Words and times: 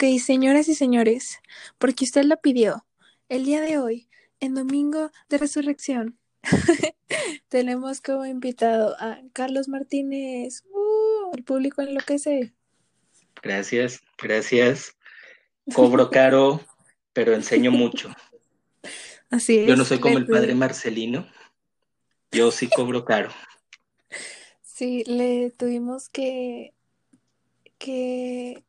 Ok, 0.00 0.04
señoras 0.20 0.68
y 0.68 0.76
señores, 0.76 1.40
porque 1.76 2.04
usted 2.04 2.22
la 2.22 2.36
pidió, 2.36 2.86
el 3.28 3.44
día 3.44 3.60
de 3.60 3.78
hoy, 3.78 4.08
en 4.38 4.54
Domingo 4.54 5.10
de 5.28 5.38
Resurrección, 5.38 6.16
tenemos 7.48 8.00
como 8.00 8.24
invitado 8.24 8.94
a 9.00 9.18
Carlos 9.32 9.66
Martínez. 9.66 10.62
Uh, 10.70 11.34
el 11.34 11.42
público 11.42 11.82
enloquece. 11.82 12.54
Gracias, 13.42 14.00
gracias. 14.22 14.96
Cobro 15.74 16.10
caro, 16.10 16.60
pero 17.12 17.34
enseño 17.34 17.72
mucho. 17.72 18.14
Así 19.30 19.58
es. 19.58 19.66
Yo 19.66 19.74
no 19.74 19.84
soy 19.84 19.98
como 19.98 20.18
el 20.18 20.28
padre 20.28 20.54
Marcelino. 20.54 21.26
Yo 22.30 22.52
sí 22.52 22.68
cobro 22.68 23.04
caro. 23.04 23.30
Sí, 24.62 25.02
le 25.08 25.50
tuvimos 25.50 26.08
que, 26.08 26.72
que 27.78 28.62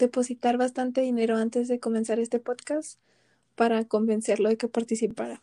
depositar 0.00 0.56
bastante 0.56 1.02
dinero 1.02 1.36
antes 1.36 1.68
de 1.68 1.78
comenzar 1.78 2.18
este 2.18 2.40
podcast 2.40 2.98
para 3.54 3.84
convencerlo 3.84 4.48
de 4.48 4.56
que 4.56 4.66
participara. 4.66 5.42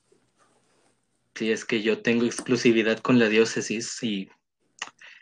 Sí, 1.35 1.51
es 1.51 1.63
que 1.63 1.81
yo 1.81 2.01
tengo 2.01 2.25
exclusividad 2.25 2.97
con 2.99 3.19
la 3.19 3.29
diócesis 3.29 4.03
y 4.03 4.29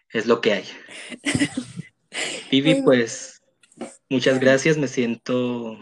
es 0.10 0.26
lo 0.26 0.42
que 0.42 0.54
hay. 0.54 0.66
Vivi, 2.52 2.82
pues 2.82 3.44
muchas 4.10 4.40
gracias. 4.40 4.78
Me 4.78 4.88
siento 4.88 5.78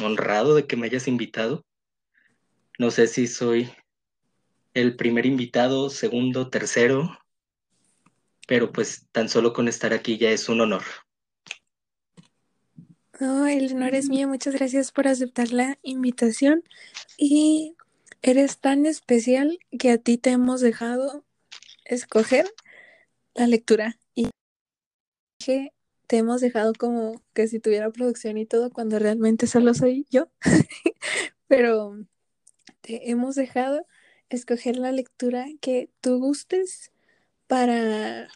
honrado 0.00 0.54
de 0.54 0.66
que 0.66 0.76
me 0.76 0.86
hayas 0.86 1.08
invitado. 1.08 1.64
No 2.78 2.90
sé 2.90 3.06
si 3.06 3.26
soy 3.26 3.70
el 4.74 4.96
primer 4.96 5.26
invitado, 5.26 5.90
segundo, 5.90 6.50
tercero, 6.50 7.18
pero 8.46 8.72
pues 8.72 9.06
tan 9.12 9.28
solo 9.28 9.52
con 9.52 9.68
estar 9.68 9.92
aquí 9.92 10.18
ya 10.18 10.30
es 10.30 10.48
un 10.48 10.60
honor. 10.60 10.82
No, 13.20 13.46
el 13.46 13.70
honor 13.74 13.94
es 13.94 14.08
mío. 14.08 14.26
Muchas 14.28 14.54
gracias 14.54 14.92
por 14.92 15.06
aceptar 15.06 15.52
la 15.52 15.78
invitación. 15.82 16.64
Y 17.18 17.76
eres 18.22 18.58
tan 18.58 18.86
especial 18.86 19.58
que 19.78 19.90
a 19.90 19.98
ti 19.98 20.16
te 20.16 20.30
hemos 20.30 20.62
dejado 20.62 21.26
escoger 21.84 22.46
la 23.34 23.46
lectura. 23.46 23.98
Y 24.14 24.30
que 25.38 25.74
te 26.06 26.16
hemos 26.16 26.40
dejado 26.40 26.72
como 26.72 27.22
que 27.34 27.46
si 27.46 27.60
tuviera 27.60 27.90
producción 27.90 28.38
y 28.38 28.46
todo, 28.46 28.70
cuando 28.70 28.98
realmente 28.98 29.46
solo 29.46 29.74
soy 29.74 30.06
yo. 30.08 30.30
Pero 31.46 31.98
te 32.80 33.10
hemos 33.10 33.34
dejado 33.34 33.86
escoger 34.30 34.76
la 34.76 34.92
lectura 34.92 35.44
que 35.60 35.90
tú 36.00 36.18
gustes 36.20 36.90
para 37.46 38.28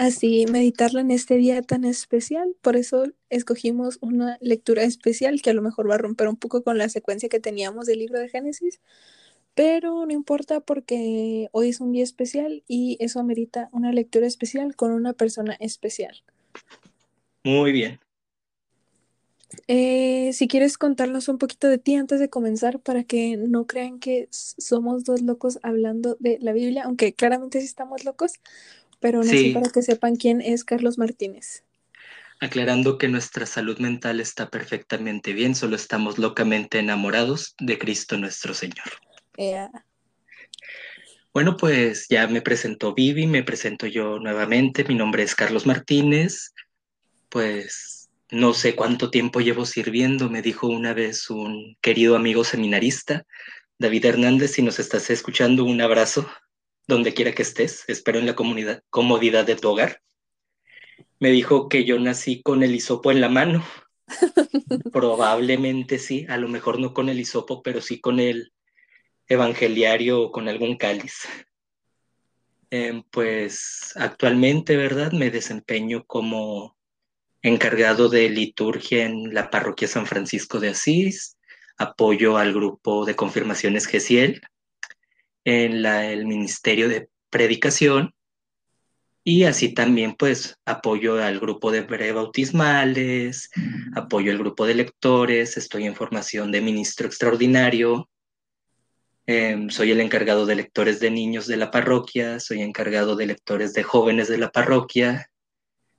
así 0.00 0.46
meditarla 0.50 1.02
en 1.02 1.10
este 1.10 1.36
día 1.36 1.60
tan 1.60 1.84
especial. 1.84 2.56
Por 2.62 2.76
eso 2.76 3.04
escogimos 3.28 3.98
una 4.00 4.38
lectura 4.40 4.82
especial 4.82 5.42
que 5.42 5.50
a 5.50 5.54
lo 5.54 5.60
mejor 5.60 5.90
va 5.90 5.96
a 5.96 5.98
romper 5.98 6.28
un 6.28 6.36
poco 6.36 6.62
con 6.62 6.78
la 6.78 6.88
secuencia 6.88 7.28
que 7.28 7.38
teníamos 7.38 7.84
del 7.84 7.98
libro 7.98 8.18
de 8.18 8.30
Génesis, 8.30 8.80
pero 9.54 10.06
no 10.06 10.12
importa 10.12 10.60
porque 10.60 11.48
hoy 11.52 11.68
es 11.68 11.80
un 11.80 11.92
día 11.92 12.02
especial 12.02 12.62
y 12.66 12.96
eso 13.00 13.20
amerita 13.20 13.68
una 13.72 13.92
lectura 13.92 14.26
especial 14.26 14.74
con 14.74 14.92
una 14.92 15.12
persona 15.12 15.56
especial. 15.60 16.22
Muy 17.44 17.70
bien. 17.70 18.00
Eh, 19.66 20.32
si 20.32 20.46
quieres 20.46 20.78
contarnos 20.78 21.28
un 21.28 21.36
poquito 21.36 21.68
de 21.68 21.78
ti 21.78 21.96
antes 21.96 22.20
de 22.20 22.30
comenzar 22.30 22.78
para 22.78 23.02
que 23.04 23.36
no 23.36 23.66
crean 23.66 23.98
que 23.98 24.28
somos 24.30 25.04
dos 25.04 25.22
locos 25.22 25.58
hablando 25.62 26.16
de 26.20 26.38
la 26.40 26.52
Biblia, 26.52 26.84
aunque 26.84 27.12
claramente 27.12 27.60
sí 27.60 27.66
estamos 27.66 28.04
locos, 28.04 28.34
pero 29.00 29.18
aún 29.18 29.28
así 29.28 29.38
Sí. 29.48 29.52
para 29.52 29.70
que 29.70 29.82
sepan 29.82 30.16
quién 30.16 30.40
es 30.40 30.64
Carlos 30.64 30.98
Martínez. 30.98 31.64
Aclarando 32.40 32.96
que 32.96 33.08
nuestra 33.08 33.44
salud 33.44 33.78
mental 33.78 34.20
está 34.20 34.48
perfectamente 34.48 35.32
bien, 35.32 35.54
solo 35.54 35.76
estamos 35.76 36.18
locamente 36.18 36.78
enamorados 36.78 37.54
de 37.58 37.78
Cristo 37.78 38.16
nuestro 38.16 38.54
Señor. 38.54 38.86
Bueno, 41.32 41.56
pues 41.56 42.06
ya 42.08 42.26
me 42.26 42.42
presentó 42.42 42.94
Vivi, 42.94 43.26
me 43.26 43.42
presento 43.42 43.86
yo 43.86 44.18
nuevamente. 44.18 44.84
Mi 44.84 44.94
nombre 44.94 45.22
es 45.22 45.34
Carlos 45.34 45.66
Martínez. 45.66 46.52
Pues 47.28 48.10
no 48.30 48.54
sé 48.54 48.74
cuánto 48.74 49.10
tiempo 49.10 49.40
llevo 49.40 49.64
sirviendo, 49.66 50.28
me 50.30 50.42
dijo 50.42 50.66
una 50.66 50.94
vez 50.94 51.30
un 51.30 51.76
querido 51.80 52.16
amigo 52.16 52.44
seminarista, 52.44 53.26
David 53.78 54.04
Hernández, 54.06 54.52
si 54.52 54.62
nos 54.62 54.78
estás 54.78 55.10
escuchando, 55.10 55.64
un 55.64 55.80
abrazo 55.80 56.28
donde 56.90 57.14
quiera 57.14 57.32
que 57.32 57.42
estés. 57.42 57.84
Espero 57.88 58.18
en 58.18 58.26
la 58.26 58.34
comunidad, 58.34 58.82
comodidad 58.90 59.46
de 59.46 59.56
tu 59.56 59.70
hogar. 59.70 60.02
Me 61.18 61.30
dijo 61.30 61.68
que 61.68 61.84
yo 61.84 61.98
nací 61.98 62.42
con 62.42 62.62
el 62.62 62.74
hisopo 62.74 63.10
en 63.10 63.22
la 63.22 63.30
mano. 63.30 63.64
Probablemente 64.92 65.98
sí, 65.98 66.26
a 66.28 66.36
lo 66.36 66.48
mejor 66.48 66.78
no 66.78 66.92
con 66.92 67.08
el 67.08 67.20
hisopo, 67.20 67.62
pero 67.62 67.80
sí 67.80 68.00
con 68.00 68.20
el 68.20 68.52
evangeliario 69.26 70.20
o 70.20 70.32
con 70.32 70.48
algún 70.48 70.76
cáliz. 70.76 71.26
Eh, 72.70 73.02
pues 73.10 73.92
actualmente, 73.96 74.76
¿verdad? 74.76 75.12
Me 75.12 75.30
desempeño 75.30 76.04
como 76.06 76.76
encargado 77.42 78.08
de 78.08 78.28
liturgia 78.28 79.06
en 79.06 79.34
la 79.34 79.50
parroquia 79.50 79.88
San 79.88 80.06
Francisco 80.06 80.60
de 80.60 80.70
Asís, 80.70 81.36
apoyo 81.78 82.36
al 82.36 82.52
grupo 82.52 83.04
de 83.04 83.16
confirmaciones 83.16 83.86
GESIEL, 83.86 84.42
en 85.44 85.82
la, 85.82 86.06
el 86.06 86.26
Ministerio 86.26 86.88
de 86.88 87.08
Predicación. 87.30 88.14
Y 89.22 89.44
así 89.44 89.74
también 89.74 90.14
pues 90.18 90.58
apoyo 90.64 91.22
al 91.22 91.38
grupo 91.38 91.70
de 91.70 91.82
prebautismales, 91.82 93.50
apoyo 93.94 94.32
al 94.32 94.38
grupo 94.38 94.66
de 94.66 94.74
lectores, 94.74 95.56
estoy 95.58 95.84
en 95.84 95.94
formación 95.94 96.50
de 96.50 96.62
ministro 96.62 97.06
extraordinario, 97.06 98.08
eh, 99.26 99.66
soy 99.68 99.92
el 99.92 100.00
encargado 100.00 100.46
de 100.46 100.56
lectores 100.56 100.98
de 100.98 101.10
niños 101.10 101.46
de 101.46 101.56
la 101.58 101.70
parroquia, 101.70 102.40
soy 102.40 102.62
encargado 102.62 103.14
de 103.14 103.26
lectores 103.26 103.74
de 103.74 103.82
jóvenes 103.82 104.26
de 104.28 104.38
la 104.38 104.50
parroquia, 104.50 105.30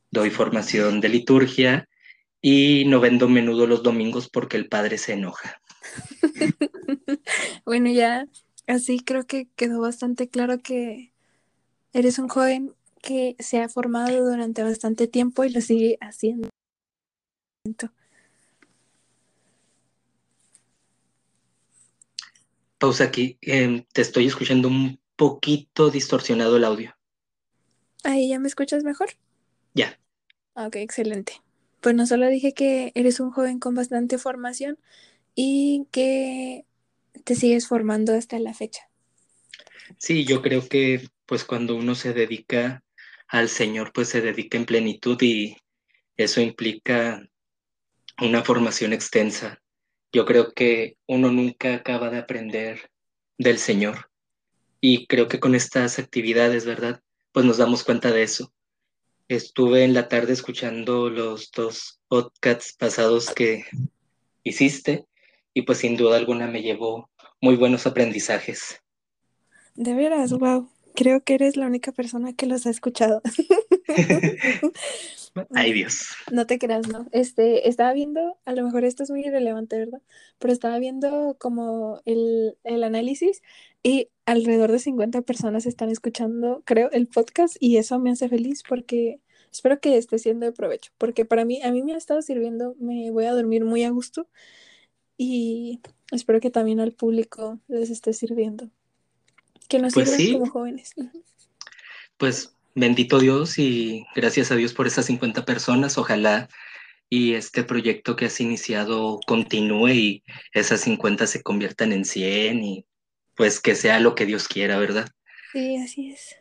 doy 0.09 0.31
formación 0.31 0.99
de 0.99 1.09
liturgia 1.09 1.87
y 2.41 2.83
no 2.87 2.99
vendo 2.99 3.29
menudo 3.29 3.67
los 3.67 3.83
domingos 3.83 4.29
porque 4.29 4.57
el 4.57 4.67
padre 4.67 4.97
se 4.97 5.13
enoja. 5.13 5.61
Bueno, 7.65 7.89
ya 7.89 8.25
así 8.71 8.99
creo 8.99 9.25
que 9.25 9.47
quedó 9.55 9.81
bastante 9.81 10.29
claro 10.29 10.59
que 10.59 11.13
eres 11.93 12.19
un 12.19 12.27
joven 12.27 12.73
que 13.01 13.35
se 13.39 13.61
ha 13.61 13.69
formado 13.69 14.23
durante 14.23 14.63
bastante 14.63 15.07
tiempo 15.07 15.43
y 15.43 15.49
lo 15.49 15.61
sigue 15.61 15.97
haciendo. 16.01 16.49
Pausa 22.77 23.03
aquí, 23.05 23.37
eh, 23.41 23.85
te 23.93 24.01
estoy 24.01 24.27
escuchando 24.27 24.67
un 24.67 24.99
poquito 25.15 25.91
distorsionado 25.91 26.57
el 26.57 26.63
audio. 26.63 26.95
Ahí 28.03 28.29
ya 28.29 28.39
me 28.39 28.47
escuchas 28.47 28.83
mejor. 28.83 29.09
Ya, 29.75 29.99
Ok, 30.53 30.75
excelente. 30.77 31.41
Pues 31.79 31.95
no 31.95 32.05
solo 32.05 32.27
dije 32.27 32.53
que 32.53 32.91
eres 32.95 33.19
un 33.19 33.31
joven 33.31 33.59
con 33.59 33.73
bastante 33.73 34.17
formación 34.17 34.77
y 35.33 35.87
que 35.91 36.65
te 37.23 37.35
sigues 37.35 37.67
formando 37.67 38.13
hasta 38.13 38.39
la 38.39 38.53
fecha. 38.53 38.81
sí, 39.97 40.25
yo 40.25 40.41
creo 40.41 40.67
que 40.67 41.07
pues 41.25 41.45
cuando 41.45 41.75
uno 41.75 41.95
se 41.95 42.13
dedica 42.13 42.83
al 43.27 43.47
Señor, 43.47 43.93
pues 43.93 44.09
se 44.09 44.21
dedica 44.21 44.57
en 44.57 44.65
plenitud 44.65 45.17
y 45.21 45.55
eso 46.17 46.41
implica 46.41 47.25
una 48.19 48.43
formación 48.43 48.91
extensa. 48.93 49.61
Yo 50.11 50.25
creo 50.25 50.51
que 50.51 50.97
uno 51.07 51.31
nunca 51.31 51.75
acaba 51.75 52.09
de 52.09 52.17
aprender 52.17 52.89
del 53.37 53.57
Señor 53.57 54.09
y 54.81 55.07
creo 55.07 55.27
que 55.27 55.39
con 55.39 55.55
estas 55.55 55.99
actividades, 55.99 56.65
¿verdad? 56.65 57.01
Pues 57.31 57.45
nos 57.45 57.57
damos 57.57 57.83
cuenta 57.83 58.11
de 58.11 58.23
eso. 58.23 58.51
Estuve 59.29 59.85
en 59.85 59.93
la 59.93 60.09
tarde 60.09 60.33
escuchando 60.33 61.09
los 61.09 61.51
dos 61.51 62.01
podcasts 62.09 62.73
pasados 62.73 63.29
que 63.29 63.63
hiciste 64.43 65.05
y 65.53 65.63
pues 65.63 65.79
sin 65.79 65.97
duda 65.97 66.17
alguna 66.17 66.47
me 66.47 66.61
llevó 66.61 67.09
muy 67.41 67.55
buenos 67.55 67.85
aprendizajes. 67.87 68.81
De 69.75 69.93
veras, 69.93 70.31
wow. 70.33 70.69
Creo 70.93 71.23
que 71.23 71.35
eres 71.35 71.55
la 71.55 71.67
única 71.67 71.91
persona 71.91 72.33
que 72.33 72.45
los 72.45 72.65
ha 72.65 72.69
escuchado. 72.69 73.21
Ay 75.55 75.71
Dios. 75.71 76.09
No 76.29 76.45
te 76.45 76.59
creas, 76.59 76.87
no. 76.89 77.07
Este, 77.13 77.69
estaba 77.69 77.93
viendo, 77.93 78.37
a 78.45 78.51
lo 78.51 78.63
mejor 78.63 78.83
esto 78.83 79.03
es 79.03 79.09
muy 79.09 79.21
irrelevante, 79.21 79.77
¿verdad? 79.77 80.01
Pero 80.39 80.51
estaba 80.51 80.77
viendo 80.79 81.37
como 81.39 82.01
el, 82.05 82.57
el 82.65 82.83
análisis 82.83 83.41
y 83.81 84.09
alrededor 84.25 84.71
de 84.71 84.79
50 84.79 85.21
personas 85.21 85.65
están 85.65 85.89
escuchando, 85.89 86.61
creo, 86.65 86.91
el 86.91 87.07
podcast 87.07 87.55
y 87.59 87.77
eso 87.77 87.97
me 87.99 88.11
hace 88.11 88.27
feliz 88.27 88.63
porque 88.67 89.21
espero 89.51 89.79
que 89.79 89.97
esté 89.97 90.19
siendo 90.19 90.45
de 90.45 90.51
provecho, 90.51 90.91
porque 90.97 91.25
para 91.25 91.45
mí, 91.45 91.61
a 91.61 91.71
mí 91.71 91.81
me 91.83 91.93
ha 91.93 91.97
estado 91.97 92.21
sirviendo, 92.21 92.75
me 92.79 93.11
voy 93.11 93.25
a 93.25 93.33
dormir 93.33 93.63
muy 93.65 93.83
a 93.83 93.89
gusto 93.89 94.27
y 95.17 95.81
espero 96.11 96.39
que 96.39 96.49
también 96.49 96.79
al 96.79 96.93
público 96.93 97.59
les 97.67 97.89
esté 97.89 98.13
sirviendo. 98.13 98.69
Que 99.67 99.79
nos 99.79 99.93
Pues 99.93 100.09
sirvan 100.09 100.19
sí. 100.19 100.33
como 100.33 100.51
jóvenes. 100.51 100.93
Pues 102.17 102.55
bendito 102.75 103.19
Dios 103.19 103.57
y 103.57 104.05
gracias 104.15 104.51
a 104.51 104.55
Dios 104.55 104.73
por 104.73 104.87
esas 104.87 105.05
50 105.05 105.45
personas. 105.45 105.97
Ojalá 105.97 106.49
y 107.09 107.33
este 107.33 107.63
proyecto 107.63 108.15
que 108.15 108.25
has 108.25 108.39
iniciado 108.39 109.19
continúe 109.27 109.89
y 109.89 110.23
esas 110.53 110.81
50 110.81 111.27
se 111.27 111.43
conviertan 111.43 111.91
en 111.91 112.05
100 112.05 112.63
y 112.63 112.85
pues 113.35 113.59
que 113.59 113.75
sea 113.75 113.99
lo 113.99 114.15
que 114.15 114.25
Dios 114.25 114.47
quiera, 114.47 114.77
¿verdad? 114.77 115.09
Sí, 115.51 115.77
así 115.77 116.11
es. 116.11 116.35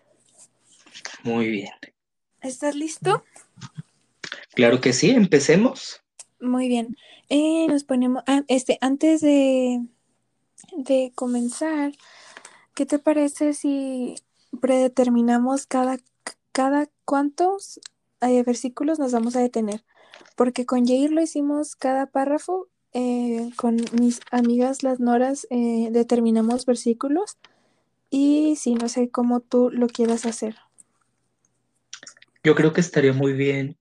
Muy 1.24 1.48
bien. 1.48 1.70
¿Estás 2.40 2.74
listo? 2.74 3.24
Claro 4.54 4.80
que 4.80 4.92
sí, 4.92 5.10
empecemos. 5.10 6.02
Muy 6.40 6.68
bien. 6.68 6.96
Eh, 7.30 7.66
nos 7.68 7.84
ponemos, 7.84 8.22
ah, 8.26 8.42
este, 8.48 8.76
antes 8.80 9.20
de, 9.22 9.80
de 10.76 11.12
comenzar, 11.14 11.92
¿qué 12.74 12.86
te 12.86 12.98
parece 12.98 13.54
si 13.54 14.16
predeterminamos 14.60 15.66
cada, 15.66 15.98
cada 16.52 16.88
cuántos 17.04 17.80
eh, 18.20 18.42
versículos 18.42 18.98
nos 18.98 19.12
vamos 19.12 19.36
a 19.36 19.40
detener? 19.40 19.84
Porque 20.36 20.66
con 20.66 20.86
Jair 20.86 21.12
lo 21.12 21.22
hicimos 21.22 21.76
cada 21.76 22.06
párrafo, 22.06 22.68
eh, 22.92 23.50
con 23.56 23.76
mis 24.00 24.20
amigas 24.32 24.82
las 24.82 24.98
noras 24.98 25.46
eh, 25.50 25.90
determinamos 25.92 26.66
versículos 26.66 27.38
y 28.10 28.56
sí, 28.56 28.74
no 28.74 28.88
sé 28.88 29.10
cómo 29.10 29.38
tú 29.40 29.70
lo 29.70 29.86
quieras 29.86 30.26
hacer. 30.26 30.56
Yo 32.42 32.56
creo 32.56 32.72
que 32.72 32.80
estaría 32.80 33.12
muy 33.12 33.32
bien 33.32 33.76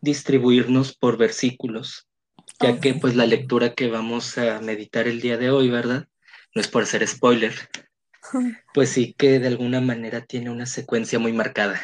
distribuirnos 0.00 0.96
por 0.96 1.18
versículos, 1.18 2.05
ya 2.60 2.80
que 2.80 2.94
pues 2.94 3.14
la 3.14 3.26
lectura 3.26 3.74
que 3.74 3.88
vamos 3.88 4.38
a 4.38 4.60
meditar 4.60 5.08
el 5.08 5.20
día 5.20 5.36
de 5.36 5.50
hoy, 5.50 5.70
¿verdad? 5.70 6.08
No 6.54 6.60
es 6.60 6.68
por 6.68 6.84
hacer 6.84 7.06
spoiler, 7.06 7.54
pues 8.74 8.90
sí 8.90 9.14
que 9.16 9.38
de 9.38 9.48
alguna 9.48 9.80
manera 9.80 10.24
tiene 10.24 10.50
una 10.50 10.66
secuencia 10.66 11.18
muy 11.18 11.32
marcada. 11.32 11.80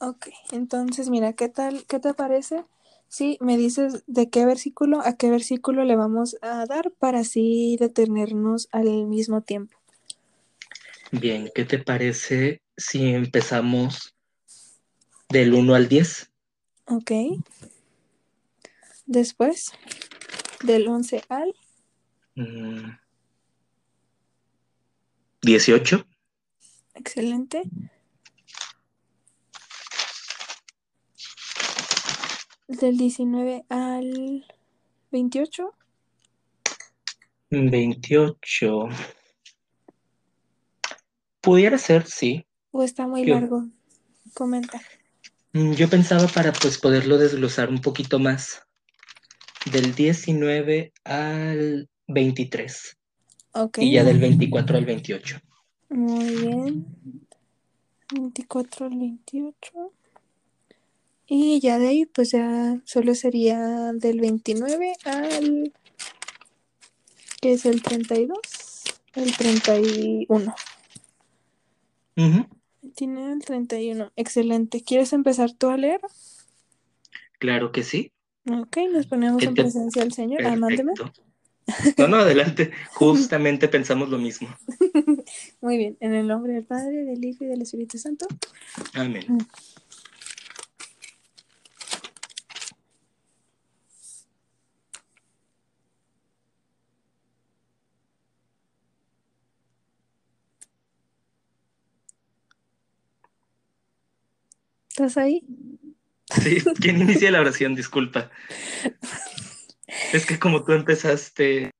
Ok, 0.00 0.28
entonces 0.52 1.08
mira, 1.08 1.32
¿qué 1.32 1.48
tal, 1.48 1.84
qué 1.86 1.98
te 1.98 2.14
parece? 2.14 2.64
Si 3.08 3.38
me 3.40 3.56
dices 3.56 4.02
de 4.06 4.28
qué 4.28 4.44
versículo 4.44 5.00
a 5.00 5.16
qué 5.16 5.30
versículo 5.30 5.84
le 5.84 5.96
vamos 5.96 6.36
a 6.42 6.66
dar 6.66 6.90
para 6.90 7.20
así 7.20 7.76
detenernos 7.78 8.68
al 8.72 9.06
mismo 9.06 9.40
tiempo. 9.40 9.76
Bien, 11.12 11.50
¿qué 11.54 11.64
te 11.64 11.78
parece 11.78 12.60
si 12.76 13.10
empezamos 13.14 14.14
del 15.28 15.54
1 15.54 15.74
al 15.74 15.88
10? 15.88 16.30
Ok. 16.86 17.12
Después, 19.06 19.72
del 20.62 20.88
11 20.88 21.22
al 21.28 21.54
Mm, 22.36 22.90
18, 25.42 26.04
excelente. 26.94 27.62
Del 32.66 32.96
19 32.96 33.64
al 33.68 34.46
28. 35.12 35.74
28. 37.50 38.88
Pudiera 41.40 41.78
ser, 41.78 42.06
sí. 42.06 42.46
¿O 42.72 42.82
está 42.82 43.06
muy 43.06 43.24
Yo- 43.24 43.34
largo? 43.34 43.66
Comenta. 44.32 44.80
Yo 45.52 45.88
pensaba 45.88 46.26
para 46.26 46.52
pues 46.52 46.78
poderlo 46.78 47.16
desglosar 47.18 47.68
un 47.68 47.80
poquito 47.80 48.18
más. 48.18 48.63
Del 49.70 49.94
19 49.94 50.92
al 51.04 51.88
23 52.06 52.96
Ok. 53.52 53.78
y 53.78 53.92
ya 53.92 54.04
del 54.04 54.18
24 54.18 54.76
al 54.76 54.84
28. 54.84 55.40
Muy 55.90 56.36
bien. 56.36 56.86
24 58.12 58.86
al 58.86 58.98
28. 58.98 59.92
Y 61.26 61.60
ya 61.60 61.78
de 61.78 61.88
ahí, 61.88 62.04
pues 62.06 62.32
ya 62.32 62.78
solo 62.84 63.14
sería 63.14 63.92
del 63.94 64.20
29 64.20 64.92
al. 65.04 65.72
que 67.40 67.52
es 67.54 67.64
el 67.64 67.82
32? 67.82 68.38
El 69.14 69.34
31. 69.36 70.54
Ujú, 72.16 72.46
29 72.82 73.32
al 73.32 73.38
31. 73.44 74.12
Excelente. 74.16 74.82
¿Quieres 74.82 75.12
empezar 75.14 75.52
tú 75.52 75.70
a 75.70 75.76
leer? 75.78 76.00
Claro 77.38 77.72
que 77.72 77.82
sí. 77.82 78.12
Ok, 78.46 78.76
nos 78.92 79.06
ponemos 79.06 79.38
¿Qué 79.38 79.46
en 79.46 79.54
presencia 79.54 80.02
del 80.02 80.12
Señor. 80.12 80.42
Perfecto. 80.42 81.12
No, 81.96 82.08
no, 82.08 82.16
adelante. 82.18 82.72
Justamente 82.92 83.68
pensamos 83.68 84.10
lo 84.10 84.18
mismo. 84.18 84.48
Muy 85.62 85.78
bien. 85.78 85.96
En 86.00 86.14
el 86.14 86.26
nombre 86.26 86.52
del 86.52 86.64
Padre, 86.64 87.04
del 87.04 87.24
Hijo 87.24 87.44
y 87.44 87.46
del 87.46 87.62
Espíritu 87.62 87.96
Santo. 87.96 88.26
Amén. 88.92 89.38
¿Estás 104.90 105.16
ahí? 105.16 105.42
Sí, 106.42 106.62
¿quién 106.80 107.00
inicia 107.00 107.30
la 107.30 107.40
oración? 107.40 107.74
Disculpa. 107.74 108.30
Es 110.12 110.26
que 110.26 110.38
como 110.38 110.64
tú 110.64 110.72
empezaste 110.72 111.70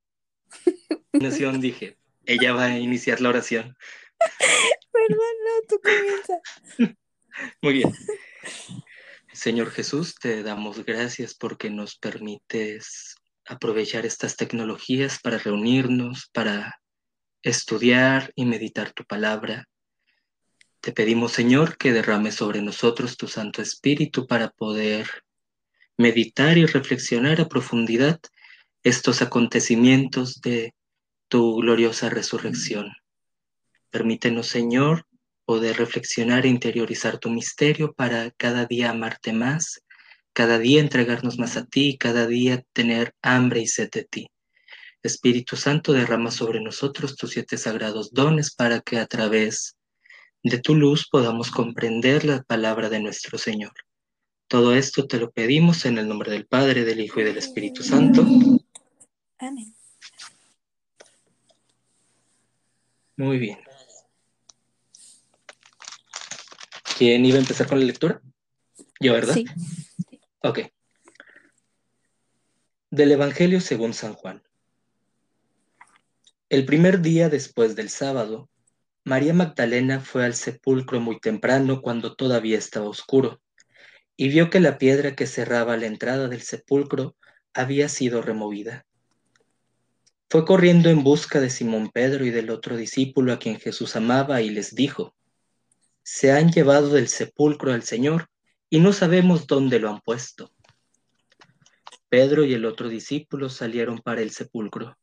la 1.12 1.28
oración, 1.28 1.60
dije, 1.60 1.98
ella 2.26 2.52
va 2.52 2.66
a 2.66 2.78
iniciar 2.78 3.20
la 3.20 3.30
oración. 3.30 3.76
Perdón, 4.92 5.34
no, 5.44 5.66
tú 5.68 5.80
comienza. 5.82 6.94
Muy 7.62 7.72
bien. 7.74 7.92
Señor 9.32 9.70
Jesús, 9.70 10.14
te 10.14 10.42
damos 10.42 10.84
gracias 10.84 11.34
porque 11.34 11.68
nos 11.70 11.96
permites 11.96 13.16
aprovechar 13.46 14.06
estas 14.06 14.36
tecnologías 14.36 15.18
para 15.20 15.38
reunirnos, 15.38 16.30
para 16.32 16.80
estudiar 17.42 18.32
y 18.36 18.44
meditar 18.44 18.92
tu 18.92 19.04
palabra. 19.04 19.66
Te 20.84 20.92
pedimos, 20.92 21.32
Señor, 21.32 21.78
que 21.78 21.94
derrames 21.94 22.34
sobre 22.34 22.60
nosotros 22.60 23.16
tu 23.16 23.26
Santo 23.26 23.62
Espíritu 23.62 24.26
para 24.26 24.50
poder 24.50 25.08
meditar 25.96 26.58
y 26.58 26.66
reflexionar 26.66 27.40
a 27.40 27.48
profundidad 27.48 28.20
estos 28.82 29.22
acontecimientos 29.22 30.42
de 30.42 30.74
tu 31.28 31.56
gloriosa 31.56 32.10
resurrección. 32.10 32.92
Permítenos, 33.88 34.48
Señor, 34.48 35.06
poder 35.46 35.78
reflexionar 35.78 36.44
e 36.44 36.50
interiorizar 36.50 37.16
tu 37.16 37.30
misterio 37.30 37.94
para 37.94 38.30
cada 38.32 38.66
día 38.66 38.90
amarte 38.90 39.32
más, 39.32 39.80
cada 40.34 40.58
día 40.58 40.82
entregarnos 40.82 41.38
más 41.38 41.56
a 41.56 41.64
ti, 41.64 41.96
cada 41.96 42.26
día 42.26 42.62
tener 42.74 43.14
hambre 43.22 43.60
y 43.60 43.68
sed 43.68 43.88
de 43.90 44.04
ti. 44.04 44.30
Espíritu 45.02 45.56
Santo, 45.56 45.94
derrama 45.94 46.30
sobre 46.30 46.60
nosotros 46.60 47.16
tus 47.16 47.30
siete 47.30 47.56
sagrados 47.56 48.12
dones 48.12 48.54
para 48.54 48.80
que 48.80 48.98
a 48.98 49.06
través 49.06 49.78
de 50.44 50.58
tu 50.58 50.74
luz 50.74 51.08
podamos 51.08 51.50
comprender 51.50 52.24
la 52.24 52.42
palabra 52.42 52.90
de 52.90 53.00
nuestro 53.00 53.38
Señor. 53.38 53.72
Todo 54.46 54.74
esto 54.74 55.06
te 55.06 55.18
lo 55.18 55.32
pedimos 55.32 55.86
en 55.86 55.96
el 55.96 56.06
nombre 56.06 56.30
del 56.30 56.46
Padre, 56.46 56.84
del 56.84 57.00
Hijo 57.00 57.20
y 57.20 57.24
del 57.24 57.38
Espíritu 57.38 57.82
Santo. 57.82 58.22
Amén. 59.38 59.74
Muy 63.16 63.38
bien. 63.38 63.58
¿Quién 66.98 67.24
iba 67.24 67.38
a 67.38 67.40
empezar 67.40 67.66
con 67.66 67.80
la 67.80 67.86
lectura? 67.86 68.20
Yo, 69.00 69.14
¿verdad? 69.14 69.34
Sí. 69.34 69.46
Ok. 70.42 70.60
Del 72.90 73.12
Evangelio 73.12 73.62
según 73.62 73.94
San 73.94 74.12
Juan. 74.12 74.42
El 76.50 76.66
primer 76.66 77.00
día 77.00 77.30
después 77.30 77.74
del 77.74 77.88
sábado, 77.88 78.50
María 79.06 79.34
Magdalena 79.34 80.00
fue 80.00 80.24
al 80.24 80.34
sepulcro 80.34 80.98
muy 80.98 81.20
temprano 81.20 81.82
cuando 81.82 82.14
todavía 82.16 82.56
estaba 82.56 82.88
oscuro, 82.88 83.42
y 84.16 84.30
vio 84.30 84.48
que 84.48 84.60
la 84.60 84.78
piedra 84.78 85.14
que 85.14 85.26
cerraba 85.26 85.76
la 85.76 85.84
entrada 85.84 86.26
del 86.28 86.40
sepulcro 86.40 87.14
había 87.52 87.90
sido 87.90 88.22
removida. 88.22 88.86
Fue 90.30 90.46
corriendo 90.46 90.88
en 90.88 91.04
busca 91.04 91.38
de 91.38 91.50
Simón 91.50 91.90
Pedro 91.92 92.24
y 92.24 92.30
del 92.30 92.48
otro 92.48 92.78
discípulo 92.78 93.34
a 93.34 93.38
quien 93.38 93.60
Jesús 93.60 93.94
amaba 93.94 94.40
y 94.40 94.48
les 94.48 94.74
dijo, 94.74 95.14
Se 96.02 96.32
han 96.32 96.50
llevado 96.50 96.88
del 96.88 97.08
sepulcro 97.08 97.74
al 97.74 97.82
Señor 97.82 98.30
y 98.70 98.80
no 98.80 98.94
sabemos 98.94 99.46
dónde 99.46 99.80
lo 99.80 99.90
han 99.90 100.00
puesto. 100.00 100.50
Pedro 102.08 102.42
y 102.44 102.54
el 102.54 102.64
otro 102.64 102.88
discípulo 102.88 103.50
salieron 103.50 103.98
para 103.98 104.22
el 104.22 104.30
sepulcro. 104.30 104.96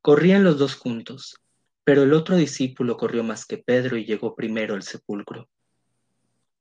Corrían 0.00 0.42
los 0.42 0.56
dos 0.58 0.74
juntos, 0.74 1.36
pero 1.90 2.04
el 2.04 2.12
otro 2.12 2.36
discípulo 2.36 2.96
corrió 2.96 3.24
más 3.24 3.44
que 3.44 3.58
Pedro 3.58 3.96
y 3.96 4.04
llegó 4.04 4.36
primero 4.36 4.76
al 4.76 4.84
sepulcro. 4.84 5.48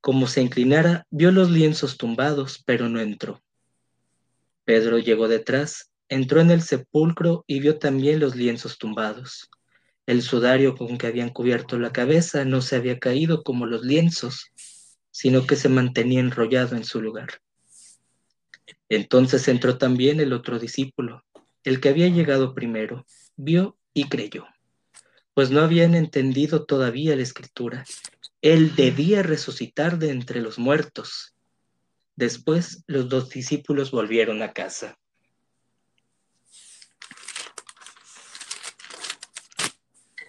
Como 0.01 0.25
se 0.25 0.41
inclinara, 0.41 1.05
vio 1.11 1.29
los 1.31 1.51
lienzos 1.51 1.99
tumbados, 1.99 2.63
pero 2.65 2.89
no 2.89 2.99
entró. 2.99 3.39
Pedro 4.65 4.97
llegó 4.97 5.27
detrás, 5.27 5.91
entró 6.07 6.41
en 6.41 6.49
el 6.49 6.63
sepulcro 6.63 7.43
y 7.45 7.59
vio 7.59 7.77
también 7.77 8.19
los 8.19 8.35
lienzos 8.35 8.79
tumbados. 8.79 9.51
El 10.07 10.23
sudario 10.23 10.75
con 10.75 10.97
que 10.97 11.05
habían 11.05 11.29
cubierto 11.29 11.77
la 11.77 11.91
cabeza 11.91 12.43
no 12.43 12.63
se 12.63 12.77
había 12.77 12.97
caído 12.97 13.43
como 13.43 13.67
los 13.67 13.83
lienzos, 13.83 14.47
sino 15.11 15.45
que 15.45 15.57
se 15.57 15.69
mantenía 15.69 16.21
enrollado 16.21 16.75
en 16.75 16.85
su 16.85 17.03
lugar. 17.03 17.39
Entonces 18.89 19.47
entró 19.47 19.77
también 19.77 20.21
el 20.21 20.33
otro 20.33 20.57
discípulo, 20.57 21.23
el 21.63 21.79
que 21.79 21.89
había 21.89 22.07
llegado 22.07 22.55
primero, 22.55 23.05
vio 23.35 23.77
y 23.93 24.09
creyó, 24.09 24.47
pues 25.39 25.51
no 25.51 25.61
habían 25.61 25.95
entendido 25.95 26.65
todavía 26.65 27.15
la 27.15 27.21
escritura. 27.21 27.85
Él 28.41 28.75
debía 28.75 29.23
resucitar 29.23 29.97
de 29.97 30.09
entre 30.09 30.41
los 30.41 30.59
muertos. 30.59 31.33
Después 32.17 32.83
los 32.87 33.07
dos 33.07 33.29
discípulos 33.29 33.91
volvieron 33.91 34.41
a 34.41 34.51
casa. 34.51 34.99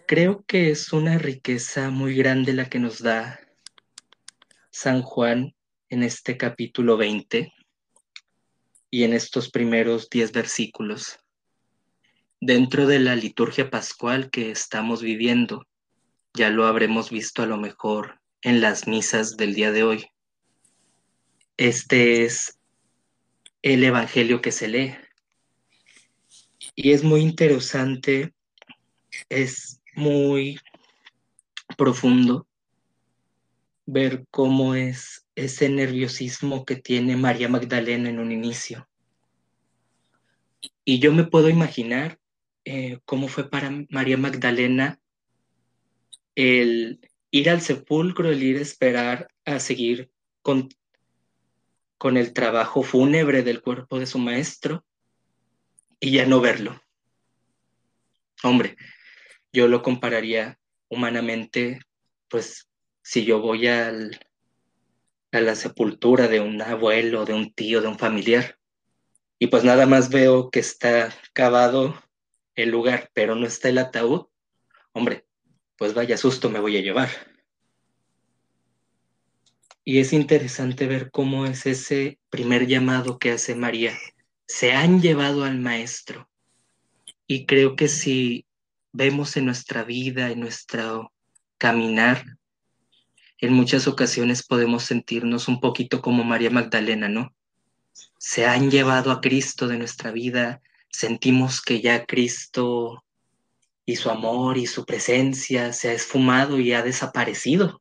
Creo 0.07 0.45
que 0.47 0.71
es 0.71 0.93
una 0.93 1.19
riqueza 1.19 1.91
muy 1.91 2.15
grande 2.15 2.53
la 2.53 2.67
que 2.69 2.79
nos 2.79 3.03
da 3.03 3.41
San 4.71 5.03
Juan 5.03 5.57
en 5.89 6.05
este 6.05 6.37
capítulo 6.37 6.97
20 6.97 7.53
y 8.91 9.03
en 9.03 9.15
estos 9.15 9.51
primeros 9.51 10.09
10 10.09 10.31
versículos. 10.31 11.19
Dentro 12.43 12.87
de 12.87 13.01
la 13.01 13.17
liturgia 13.17 13.69
pascual 13.69 14.31
que 14.31 14.51
estamos 14.51 15.03
viviendo, 15.03 15.67
ya 16.33 16.49
lo 16.49 16.65
habremos 16.65 17.11
visto 17.11 17.43
a 17.43 17.47
lo 17.47 17.59
mejor 17.59 18.19
en 18.41 18.63
las 18.63 18.89
misas 18.89 19.37
del 19.37 19.55
día 19.55 19.73
de 19.73 19.83
hoy. 19.83 20.07
Este 21.59 22.25
es 22.25 22.59
el 23.61 23.85
Evangelio 23.85 24.41
que 24.41 24.53
se 24.53 24.69
lee. 24.69 24.95
Y 26.75 26.93
es 26.93 27.05
muy 27.05 27.21
interesante, 27.21 28.33
es 29.29 29.83
muy 29.95 30.59
profundo 31.77 32.47
ver 33.85 34.25
cómo 34.31 34.75
es 34.75 35.27
ese 35.35 35.69
nerviosismo 35.69 36.65
que 36.65 36.77
tiene 36.77 37.17
María 37.17 37.51
Magdalena 37.51 38.09
en 38.09 38.19
un 38.19 38.33
inicio. 38.33 38.89
Y 40.87 41.01
yo 41.01 41.13
me 41.13 41.25
puedo 41.25 41.51
imaginar 41.51 42.19
eh, 42.65 43.01
cómo 43.05 43.29
fue 43.29 43.49
para 43.49 43.71
María 43.89 44.17
Magdalena 44.17 45.01
el 46.35 47.01
ir 47.31 47.51
al 47.51 47.61
sepulcro, 47.61 48.31
el 48.31 48.43
ir 48.43 48.59
a 48.59 48.63
esperar 48.63 49.29
a 49.45 49.61
seguir 49.61 50.11
con, 50.43 50.69
con 51.99 52.17
el 52.17 52.33
trabajo 52.33 52.83
fúnebre 52.83 53.43
del 53.43 53.63
cuerpo 53.63 53.99
de 53.99 54.07
su 54.07 54.19
maestro 54.19 54.85
y 56.01 56.13
ya 56.13 56.27
no 56.27 56.41
verlo. 56.41 56.81
Hombre, 58.43 58.77
yo 59.53 59.69
lo 59.69 59.83
compararía 59.83 60.59
humanamente, 60.89 61.81
pues 62.29 62.69
si 63.03 63.25
yo 63.25 63.41
voy 63.41 63.67
al, 63.67 64.19
a 65.33 65.41
la 65.41 65.55
sepultura 65.55 66.27
de 66.29 66.41
un 66.41 66.61
abuelo, 66.63 67.25
de 67.25 67.35
un 67.35 67.53
tío, 67.53 67.81
de 67.81 67.89
un 67.89 67.99
familiar, 67.99 68.59
y 69.39 69.49
pues 69.49 69.65
nada 69.65 69.87
más 69.87 70.11
veo 70.11 70.51
que 70.51 70.61
está 70.61 71.15
cavado 71.33 72.01
el 72.61 72.71
lugar, 72.71 73.11
pero 73.15 73.35
no 73.35 73.47
está 73.47 73.69
el 73.69 73.79
ataúd, 73.79 74.27
hombre, 74.93 75.27
pues 75.77 75.95
vaya 75.95 76.17
susto 76.17 76.51
me 76.51 76.61
voy 76.61 76.77
a 76.77 76.83
llevar. 76.83 77.09
Y 79.85 79.99
es 79.99 80.13
interesante 80.13 80.87
ver 80.87 81.11
cómo 81.11 81.47
es 81.47 81.67
ese 81.67 82.19
primer 82.29 82.67
llamado 82.67 83.19
que 83.19 83.33
hace 83.33 83.55
María. 83.55 83.99
Se 84.47 84.73
han 84.73 85.01
llevado 85.01 85.45
al 85.45 85.59
maestro. 85.59 86.29
Y 87.27 87.47
creo 87.47 87.77
que 87.77 87.89
si 87.89 88.47
vemos 88.93 89.37
en 89.37 89.47
nuestra 89.47 89.85
vida, 89.85 90.31
en 90.31 90.41
nuestro 90.41 91.13
caminar, 91.59 92.25
en 93.39 93.53
muchas 93.55 93.89
ocasiones 93.89 94.47
podemos 94.47 94.85
sentirnos 94.85 95.49
un 95.49 95.61
poquito 95.61 96.03
como 96.03 96.25
María 96.25 96.51
Magdalena, 96.51 97.09
¿no? 97.09 97.35
Se 98.19 98.47
han 98.47 98.71
llevado 98.71 99.11
a 99.11 99.21
Cristo 99.21 99.67
de 99.67 99.79
nuestra 99.79 100.11
vida, 100.11 100.61
sentimos 100.91 101.61
que 101.63 101.81
ya 101.81 102.05
Cristo 102.05 103.05
y 103.85 103.97
su 103.97 104.11
amor 104.11 104.59
y 104.59 104.67
su 104.67 104.85
presencia 104.85 105.73
se 105.73 105.91
ha 105.91 105.93
esfumado 105.93 106.59
y 106.59 106.73
ha 106.73 106.83
desaparecido. 106.83 107.81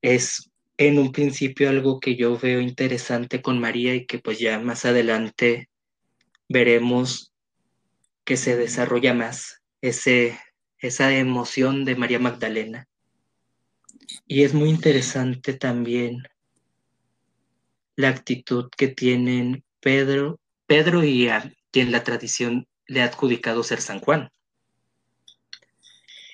Es 0.00 0.50
en 0.76 0.98
un 0.98 1.12
principio 1.12 1.68
algo 1.68 1.98
que 1.98 2.16
yo 2.16 2.38
veo 2.38 2.60
interesante 2.60 3.42
con 3.42 3.58
María 3.58 3.94
y 3.94 4.06
que 4.06 4.18
pues 4.18 4.38
ya 4.38 4.60
más 4.60 4.84
adelante 4.84 5.68
veremos 6.48 7.32
que 8.24 8.36
se 8.36 8.56
desarrolla 8.56 9.12
más 9.12 9.60
ese, 9.80 10.38
esa 10.78 11.16
emoción 11.16 11.84
de 11.84 11.96
María 11.96 12.18
Magdalena. 12.18 12.86
Y 14.26 14.44
es 14.44 14.54
muy 14.54 14.70
interesante 14.70 15.54
también 15.54 16.22
la 17.96 18.10
actitud 18.10 18.70
que 18.76 18.88
tienen 18.88 19.64
Pedro, 19.80 20.38
Pedro 20.68 21.02
y 21.02 21.28
a 21.28 21.50
quien 21.70 21.90
la 21.92 22.04
tradición 22.04 22.68
le 22.86 23.00
ha 23.00 23.06
adjudicado 23.06 23.62
ser 23.62 23.80
San 23.80 24.00
Juan. 24.00 24.30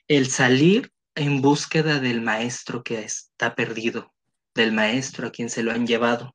El 0.09 0.29
salir 0.29 0.93
en 1.15 1.41
búsqueda 1.41 2.01
del 2.01 2.21
maestro 2.21 2.83
que 2.83 2.99
está 2.99 3.55
perdido, 3.55 4.13
del 4.53 4.73
maestro 4.73 5.29
a 5.29 5.31
quien 5.31 5.49
se 5.49 5.63
lo 5.63 5.71
han 5.71 5.87
llevado. 5.87 6.35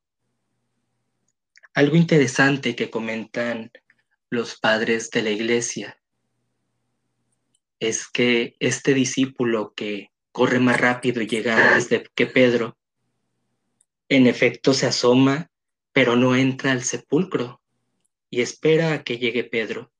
Algo 1.74 1.94
interesante 1.94 2.74
que 2.74 2.88
comentan 2.88 3.70
los 4.30 4.58
padres 4.58 5.10
de 5.10 5.22
la 5.22 5.30
iglesia 5.30 6.00
es 7.80 8.08
que 8.08 8.56
este 8.60 8.94
discípulo 8.94 9.74
que 9.76 10.10
corre 10.32 10.58
más 10.58 10.80
rápido 10.80 11.20
y 11.20 11.26
llega 11.26 11.74
antes 11.74 12.08
que 12.14 12.26
Pedro, 12.26 12.78
en 14.08 14.26
efecto 14.26 14.72
se 14.72 14.86
asoma, 14.86 15.50
pero 15.92 16.16
no 16.16 16.34
entra 16.34 16.72
al 16.72 16.82
sepulcro 16.82 17.59
y 18.30 18.40
espera 18.40 18.92
a 18.94 19.02
que 19.02 19.18
llegue 19.18 19.44
Pedro. 19.44 19.92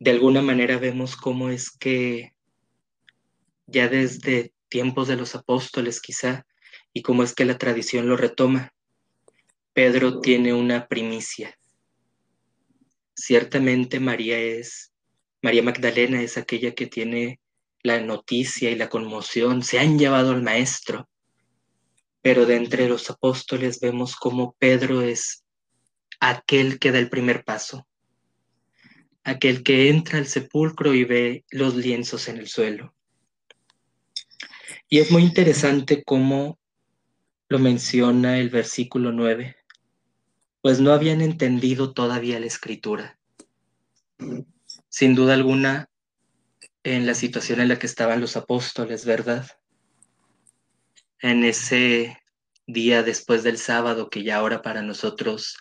De 0.00 0.10
alguna 0.10 0.42
manera 0.42 0.78
vemos 0.78 1.16
cómo 1.16 1.48
es 1.48 1.70
que 1.70 2.34
ya 3.66 3.88
desde 3.88 4.52
tiempos 4.68 5.08
de 5.08 5.16
los 5.16 5.34
apóstoles 5.34 6.00
quizá, 6.00 6.46
y 6.92 7.02
cómo 7.02 7.22
es 7.22 7.34
que 7.34 7.44
la 7.44 7.58
tradición 7.58 8.08
lo 8.08 8.16
retoma, 8.16 8.72
Pedro 9.72 10.20
tiene 10.20 10.52
una 10.52 10.88
primicia. 10.88 11.56
Ciertamente 13.14 14.00
María 14.00 14.38
es, 14.38 14.92
María 15.42 15.62
Magdalena 15.62 16.22
es 16.22 16.36
aquella 16.36 16.74
que 16.74 16.86
tiene 16.86 17.40
la 17.82 18.00
noticia 18.00 18.70
y 18.70 18.76
la 18.76 18.88
conmoción, 18.88 19.62
se 19.62 19.78
han 19.78 19.98
llevado 19.98 20.32
al 20.32 20.42
maestro, 20.42 21.08
pero 22.22 22.46
de 22.46 22.56
entre 22.56 22.88
los 22.88 23.08
apóstoles 23.10 23.80
vemos 23.80 24.16
como 24.16 24.56
Pedro 24.58 25.02
es 25.02 25.44
aquel 26.20 26.78
que 26.78 26.92
da 26.92 26.98
el 26.98 27.10
primer 27.10 27.44
paso, 27.44 27.86
aquel 29.24 29.62
que 29.62 29.88
entra 29.88 30.18
al 30.18 30.26
sepulcro 30.26 30.94
y 30.94 31.04
ve 31.04 31.44
los 31.50 31.74
lienzos 31.74 32.28
en 32.28 32.38
el 32.38 32.48
suelo. 32.48 32.94
Y 34.88 34.98
es 34.98 35.10
muy 35.10 35.22
interesante 35.22 36.02
cómo 36.04 36.58
lo 37.48 37.58
menciona 37.58 38.38
el 38.38 38.48
versículo 38.48 39.12
9 39.12 39.58
pues 40.60 40.80
no 40.80 40.92
habían 40.92 41.20
entendido 41.20 41.92
todavía 41.92 42.40
la 42.40 42.46
escritura. 42.46 43.18
Sin 44.88 45.14
duda 45.14 45.34
alguna, 45.34 45.88
en 46.82 47.06
la 47.06 47.14
situación 47.14 47.60
en 47.60 47.68
la 47.68 47.78
que 47.78 47.86
estaban 47.86 48.20
los 48.20 48.36
apóstoles, 48.36 49.04
¿verdad? 49.04 49.46
En 51.20 51.44
ese 51.44 52.18
día 52.66 53.02
después 53.02 53.42
del 53.42 53.58
sábado, 53.58 54.10
que 54.10 54.24
ya 54.24 54.36
ahora 54.36 54.62
para 54.62 54.82
nosotros 54.82 55.56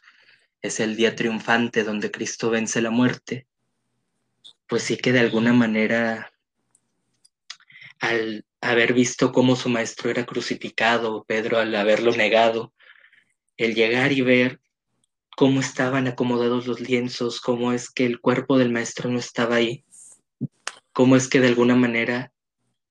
es 0.62 0.80
el 0.80 0.96
día 0.96 1.16
triunfante 1.16 1.84
donde 1.84 2.12
Cristo 2.12 2.50
vence 2.50 2.82
la 2.82 2.90
muerte, 2.90 3.48
pues 4.68 4.84
sí 4.84 4.98
que 4.98 5.12
de 5.12 5.20
alguna 5.20 5.54
manera, 5.54 6.32
al 8.00 8.46
haber 8.62 8.94
visto 8.94 9.32
cómo 9.32 9.56
su 9.56 9.70
maestro 9.70 10.10
era 10.10 10.26
crucificado, 10.26 11.24
Pedro 11.26 11.58
al 11.58 11.74
haberlo 11.76 12.12
negado, 12.12 12.74
el 13.58 13.76
llegar 13.76 14.12
y 14.12 14.22
ver 14.22 14.60
cómo 15.36 15.60
estaban 15.60 16.08
acomodados 16.08 16.68
los 16.68 16.80
lienzos, 16.80 17.40
cómo 17.40 17.72
es 17.72 17.90
que 17.90 18.06
el 18.06 18.20
cuerpo 18.20 18.58
del 18.58 18.72
maestro 18.72 19.10
no 19.10 19.20
estaba 19.20 19.56
ahí, 19.56 19.86
cómo 20.94 21.16
es 21.16 21.28
que 21.28 21.40
de 21.40 21.48
alguna 21.48 21.76
manera 21.76 22.34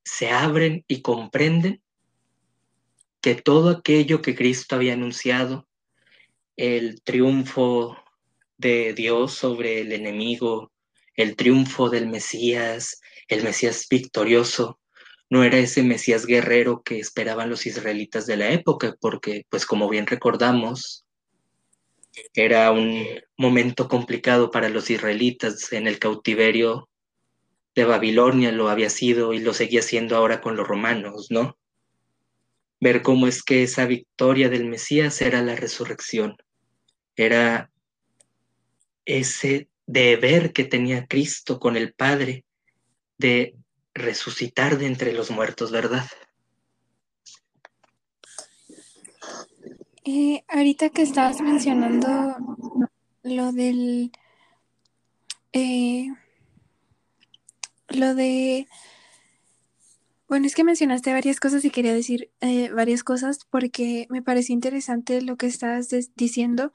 se 0.04 0.30
abren 0.30 0.84
y 0.86 1.02
comprenden 1.02 1.82
que 3.20 3.34
todo 3.34 3.70
aquello 3.70 4.22
que 4.22 4.36
Cristo 4.36 4.76
había 4.76 4.92
anunciado, 4.92 5.66
el 6.56 7.02
triunfo 7.02 7.96
de 8.56 8.94
Dios 8.94 9.34
sobre 9.34 9.80
el 9.80 9.92
enemigo, 9.92 10.72
el 11.14 11.36
triunfo 11.36 11.90
del 11.90 12.08
Mesías, 12.08 13.00
el 13.28 13.42
Mesías 13.42 13.86
victorioso, 13.88 14.78
no 15.28 15.42
era 15.42 15.58
ese 15.58 15.82
Mesías 15.82 16.24
guerrero 16.24 16.82
que 16.82 16.98
esperaban 16.98 17.50
los 17.50 17.66
israelitas 17.66 18.26
de 18.26 18.36
la 18.36 18.50
época, 18.50 18.96
porque, 19.00 19.44
pues 19.50 19.66
como 19.66 19.88
bien 19.88 20.06
recordamos, 20.06 21.04
era 22.34 22.70
un 22.70 23.04
momento 23.36 23.88
complicado 23.88 24.50
para 24.50 24.68
los 24.68 24.88
israelitas. 24.88 25.72
En 25.72 25.86
el 25.86 25.98
cautiverio 25.98 26.88
de 27.74 27.84
Babilonia, 27.84 28.52
lo 28.52 28.68
había 28.68 28.88
sido 28.88 29.32
y 29.32 29.40
lo 29.40 29.52
seguía 29.52 29.82
siendo 29.82 30.16
ahora 30.16 30.40
con 30.40 30.56
los 30.56 30.66
romanos, 30.66 31.26
¿no? 31.30 31.58
Ver 32.80 33.02
cómo 33.02 33.26
es 33.26 33.42
que 33.42 33.62
esa 33.64 33.86
victoria 33.86 34.48
del 34.48 34.66
Mesías 34.66 35.20
era 35.22 35.42
la 35.42 35.56
resurrección, 35.56 36.36
era 37.16 37.70
ese 39.04 39.68
deber 39.86 40.52
que 40.52 40.64
tenía 40.64 41.06
Cristo 41.06 41.58
con 41.58 41.76
el 41.76 41.94
Padre 41.94 42.44
de 43.18 43.56
resucitar 43.94 44.78
de 44.78 44.86
entre 44.86 45.12
los 45.12 45.30
muertos, 45.30 45.70
¿verdad? 45.70 46.06
Eh, 50.04 50.44
ahorita 50.48 50.90
que 50.90 51.02
estabas 51.02 51.40
mencionando 51.40 52.36
lo 53.22 53.52
del... 53.52 54.12
Eh, 55.52 56.08
lo 57.88 58.14
de... 58.14 58.68
Bueno, 60.28 60.46
es 60.46 60.54
que 60.54 60.64
mencionaste 60.64 61.12
varias 61.12 61.40
cosas 61.40 61.64
y 61.64 61.70
quería 61.70 61.94
decir 61.94 62.30
eh, 62.40 62.70
varias 62.70 63.04
cosas 63.04 63.46
porque 63.48 64.06
me 64.10 64.22
pareció 64.22 64.52
interesante 64.52 65.22
lo 65.22 65.36
que 65.36 65.46
estabas 65.46 65.88
diciendo 66.16 66.72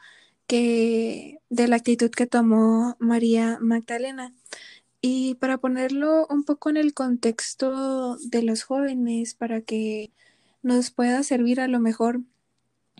que 0.51 1.39
de 1.49 1.69
la 1.69 1.77
actitud 1.77 2.09
que 2.11 2.27
tomó 2.27 2.97
María 2.99 3.57
Magdalena. 3.61 4.33
Y 4.99 5.35
para 5.35 5.59
ponerlo 5.59 6.27
un 6.29 6.43
poco 6.43 6.69
en 6.69 6.75
el 6.75 6.93
contexto 6.93 8.17
de 8.17 8.43
los 8.43 8.63
jóvenes, 8.63 9.33
para 9.33 9.61
que 9.61 10.11
nos 10.61 10.91
pueda 10.91 11.23
servir 11.23 11.61
a 11.61 11.69
lo 11.69 11.79
mejor 11.79 12.19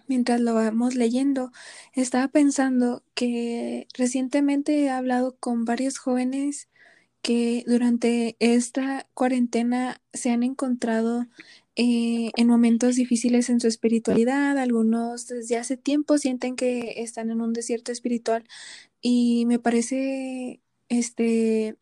mientras 0.08 0.40
lo 0.40 0.54
vamos 0.54 0.96
leyendo, 0.96 1.52
estaba 1.94 2.30
pensando 2.30 3.04
que 3.16 3.86
recientemente 3.98 4.84
he 4.84 4.90
hablado 4.90 5.36
con 5.38 5.66
varios 5.66 5.98
jóvenes 5.98 6.70
que 7.22 7.66
durante 7.68 8.38
esta 8.40 9.08
cuarentena 9.14 10.00
se 10.14 10.32
han 10.32 10.44
encontrado 10.44 11.28
eh, 11.84 12.32
en 12.36 12.48
momentos 12.48 12.96
difíciles 12.96 13.50
en 13.50 13.60
su 13.60 13.68
espiritualidad, 13.68 14.56
algunos 14.60 15.26
desde 15.26 15.58
hace 15.58 15.78
tiempo 15.78 16.20
sienten 16.20 16.56
que 16.56 17.02
están 17.02 17.32
en 17.32 17.42
un 17.42 17.54
desierto 17.54 17.92
espiritual 17.92 18.44
y 19.02 19.46
me 19.48 19.58
parece, 19.58 20.62
este, 20.90 21.76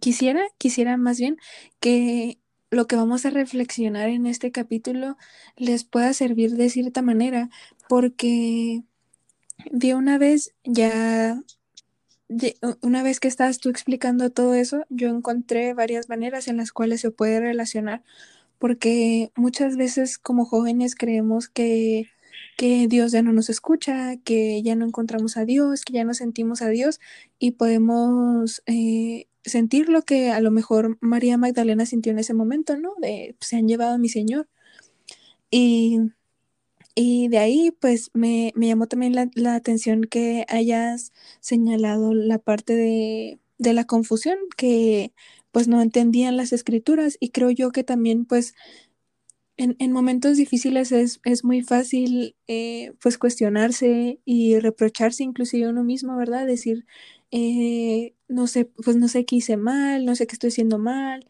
quisiera, 0.00 0.42
quisiera 0.58 0.96
más 0.96 1.20
bien 1.20 1.36
que 1.78 2.40
lo 2.70 2.88
que 2.88 2.96
vamos 2.96 3.24
a 3.24 3.30
reflexionar 3.30 4.08
en 4.08 4.26
este 4.26 4.50
capítulo 4.50 5.16
les 5.56 5.84
pueda 5.84 6.12
servir 6.14 6.56
de 6.56 6.68
cierta 6.68 7.00
manera, 7.00 7.48
porque 7.88 8.82
de 9.70 9.94
una 9.94 10.18
vez 10.18 10.52
ya 10.64 11.40
una 12.80 13.04
vez 13.04 13.20
que 13.20 13.28
estás 13.28 13.58
tú 13.58 13.68
explicando 13.68 14.30
todo 14.30 14.54
eso, 14.54 14.84
yo 14.88 15.10
encontré 15.10 15.74
varias 15.74 16.08
maneras 16.08 16.48
en 16.48 16.56
las 16.56 16.72
cuales 16.72 17.00
se 17.02 17.12
puede 17.12 17.38
relacionar, 17.38 18.02
porque 18.62 19.32
muchas 19.34 19.76
veces 19.76 20.18
como 20.18 20.44
jóvenes 20.44 20.94
creemos 20.94 21.48
que, 21.48 22.06
que 22.56 22.86
Dios 22.86 23.10
ya 23.10 23.20
no 23.20 23.32
nos 23.32 23.50
escucha, 23.50 24.16
que 24.18 24.62
ya 24.62 24.76
no 24.76 24.86
encontramos 24.86 25.36
a 25.36 25.44
Dios, 25.44 25.82
que 25.84 25.94
ya 25.94 26.04
no 26.04 26.14
sentimos 26.14 26.62
a 26.62 26.68
Dios 26.68 27.00
y 27.40 27.50
podemos 27.52 28.62
eh, 28.66 29.26
sentir 29.44 29.88
lo 29.88 30.02
que 30.02 30.30
a 30.30 30.40
lo 30.40 30.52
mejor 30.52 30.96
María 31.00 31.38
Magdalena 31.38 31.86
sintió 31.86 32.12
en 32.12 32.20
ese 32.20 32.34
momento, 32.34 32.76
¿no? 32.76 32.94
De 33.00 33.34
se 33.40 33.56
han 33.56 33.66
llevado 33.66 33.94
a 33.94 33.98
mi 33.98 34.08
Señor. 34.08 34.48
Y 35.50 35.98
y 36.94 37.28
de 37.28 37.38
ahí, 37.38 37.70
pues 37.80 38.10
me, 38.14 38.52
llamó 38.56 38.86
también 38.86 39.14
la, 39.14 39.54
atención 39.54 40.04
que 40.04 40.44
hayas 40.48 41.12
señalado 41.40 42.14
la 42.14 42.38
parte 42.38 42.76
de, 42.76 43.40
la 43.58 43.86
confusión, 43.86 44.38
que 44.56 45.12
pues 45.52 45.68
no 45.68 45.80
entendían 45.82 46.36
las 46.36 46.52
escrituras 46.52 47.16
y 47.20 47.30
creo 47.30 47.50
yo 47.50 47.70
que 47.70 47.84
también 47.84 48.24
pues 48.24 48.54
en, 49.56 49.92
momentos 49.92 50.36
difíciles 50.36 50.92
es, 50.92 51.20
muy 51.44 51.62
fácil 51.62 52.36
eh, 52.48 52.92
pues 53.00 53.18
cuestionarse 53.18 54.20
y 54.24 54.58
reprocharse 54.58 55.22
inclusive 55.22 55.68
uno 55.68 55.84
mismo, 55.84 56.16
¿verdad? 56.16 56.46
Decir, 56.46 56.86
eh, 57.30 58.14
no 58.28 58.46
sé, 58.46 58.64
pues 58.64 58.96
no 58.96 59.08
sé 59.08 59.24
qué 59.24 59.36
hice 59.36 59.56
mal, 59.56 60.04
no 60.04 60.16
sé 60.16 60.26
qué 60.26 60.34
estoy 60.34 60.48
haciendo 60.48 60.78
mal, 60.78 61.28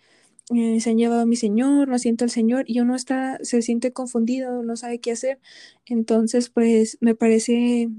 eh, 0.54 0.80
se 0.80 0.90
han 0.90 0.98
llevado 0.98 1.22
a 1.22 1.26
mi 1.26 1.36
Señor, 1.36 1.88
no 1.88 1.98
siento 1.98 2.24
al 2.24 2.30
Señor, 2.30 2.64
y 2.68 2.80
uno 2.80 2.94
está, 2.96 3.38
se 3.42 3.62
siente 3.62 3.92
confundido, 3.92 4.62
no 4.62 4.76
sabe 4.76 5.00
qué 5.00 5.12
hacer. 5.12 5.40
Entonces, 5.86 6.50
pues 6.50 6.98
me 7.00 7.14
parece 7.14 7.90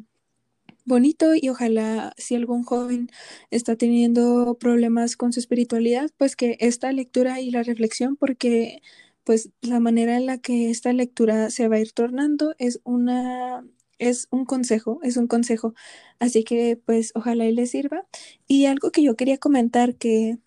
bonito 0.85 1.33
y 1.35 1.49
ojalá 1.49 2.13
si 2.17 2.35
algún 2.35 2.63
joven 2.63 3.09
está 3.51 3.75
teniendo 3.75 4.57
problemas 4.59 5.15
con 5.17 5.33
su 5.33 5.39
espiritualidad, 5.39 6.09
pues 6.17 6.35
que 6.35 6.57
esta 6.59 6.91
lectura 6.91 7.39
y 7.41 7.51
la 7.51 7.63
reflexión, 7.63 8.15
porque 8.17 8.81
pues 9.23 9.49
la 9.61 9.79
manera 9.79 10.17
en 10.17 10.25
la 10.25 10.37
que 10.39 10.69
esta 10.69 10.93
lectura 10.93 11.49
se 11.49 11.67
va 11.67 11.77
a 11.77 11.79
ir 11.79 11.93
tornando 11.93 12.55
es 12.59 12.79
una 12.83 13.63
es 13.99 14.27
un 14.31 14.45
consejo, 14.45 14.99
es 15.03 15.17
un 15.17 15.27
consejo. 15.27 15.73
Así 16.19 16.43
que 16.43 16.77
pues 16.85 17.11
ojalá 17.15 17.45
y 17.45 17.53
les 17.53 17.71
sirva. 17.71 18.05
Y 18.47 18.65
algo 18.65 18.91
que 18.91 19.03
yo 19.03 19.15
quería 19.15 19.37
comentar 19.37 19.95
que 19.95 20.39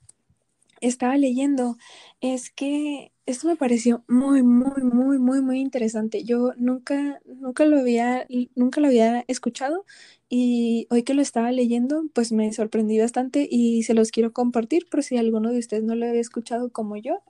estaba 0.80 1.16
leyendo 1.16 1.76
es 2.20 2.50
que 2.50 3.12
esto 3.26 3.48
me 3.48 3.56
pareció 3.56 4.04
muy, 4.08 4.42
muy, 4.42 4.82
muy, 4.84 5.18
muy, 5.18 5.40
muy 5.40 5.60
interesante. 5.60 6.24
Yo 6.24 6.52
nunca, 6.56 7.20
nunca 7.26 7.64
lo 7.64 7.78
había, 7.78 8.26
nunca 8.54 8.80
lo 8.80 8.88
había 8.88 9.24
escuchado 9.28 9.84
y 10.28 10.86
hoy 10.90 11.02
que 11.02 11.14
lo 11.14 11.22
estaba 11.22 11.52
leyendo, 11.52 12.04
pues 12.14 12.32
me 12.32 12.52
sorprendí 12.52 12.98
bastante 12.98 13.46
y 13.50 13.82
se 13.84 13.94
los 13.94 14.10
quiero 14.10 14.32
compartir 14.32 14.88
por 14.88 15.02
si 15.02 15.16
alguno 15.16 15.52
de 15.52 15.58
ustedes 15.58 15.84
no 15.84 15.94
lo 15.94 16.06
había 16.06 16.20
escuchado 16.20 16.70
como 16.70 16.96
yo. 16.96 17.22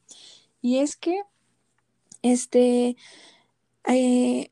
Y 0.62 0.78
es 0.78 0.96
que, 0.96 1.20
este, 2.22 2.96
eh, 3.87 4.50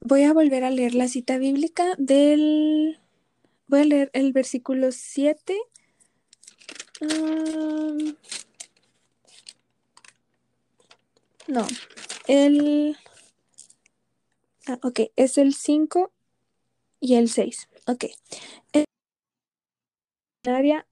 voy 0.00 0.22
a 0.24 0.32
volver 0.32 0.64
a 0.64 0.70
leer 0.70 0.94
la 0.94 1.08
cita 1.08 1.38
bíblica 1.38 1.94
del, 1.98 2.98
voy 3.68 3.80
a 3.80 3.84
leer 3.84 4.10
el 4.12 4.32
versículo 4.32 4.92
7 4.92 5.56
no, 11.48 11.66
el... 12.26 12.96
Ah, 14.66 14.78
ok, 14.82 15.00
es 15.14 15.38
el 15.38 15.54
5 15.54 16.12
y 17.00 17.14
el 17.14 17.28
6. 17.28 17.68
Ok. 17.86 18.06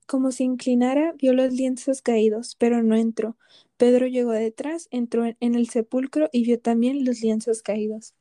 como 0.06 0.32
se 0.32 0.44
inclinara, 0.44 1.12
vio 1.12 1.32
los 1.32 1.52
lienzos 1.52 2.02
caídos, 2.02 2.56
pero 2.58 2.82
no 2.82 2.96
entró. 2.96 3.36
Pedro 3.76 4.06
llegó 4.06 4.32
detrás, 4.32 4.88
entró 4.90 5.24
en 5.24 5.54
el 5.54 5.68
sepulcro 5.68 6.28
y 6.32 6.44
vio 6.44 6.60
también 6.60 7.04
los 7.04 7.20
lienzos 7.20 7.62
caídos. 7.62 8.14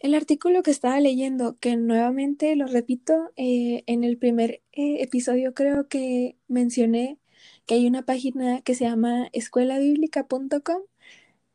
El 0.00 0.14
artículo 0.14 0.62
que 0.62 0.70
estaba 0.70 1.00
leyendo, 1.00 1.58
que 1.58 1.76
nuevamente 1.76 2.56
lo 2.56 2.66
repito, 2.66 3.30
eh, 3.36 3.82
en 3.86 4.04
el 4.04 4.18
primer 4.18 4.62
eh, 4.72 5.02
episodio 5.02 5.54
creo 5.54 5.88
que 5.88 6.36
mencioné 6.48 7.18
que 7.66 7.74
hay 7.74 7.86
una 7.86 8.02
página 8.04 8.62
que 8.62 8.74
se 8.74 8.84
llama 8.84 9.28
escuelabiblica.com, 9.32 10.82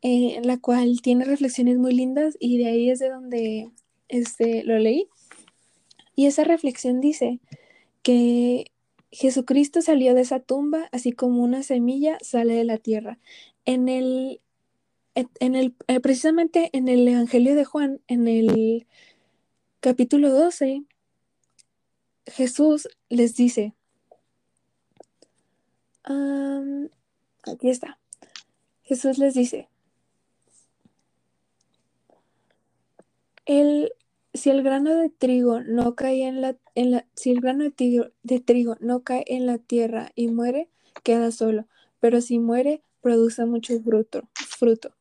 eh, 0.01 0.41
la 0.43 0.57
cual 0.59 1.01
tiene 1.01 1.25
reflexiones 1.25 1.77
muy 1.77 1.93
lindas 1.93 2.37
y 2.39 2.57
de 2.59 2.67
ahí 2.67 2.89
es 2.89 2.99
de 2.99 3.09
donde 3.09 3.71
este, 4.07 4.63
lo 4.63 4.77
leí. 4.79 5.07
Y 6.15 6.27
esa 6.27 6.43
reflexión 6.43 7.01
dice 7.01 7.39
que 8.03 8.71
Jesucristo 9.11 9.81
salió 9.81 10.13
de 10.13 10.21
esa 10.21 10.39
tumba 10.39 10.89
así 10.91 11.11
como 11.11 11.43
una 11.43 11.63
semilla 11.63 12.17
sale 12.21 12.55
de 12.55 12.65
la 12.65 12.77
tierra. 12.77 13.19
En 13.65 13.89
el 13.89 14.41
en 15.15 15.55
el, 15.55 15.75
eh, 15.87 15.99
precisamente 15.99 16.69
en 16.73 16.87
el 16.87 17.07
Evangelio 17.07 17.55
de 17.55 17.65
Juan, 17.65 18.01
en 18.07 18.27
el 18.27 18.85
capítulo 19.79 20.29
12, 20.29 20.83
Jesús 22.27 22.89
les 23.09 23.35
dice, 23.35 23.73
aquí 27.43 27.69
está, 27.69 27.97
Jesús 28.83 29.17
les 29.17 29.33
dice, 29.33 29.69
el, 33.45 33.93
si 34.33 34.49
el 34.49 34.63
grano 34.63 34.95
de 34.95 35.09
trigo 35.09 35.61
no 35.61 35.95
cae 35.95 36.27
en 36.27 36.41
la, 36.41 36.57
en 36.75 36.91
la 36.91 37.05
si 37.15 37.31
el 37.31 37.41
grano 37.41 37.63
de 37.63 37.71
trigo, 37.71 38.07
de 38.23 38.39
trigo 38.39 38.77
no 38.79 39.03
cae 39.03 39.23
en 39.27 39.45
la 39.45 39.57
tierra 39.57 40.11
y 40.15 40.27
muere, 40.29 40.69
queda 41.03 41.31
solo, 41.31 41.67
pero 41.99 42.21
si 42.21 42.39
muere, 42.39 42.81
produce 43.01 43.45
mucho 43.45 43.79
fruto. 43.81 44.27
fruto 44.35 44.93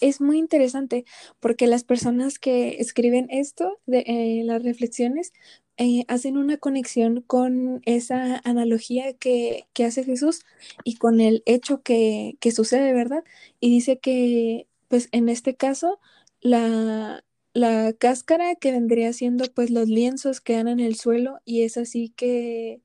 es 0.00 0.20
muy 0.20 0.38
interesante 0.38 1.04
porque 1.40 1.66
las 1.66 1.84
personas 1.84 2.38
que 2.38 2.76
escriben 2.80 3.28
esto, 3.30 3.80
de 3.86 4.04
eh, 4.06 4.42
las 4.44 4.62
reflexiones, 4.62 5.32
eh, 5.76 6.04
hacen 6.08 6.36
una 6.36 6.56
conexión 6.56 7.22
con 7.22 7.82
esa 7.84 8.40
analogía 8.44 9.12
que, 9.14 9.66
hace 9.84 10.04
Jesús 10.04 10.44
y 10.84 10.96
con 10.96 11.20
el 11.20 11.42
hecho 11.46 11.82
que, 11.82 12.36
sucede, 12.54 12.92
¿verdad? 12.92 13.24
Y 13.60 13.70
dice 13.70 13.98
que, 13.98 14.66
pues 14.88 15.08
en 15.12 15.28
este 15.28 15.54
caso, 15.56 16.00
la, 16.40 17.24
la 17.58 17.92
cáscara 17.92 18.54
que 18.56 18.72
vendría 18.72 19.12
siendo 19.12 19.44
pues 19.54 19.70
los 19.70 19.88
lienzos 19.88 20.40
quedan 20.40 20.68
en 20.68 20.80
el 20.80 20.96
suelo 20.96 21.40
y 21.44 21.62
es 21.62 21.76
así 21.76 22.10
que 22.16 22.82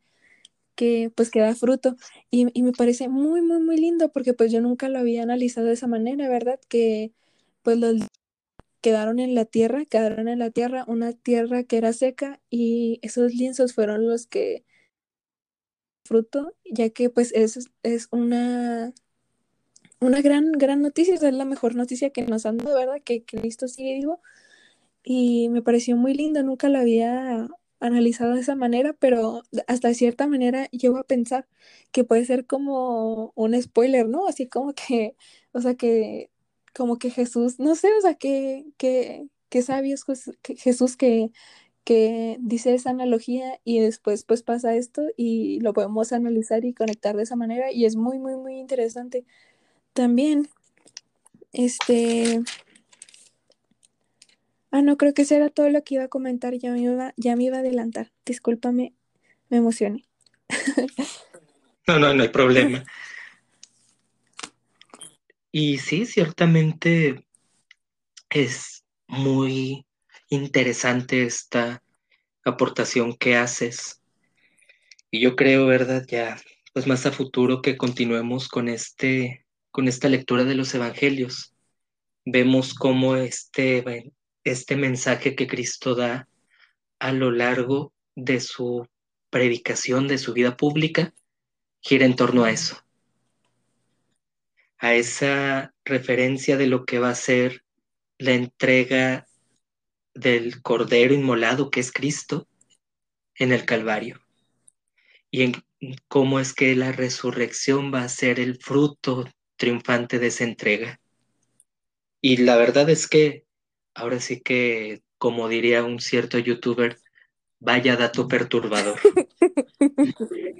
que 0.76 1.12
pues 1.16 1.30
que 1.32 1.40
da 1.42 1.56
fruto 1.56 1.96
y, 2.32 2.46
me 2.64 2.72
parece 2.74 3.10
muy 3.10 3.42
muy 3.42 3.60
muy 3.62 3.78
lindo 3.78 4.12
porque 4.12 4.34
pues 4.34 4.52
yo 4.52 4.62
nunca 4.62 4.90
lo 4.90 5.00
había 5.00 5.24
analizado 5.24 5.68
de 5.68 5.74
esa 5.74 5.88
manera, 5.88 6.30
¿verdad? 6.30 6.60
Que 6.70 7.14
pues 7.64 7.78
los 7.78 7.98
quedaron 8.82 9.20
en 9.20 9.36
la 9.36 9.46
tierra, 9.46 9.86
quedaron 9.86 10.28
en 10.28 10.40
la 10.40 10.52
tierra, 10.52 10.86
una 10.88 11.14
tierra 11.14 11.64
que 11.64 11.78
era 11.78 11.94
seca 11.94 12.42
y 12.50 13.00
esos 13.04 13.34
lienzos 13.36 13.74
fueron 13.74 14.08
los 14.08 14.28
que 14.28 14.66
fruto, 16.06 16.54
ya 16.66 16.90
que 16.90 17.10
pues 17.10 17.32
es, 17.34 17.70
es 17.84 18.08
una, 18.12 18.94
una 20.00 20.22
gran, 20.22 20.52
gran 20.54 20.82
noticia, 20.82 21.16
es 21.16 21.22
la 21.22 21.46
mejor 21.46 21.76
noticia 21.76 22.12
que 22.12 22.24
nos 22.24 22.46
han 22.46 22.58
dado, 22.58 22.76
¿verdad? 22.76 23.02
Que 23.04 23.24
Cristo 23.26 23.68
sigue 23.68 23.96
vivo 23.96 24.22
y 25.04 25.50
me 25.50 25.62
pareció 25.62 25.98
muy 25.98 26.14
lindo, 26.14 26.44
nunca 26.44 26.70
lo 26.70 26.80
había 26.80 27.50
analizado 27.80 28.34
de 28.36 28.42
esa 28.42 28.56
manera, 28.56 28.94
pero 28.94 29.44
hasta 29.68 29.94
cierta 29.94 30.28
manera 30.28 30.68
llego 30.72 30.98
a 30.98 31.04
pensar 31.04 31.48
que 31.92 32.04
puede 32.06 32.26
ser 32.26 32.46
como 32.46 33.34
un 33.36 33.62
spoiler, 33.62 34.08
¿no? 34.08 34.28
Así 34.28 34.48
como 34.48 34.74
que, 34.74 35.16
o 35.52 35.62
sea, 35.62 35.76
que 35.76 36.32
como 36.74 36.98
que 36.98 37.10
Jesús, 37.12 37.60
no 37.60 37.76
sé, 37.76 37.90
o 37.98 38.02
sea, 38.02 38.16
que, 38.16 38.66
que, 38.78 39.28
que 39.50 39.62
sabios 39.62 40.06
que 40.42 40.56
Jesús 40.56 40.98
que, 40.98 41.32
que 41.84 42.38
dice 42.42 42.74
esa 42.74 42.92
analogía 42.92 43.60
y 43.66 43.80
después 43.80 44.24
pues 44.24 44.44
pasa 44.44 44.76
esto 44.76 45.04
y 45.18 45.60
lo 45.62 45.74
podemos 45.74 46.14
analizar 46.14 46.66
y 46.66 46.74
conectar 46.74 47.16
de 47.18 47.24
esa 47.24 47.36
manera 47.36 47.72
y 47.72 47.86
es 47.86 47.96
muy, 47.96 48.20
muy, 48.20 48.36
muy 48.38 48.60
interesante. 48.60 49.26
También, 49.94 50.50
este... 51.54 52.42
Ah, 54.76 54.82
no, 54.82 54.98
creo 54.98 55.14
que 55.14 55.22
eso 55.22 55.36
era 55.36 55.50
todo 55.50 55.70
lo 55.70 55.84
que 55.84 55.94
iba 55.94 56.06
a 56.06 56.08
comentar, 56.08 56.56
ya 56.56 56.72
me 56.72 56.82
iba, 56.82 57.14
ya 57.16 57.36
me 57.36 57.44
iba 57.44 57.58
a 57.58 57.60
adelantar. 57.60 58.12
Discúlpame, 58.26 58.96
me 59.50 59.58
emocioné. 59.58 60.06
No, 61.86 62.00
no, 62.00 62.14
no 62.14 62.24
hay 62.24 62.30
problema. 62.30 62.86
Y 65.52 65.80
sí, 65.80 66.06
ciertamente 66.06 67.26
es 68.30 68.86
muy 69.06 69.86
interesante 70.30 71.24
esta 71.24 71.84
aportación 72.46 73.18
que 73.18 73.36
haces. 73.36 74.02
Y 75.12 75.20
yo 75.20 75.36
creo, 75.36 75.66
¿verdad? 75.66 76.06
Ya, 76.08 76.42
pues 76.72 76.88
más 76.88 77.06
a 77.06 77.12
futuro 77.12 77.62
que 77.62 77.76
continuemos 77.76 78.48
con 78.48 78.70
este, 78.70 79.46
con 79.72 79.90
esta 79.90 80.08
lectura 80.08 80.46
de 80.46 80.56
los 80.56 80.74
evangelios. 80.74 81.54
Vemos 82.24 82.74
cómo 82.74 83.18
este, 83.18 83.82
este 84.44 84.76
mensaje 84.76 85.36
que 85.36 85.48
Cristo 85.48 85.96
da 85.96 86.28
a 87.00 87.12
lo 87.12 87.32
largo 87.32 87.94
de 88.16 88.40
su 88.40 88.88
predicación, 89.30 90.08
de 90.08 90.18
su 90.18 90.34
vida 90.34 90.58
pública, 90.58 91.14
gira 91.82 92.06
en 92.06 92.16
torno 92.16 92.44
a 92.44 92.52
eso 92.52 92.84
a 94.84 94.96
esa 94.96 95.74
referencia 95.86 96.58
de 96.58 96.68
lo 96.68 96.84
que 96.84 97.00
va 97.00 97.10
a 97.10 97.16
ser 97.16 97.64
la 98.18 98.34
entrega 98.34 99.26
del 100.14 100.62
Cordero 100.62 101.14
inmolado 101.14 101.70
que 101.70 101.80
es 101.80 101.94
Cristo 101.94 102.50
en 103.36 103.54
el 103.54 103.64
Calvario 103.64 104.20
y 105.32 105.44
en 105.44 105.64
cómo 106.10 106.38
es 106.42 106.54
que 106.54 106.76
la 106.76 106.92
resurrección 106.92 107.94
va 107.94 108.04
a 108.04 108.10
ser 108.10 108.42
el 108.42 108.58
fruto 108.58 109.24
triunfante 109.56 110.20
de 110.20 110.28
esa 110.28 110.44
entrega. 110.44 111.00
Y 112.20 112.38
la 112.38 112.58
verdad 112.58 112.90
es 112.90 113.08
que 113.08 113.43
ahora 113.94 114.20
sí 114.20 114.42
que, 114.42 115.02
como 115.18 115.48
diría 115.48 115.84
un 115.84 116.00
cierto 116.00 116.38
youtuber, 116.40 116.98
vaya 117.60 117.96
dato 117.96 118.28
perturbador. 118.28 119.00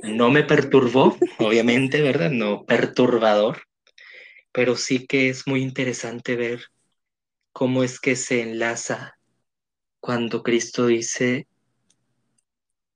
No 0.04 0.30
me 0.30 0.44
perturbó, 0.44 1.18
obviamente, 1.40 2.02
¿verdad? 2.02 2.32
No 2.32 2.66
perturbador, 2.66 3.64
pero 4.52 4.76
sí 4.76 5.06
que 5.08 5.30
es 5.30 5.48
muy 5.48 5.62
interesante 5.62 6.36
ver 6.36 6.66
cómo 7.52 7.84
es 7.84 8.00
que 8.00 8.16
se 8.16 8.42
enlaza 8.42 9.18
cuando 10.00 10.44
Cristo 10.44 10.88
dice 10.88 11.48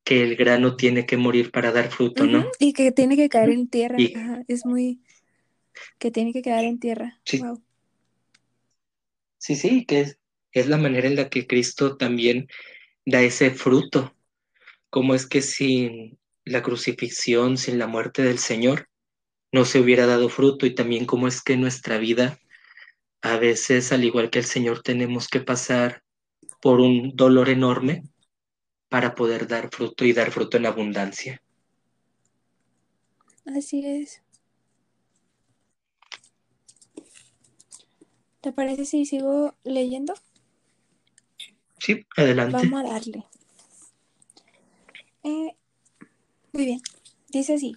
que 0.03 0.23
el 0.23 0.35
grano 0.37 0.77
tiene 0.77 1.05
que 1.05 1.17
morir 1.17 1.51
para 1.51 1.71
dar 1.71 1.89
fruto, 1.89 2.25
¿no? 2.25 2.49
Y 2.59 2.73
que 2.73 2.91
tiene 2.91 3.17
que 3.17 3.27
caer 3.27 3.49
en 3.49 3.67
tierra. 3.67 3.97
es 4.47 4.65
muy... 4.65 5.01
que 5.99 6.11
tiene 6.11 6.31
que 6.31 6.41
quedar 6.41 6.63
en 6.63 6.79
tierra. 6.79 7.19
Sí, 7.25 7.41
sí, 9.37 9.55
sí, 9.55 9.85
que 9.85 10.01
es, 10.01 10.17
es 10.51 10.67
la 10.67 10.77
manera 10.77 11.07
en 11.07 11.15
la 11.15 11.29
que 11.29 11.47
Cristo 11.47 11.97
también 11.97 12.47
da 13.05 13.21
ese 13.21 13.51
fruto. 13.51 14.15
Cómo 14.89 15.15
es 15.15 15.27
que 15.27 15.41
sin 15.41 16.17
la 16.45 16.63
crucifixión, 16.63 17.57
sin 17.57 17.79
la 17.79 17.87
muerte 17.87 18.23
del 18.23 18.39
Señor, 18.39 18.89
no 19.51 19.65
se 19.65 19.79
hubiera 19.79 20.05
dado 20.05 20.29
fruto 20.29 20.65
y 20.65 20.75
también 20.75 21.05
cómo 21.05 21.27
es 21.27 21.41
que 21.41 21.57
nuestra 21.57 21.97
vida 21.97 22.39
a 23.21 23.37
veces, 23.37 23.91
al 23.91 24.03
igual 24.03 24.29
que 24.29 24.39
el 24.39 24.45
Señor, 24.45 24.81
tenemos 24.81 25.27
que 25.27 25.39
pasar 25.39 26.03
por 26.61 26.79
un 26.79 27.15
dolor 27.15 27.49
enorme 27.49 28.03
para 28.89 29.15
poder 29.15 29.47
dar 29.47 29.69
fruto 29.69 30.05
y 30.05 30.13
dar 30.13 30.31
fruto 30.31 30.57
en 30.57 30.65
abundancia. 30.65 31.41
Así 33.45 33.85
es. 33.85 34.21
¿Te 38.41 38.51
parece 38.51 38.85
si 38.85 39.05
sigo 39.05 39.55
leyendo? 39.63 40.13
Sí, 41.77 42.05
adelante. 42.15 42.57
Vamos 42.57 42.85
a 42.85 42.93
darle. 42.93 43.25
Eh, 45.23 45.55
muy 46.53 46.65
bien. 46.65 46.81
Dice 47.29 47.55
así. 47.55 47.75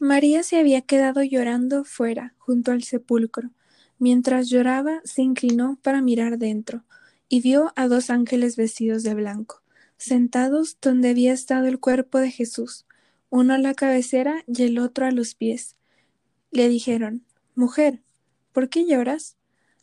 María 0.00 0.42
se 0.42 0.58
había 0.58 0.82
quedado 0.82 1.22
llorando 1.22 1.84
fuera, 1.84 2.34
junto 2.38 2.72
al 2.72 2.82
sepulcro. 2.82 3.50
Mientras 3.98 4.50
lloraba, 4.50 5.00
se 5.04 5.22
inclinó 5.22 5.78
para 5.82 6.02
mirar 6.02 6.36
dentro, 6.36 6.84
y 7.28 7.40
vio 7.40 7.72
a 7.76 7.88
dos 7.88 8.10
ángeles 8.10 8.56
vestidos 8.56 9.02
de 9.02 9.14
blanco, 9.14 9.62
sentados 9.96 10.76
donde 10.82 11.10
había 11.10 11.32
estado 11.32 11.66
el 11.68 11.80
cuerpo 11.80 12.18
de 12.18 12.30
Jesús, 12.30 12.86
uno 13.30 13.54
a 13.54 13.58
la 13.58 13.72
cabecera 13.72 14.44
y 14.46 14.64
el 14.64 14.78
otro 14.78 15.06
a 15.06 15.10
los 15.10 15.34
pies. 15.34 15.76
Le 16.50 16.68
dijeron, 16.68 17.24
Mujer, 17.54 18.02
¿por 18.52 18.68
qué 18.68 18.84
lloras? 18.84 19.36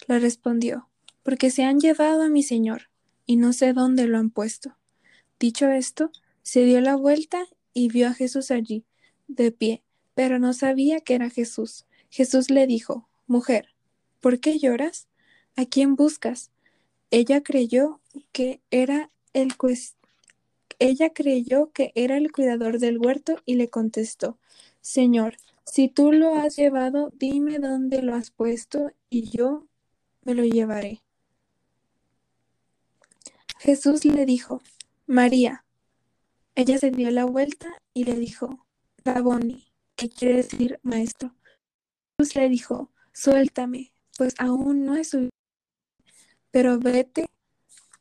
Le 0.08 0.20
respondió, 0.20 0.88
Porque 1.24 1.50
se 1.50 1.64
han 1.64 1.80
llevado 1.80 2.24
a 2.24 2.30
mi 2.30 2.44
Señor, 2.44 2.90
y 3.26 3.36
no 3.36 3.54
sé 3.54 3.74
dónde 3.74 4.08
lo 4.08 4.18
han 4.18 4.30
puesto. 4.30 4.78
Dicho 5.40 5.70
esto, 5.70 6.12
se 6.44 6.64
dio 6.64 6.82
la 6.82 6.96
vuelta 6.96 7.46
y 7.74 7.90
vio 7.90 8.08
a 8.08 8.14
Jesús 8.14 8.52
allí, 8.52 8.86
de 9.28 9.52
pie, 9.52 9.84
pero 10.16 10.40
no 10.40 10.54
sabía 10.54 11.00
que 11.00 11.16
era 11.16 11.30
Jesús. 11.30 11.86
Jesús 12.10 12.50
le 12.50 12.68
dijo, 12.68 13.08
Mujer, 13.28 13.70
¿por 14.20 14.40
qué 14.40 14.60
lloras? 14.60 15.08
¿A 15.56 15.66
quién 15.66 15.96
buscas? 15.96 16.52
Ella 17.10 17.42
creyó 17.42 18.02
que 18.32 18.62
era 18.72 19.12
el 19.34 19.54
ella 20.80 21.12
creyó 21.14 21.72
que 21.72 21.92
era 21.94 22.18
el 22.18 22.32
cuidador 22.32 22.80
del 22.80 22.98
huerto 22.98 23.38
y 23.46 23.56
le 23.56 23.70
contestó, 23.70 24.40
Señor, 24.82 25.38
si 25.64 25.90
tú 25.90 26.12
lo 26.12 26.36
has 26.36 26.56
llevado, 26.56 27.12
dime 27.14 27.60
dónde 27.60 28.02
lo 28.02 28.16
has 28.16 28.32
puesto 28.32 28.92
y 29.10 29.30
yo 29.30 29.68
me 30.24 30.34
lo 30.34 30.44
llevaré. 30.44 31.02
Jesús 33.64 34.06
le 34.06 34.26
dijo, 34.26 34.60
María. 35.06 35.66
Ella 36.56 36.80
se 36.80 36.90
dio 36.90 37.12
la 37.12 37.26
vuelta 37.26 37.70
y 37.94 38.06
le 38.06 38.16
dijo, 38.16 38.66
Raboni, 39.06 39.72
¿Qué 39.96 40.10
quiere 40.10 40.38
decir, 40.38 40.80
maestro? 40.82 41.36
Jesús 42.18 42.36
le 42.36 42.50
dijo, 42.50 42.92
suéltame, 43.14 43.94
pues 44.18 44.34
aún 44.40 44.84
no 44.84 44.96
he 44.96 45.04
subido, 45.04 45.30
pero 46.50 46.80
vete 46.80 47.28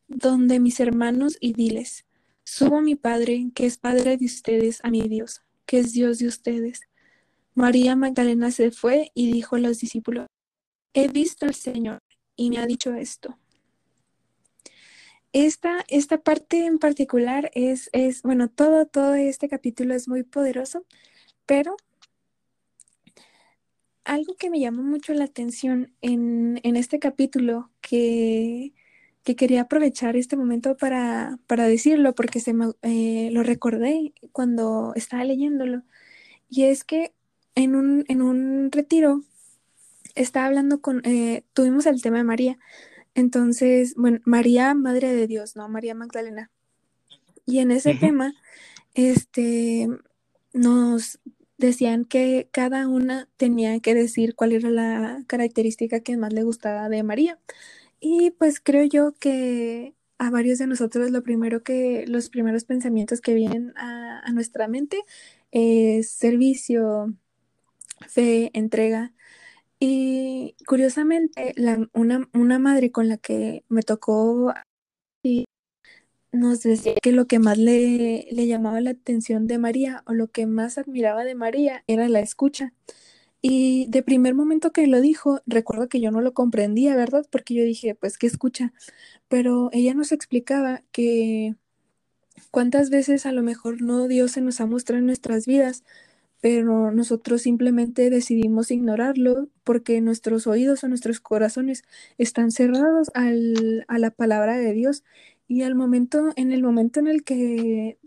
donde 0.09 0.61
mis 0.61 0.81
hermanos 0.81 1.37
y 1.41 1.53
diles, 1.53 2.07
subo 2.43 2.79
a 2.79 2.81
mi 2.81 2.95
Padre, 2.95 3.51
que 3.55 3.67
es 3.67 3.77
Padre 3.77 4.17
de 4.17 4.25
ustedes, 4.25 4.83
a 4.83 4.89
mi 4.89 5.03
Dios, 5.09 5.43
que 5.67 5.81
es 5.81 5.93
Dios 5.93 6.21
de 6.21 6.29
ustedes. 6.29 6.81
María 7.53 7.97
Magdalena 7.97 8.51
se 8.51 8.71
fue 8.71 9.13
y 9.15 9.31
dijo 9.31 9.57
a 9.57 9.61
los 9.61 9.79
discípulos, 9.79 10.27
he 10.95 11.09
visto 11.09 11.45
al 11.45 11.55
Señor 11.55 11.99
y 12.35 12.49
me 12.49 12.61
ha 12.61 12.67
dicho 12.67 12.95
esto. 12.95 13.39
Esta, 15.33 15.85
esta 15.89 16.19
parte 16.19 16.67
en 16.67 16.79
particular 16.79 17.51
es, 17.55 17.89
es, 17.93 18.23
bueno, 18.23 18.49
todo, 18.49 18.87
todo 18.87 19.15
este 19.15 19.49
capítulo 19.49 19.95
es 19.95 20.09
muy 20.09 20.25
poderoso, 20.25 20.85
pero 21.47 21.77
algo 24.05 24.35
que 24.37 24.51
me 24.51 24.59
llamó 24.61 24.83
mucho 24.83 25.15
la 25.15 25.25
atención 25.25 25.93
en, 26.01 26.61
este 26.65 26.99
capítulo 26.99 27.71
que, 27.81 28.73
quería 29.37 29.63
aprovechar 29.63 30.17
este 30.17 30.37
momento 30.37 30.77
para, 30.77 31.39
decirlo 31.49 32.15
porque 32.17 32.41
se 32.41 32.53
me, 32.53 32.73
eh, 32.83 33.31
lo 33.33 33.45
recordé 33.45 34.13
cuando 34.33 34.93
estaba 34.97 35.23
leyéndolo 35.23 35.83
y 36.49 36.65
es 36.65 36.83
que 36.83 37.13
en 37.55 37.77
un, 37.77 38.05
en 38.09 38.23
un 38.23 38.73
retiro 38.73 39.23
estaba 40.17 40.47
hablando 40.47 40.81
con, 40.81 41.03
eh, 41.05 41.45
tuvimos 41.53 41.87
el 41.87 42.03
tema 42.03 42.19
de 42.19 42.25
María, 42.25 42.59
entonces, 43.15 43.95
bueno, 43.97 44.21
María, 44.25 44.75
Madre 44.75 45.15
de 45.15 45.27
Dios, 45.27 45.57
¿no? 45.57 45.69
María 45.69 45.95
Magdalena. 45.95 46.51
Y 47.47 47.59
en 47.59 47.71
ese 47.71 47.95
tema, 47.95 48.35
este, 48.95 49.89
nos 50.53 51.19
decían 51.59 52.05
que 52.05 52.49
cada 52.53 52.89
una 52.89 53.29
tenía 53.37 53.79
que 53.81 53.95
decir 53.95 54.35
cuál 54.35 54.53
era 54.53 54.71
la 54.71 55.23
característica 55.27 56.01
que 56.01 56.17
más 56.17 56.33
le 56.33 56.43
gustaba 56.43 56.89
de 56.89 57.03
María. 57.03 57.39
Y 58.01 58.31
pues 58.33 58.61
creo 58.61 58.85
yo 58.85 59.13
que 59.13 59.95
a 60.19 60.31
varios 60.31 60.59
de 60.59 60.67
nosotros 60.67 61.11
lo 61.11 61.23
primero 61.23 61.63
que, 61.63 62.05
los 62.07 62.31
primeros 62.31 62.65
pensamientos 62.65 63.21
que 63.21 63.35
vienen 63.35 63.73
a, 63.77 64.21
a 64.21 64.33
nuestra 64.33 64.69
mente 64.69 65.03
es 65.51 66.11
servicio, 66.11 67.15
fe, 68.09 68.51
entrega. 68.55 69.13
Y 69.81 70.57
curiosamente, 70.67 71.55
una, 71.95 72.29
una 72.35 72.59
madre 72.59 72.93
con 72.93 73.09
la 73.09 73.17
que 73.17 73.65
me 73.69 73.83
tocó 73.83 74.53
y 75.23 75.47
nos 76.33 76.63
decía 76.63 76.95
que 77.03 77.13
lo 77.13 77.27
que 77.27 77.39
más 77.39 77.59
le, 77.59 78.29
le 78.31 78.47
llamaba 78.47 78.81
la 78.81 78.91
atención 78.91 79.47
de 79.47 79.59
María 79.59 80.03
o 80.07 80.13
lo 80.13 80.29
que 80.29 80.47
más 80.47 80.79
admiraba 80.79 81.25
de 81.25 81.35
María 81.35 81.85
era 81.87 82.09
la 82.09 82.21
escucha. 82.21 82.75
Y 83.43 83.87
de 83.89 84.03
primer 84.03 84.35
momento 84.35 84.73
que 84.73 84.87
lo 84.87 85.01
dijo, 85.01 85.41
recuerdo 85.47 85.89
que 85.89 86.01
yo 86.01 86.11
no 86.11 86.21
lo 86.21 86.35
comprendía, 86.35 86.97
¿verdad? 86.97 87.27
Porque 87.31 87.55
yo 87.55 87.65
dije, 87.65 87.95
pues, 87.95 88.19
¿qué 88.19 88.27
escucha? 88.27 88.73
Pero 89.29 89.71
ella 89.73 89.95
nos 89.95 90.13
explicaba 90.13 90.83
que 90.93 91.57
cuántas 92.51 92.91
veces 92.91 93.27
a 93.27 93.33
lo 93.33 93.43
mejor 93.43 93.83
no 93.83 94.09
Dios 94.09 94.33
se 94.33 94.41
nos 94.41 94.61
ha 94.61 94.67
mostrado 94.67 95.01
en 95.01 95.07
nuestras 95.07 95.47
vidas, 95.47 95.85
pero 96.41 96.91
nosotros 96.93 97.43
simplemente 97.43 98.11
decidimos 98.11 98.71
ignorarlo 98.71 99.49
porque 99.65 100.01
nuestros 100.01 100.47
oídos 100.47 100.85
o 100.85 100.89
nuestros 100.89 101.21
corazones 101.21 101.83
están 102.19 102.51
cerrados 102.51 103.11
al, 103.15 103.85
a 103.89 103.99
la 103.99 104.11
palabra 104.11 104.57
de 104.59 104.73
Dios. 104.73 105.05
Y 105.49 105.63
al 105.63 105.75
momento, 105.75 106.31
en 106.37 106.53
el 106.53 106.63
momento 106.63 107.01
en 107.01 107.09
el 107.09 107.25
que 107.25 107.99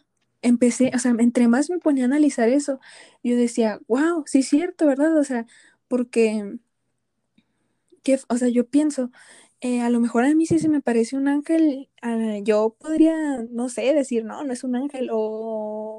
empecé, 0.41 0.91
o 0.95 0.99
sea, 0.99 1.13
entre 1.19 1.47
más 1.47 1.69
me 1.69 1.79
ponía 1.79 2.05
a 2.05 2.07
analizar 2.07 2.49
eso, 2.49 2.79
yo 3.23 3.35
decía, 3.37 3.79
wow, 3.87 4.23
sí 4.27 4.39
es 4.39 4.47
cierto, 4.49 4.87
¿verdad? 4.87 5.17
O 5.17 5.23
sea, 5.23 5.45
porque, 5.87 6.57
que, 8.03 8.19
o 8.29 8.37
sea, 8.37 8.47
yo 8.49 8.67
pienso, 8.67 9.11
eh, 9.61 9.81
a 9.81 9.89
lo 9.89 9.99
mejor 9.99 10.25
a 10.25 10.35
mí 10.35 10.45
sí 10.45 10.59
se 10.59 10.69
me 10.69 10.81
parece 10.81 11.17
un 11.17 11.27
ángel, 11.27 11.89
uh, 12.03 12.43
yo 12.43 12.75
podría, 12.79 13.43
no 13.51 13.69
sé, 13.69 13.93
decir, 13.93 14.25
no, 14.25 14.43
no 14.43 14.53
es 14.53 14.63
un 14.63 14.75
ángel 14.75 15.09
o 15.11 15.92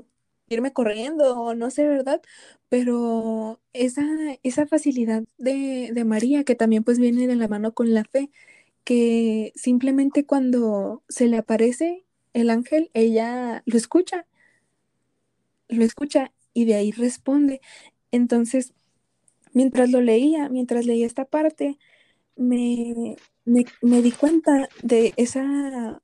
irme 0.49 0.73
corriendo 0.73 1.55
no 1.55 1.71
sé, 1.71 1.87
¿verdad? 1.89 2.23
Pero 2.69 3.61
esa, 3.73 4.03
esa 4.43 4.67
facilidad 4.67 5.25
de, 5.39 5.91
de 5.95 6.05
María, 6.05 6.45
que 6.45 6.55
también 6.55 6.85
pues 6.85 6.99
viene 6.99 7.27
de 7.27 7.37
la 7.37 7.49
mano 7.49 7.75
con 7.75 7.95
la 7.95 8.05
fe, 8.05 8.31
que 8.85 9.53
simplemente 9.57 10.27
cuando 10.27 11.03
se 11.09 11.29
le 11.29 11.39
aparece 11.39 12.05
el 12.35 12.51
ángel, 12.51 12.91
ella 12.95 13.63
lo 13.67 13.77
escucha, 13.79 14.27
lo 15.69 15.85
escucha 15.85 16.33
y 16.53 16.65
de 16.65 16.75
ahí 16.75 16.91
responde. 16.93 17.61
Entonces, 18.11 18.73
mientras 19.53 19.91
lo 19.91 20.03
leía, 20.03 20.51
mientras 20.51 20.87
leía 20.87 21.07
esta 21.07 21.25
parte, 21.27 21.79
me, 22.37 23.17
me, 23.47 23.67
me 23.83 24.03
di 24.03 24.13
cuenta 24.13 24.69
de 24.83 25.15
esa 25.19 26.03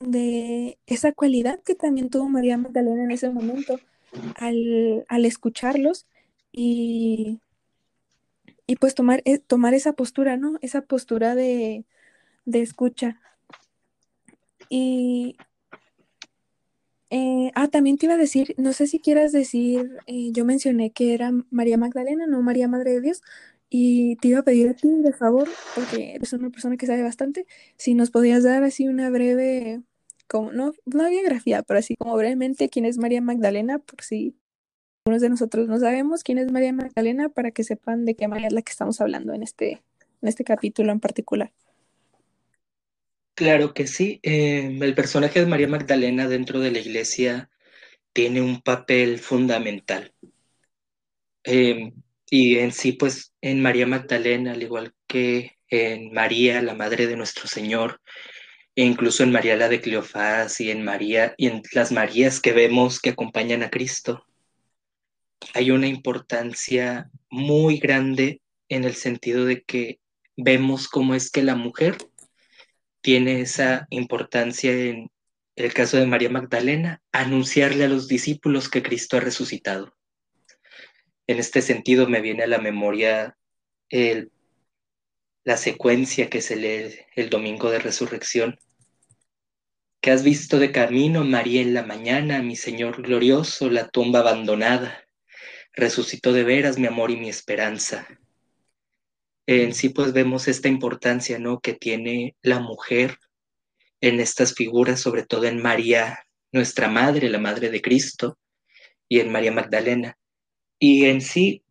de 0.00 0.78
esa 0.86 1.12
cualidad 1.12 1.60
que 1.62 1.74
también 1.74 2.10
tuvo 2.10 2.28
María 2.28 2.56
Magdalena 2.56 3.04
en 3.04 3.10
ese 3.10 3.30
momento 3.30 3.78
al, 4.36 5.04
al 5.08 5.24
escucharlos 5.24 6.06
y, 6.52 7.40
y 8.66 8.76
pues 8.76 8.94
tomar, 8.94 9.22
eh, 9.24 9.38
tomar 9.38 9.74
esa 9.74 9.92
postura, 9.92 10.36
¿no? 10.36 10.58
Esa 10.60 10.82
postura 10.82 11.34
de, 11.34 11.84
de 12.44 12.62
escucha. 12.62 13.20
Y, 14.68 15.36
eh, 17.10 17.50
ah, 17.54 17.68
también 17.68 17.96
te 17.96 18.06
iba 18.06 18.14
a 18.14 18.18
decir, 18.18 18.54
no 18.58 18.72
sé 18.72 18.86
si 18.86 19.00
quieras 19.00 19.32
decir, 19.32 19.98
eh, 20.06 20.30
yo 20.32 20.44
mencioné 20.44 20.90
que 20.90 21.14
era 21.14 21.32
María 21.50 21.78
Magdalena, 21.78 22.26
no 22.26 22.42
María 22.42 22.68
Madre 22.68 22.92
de 22.92 23.00
Dios, 23.00 23.22
y 23.70 24.16
te 24.16 24.28
iba 24.28 24.40
a 24.40 24.42
pedir 24.42 24.68
a 24.68 24.74
ti, 24.74 24.88
de 24.88 25.12
favor, 25.12 25.48
porque 25.74 26.14
eres 26.14 26.32
una 26.34 26.50
persona 26.50 26.76
que 26.76 26.86
sabe 26.86 27.02
bastante, 27.02 27.46
si 27.76 27.94
nos 27.94 28.10
podías 28.10 28.42
dar 28.44 28.62
así 28.64 28.88
una 28.88 29.10
breve, 29.10 29.82
como, 30.28 30.52
no, 30.52 30.72
no 30.86 31.10
biografía, 31.10 31.62
pero 31.62 31.80
así 31.80 31.96
como 31.96 32.16
brevemente, 32.16 32.68
quién 32.68 32.84
es 32.84 32.98
María 32.98 33.20
Magdalena, 33.20 33.78
por 33.80 34.02
si 34.02 34.36
algunos 35.04 35.22
de 35.22 35.30
nosotros 35.30 35.68
no 35.68 35.78
sabemos 35.78 36.22
quién 36.22 36.38
es 36.38 36.52
María 36.52 36.72
Magdalena, 36.72 37.28
para 37.30 37.50
que 37.50 37.64
sepan 37.64 38.04
de 38.04 38.14
qué 38.14 38.28
María 38.28 38.48
es 38.48 38.52
la 38.52 38.62
que 38.62 38.70
estamos 38.70 39.00
hablando 39.00 39.32
en 39.34 39.42
este, 39.42 39.82
en 40.22 40.28
este 40.28 40.44
capítulo 40.44 40.92
en 40.92 41.00
particular. 41.00 41.52
Claro 43.34 43.72
que 43.72 43.86
sí. 43.86 44.20
Eh, 44.22 44.78
el 44.80 44.94
personaje 44.94 45.40
de 45.40 45.46
María 45.46 45.68
Magdalena 45.68 46.28
dentro 46.28 46.60
de 46.60 46.72
la 46.72 46.80
iglesia 46.80 47.48
tiene 48.12 48.42
un 48.42 48.60
papel 48.60 49.18
fundamental. 49.20 50.12
Eh, 51.44 51.92
y 52.30 52.58
en 52.58 52.72
sí, 52.72 52.92
pues 52.92 53.32
en 53.40 53.62
María 53.62 53.86
Magdalena, 53.86 54.52
al 54.52 54.62
igual 54.62 54.92
que 55.06 55.56
en 55.68 56.12
María, 56.12 56.60
la 56.62 56.74
Madre 56.74 57.06
de 57.06 57.16
nuestro 57.16 57.46
Señor, 57.46 58.00
e 58.78 58.84
incluso 58.84 59.24
en 59.24 59.32
María 59.32 59.56
la 59.56 59.68
de 59.68 59.80
Cleofás 59.80 60.60
y 60.60 60.70
en 60.70 60.84
María 60.84 61.34
y 61.36 61.48
en 61.48 61.62
las 61.72 61.90
Marías 61.90 62.38
que 62.38 62.52
vemos 62.52 63.00
que 63.00 63.10
acompañan 63.10 63.64
a 63.64 63.70
Cristo, 63.70 64.24
hay 65.52 65.72
una 65.72 65.88
importancia 65.88 67.10
muy 67.28 67.78
grande 67.78 68.40
en 68.68 68.84
el 68.84 68.94
sentido 68.94 69.46
de 69.46 69.64
que 69.64 69.98
vemos 70.36 70.86
cómo 70.86 71.16
es 71.16 71.32
que 71.32 71.42
la 71.42 71.56
mujer 71.56 71.96
tiene 73.00 73.40
esa 73.40 73.88
importancia 73.90 74.70
en 74.70 75.10
el 75.56 75.74
caso 75.74 75.96
de 75.96 76.06
María 76.06 76.30
Magdalena, 76.30 77.02
anunciarle 77.10 77.82
a 77.82 77.88
los 77.88 78.06
discípulos 78.06 78.68
que 78.68 78.84
Cristo 78.84 79.16
ha 79.16 79.20
resucitado. 79.20 79.92
En 81.26 81.40
este 81.40 81.62
sentido 81.62 82.08
me 82.08 82.20
viene 82.20 82.44
a 82.44 82.46
la 82.46 82.58
memoria 82.58 83.36
la 85.42 85.56
secuencia 85.56 86.30
que 86.30 86.42
se 86.42 86.54
lee 86.54 86.94
el 87.16 87.28
domingo 87.28 87.72
de 87.72 87.80
resurrección. 87.80 88.56
Que 90.00 90.12
has 90.12 90.22
visto 90.22 90.58
de 90.58 90.70
camino, 90.70 91.24
María, 91.24 91.60
en 91.60 91.74
la 91.74 91.82
mañana, 91.82 92.40
mi 92.42 92.54
Señor 92.54 93.02
glorioso, 93.02 93.68
la 93.68 93.88
tumba 93.88 94.20
abandonada. 94.20 95.04
Resucitó 95.74 96.32
de 96.32 96.44
veras 96.44 96.78
mi 96.78 96.86
amor 96.86 97.10
y 97.10 97.16
mi 97.16 97.28
esperanza. 97.28 98.06
En 99.46 99.74
sí, 99.74 99.88
pues 99.88 100.12
vemos 100.12 100.46
esta 100.46 100.68
importancia, 100.68 101.38
¿no? 101.38 101.60
Que 101.60 101.72
tiene 101.72 102.36
la 102.42 102.60
mujer 102.60 103.18
en 104.00 104.20
estas 104.20 104.54
figuras, 104.54 105.00
sobre 105.00 105.24
todo 105.24 105.44
en 105.44 105.60
María, 105.60 106.24
nuestra 106.52 106.88
madre, 106.88 107.28
la 107.28 107.38
madre 107.38 107.70
de 107.70 107.82
Cristo, 107.82 108.38
y 109.08 109.20
en 109.20 109.32
María 109.32 109.50
Magdalena. 109.50 110.16
Y 110.78 111.06
en 111.06 111.20
sí, 111.20 111.64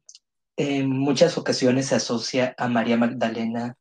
en 0.57 0.89
muchas 0.89 1.37
ocasiones 1.37 1.87
se 1.87 1.95
asocia 1.95 2.55
a 2.57 2.67
María 2.67 2.97
Magdalena 2.97 3.77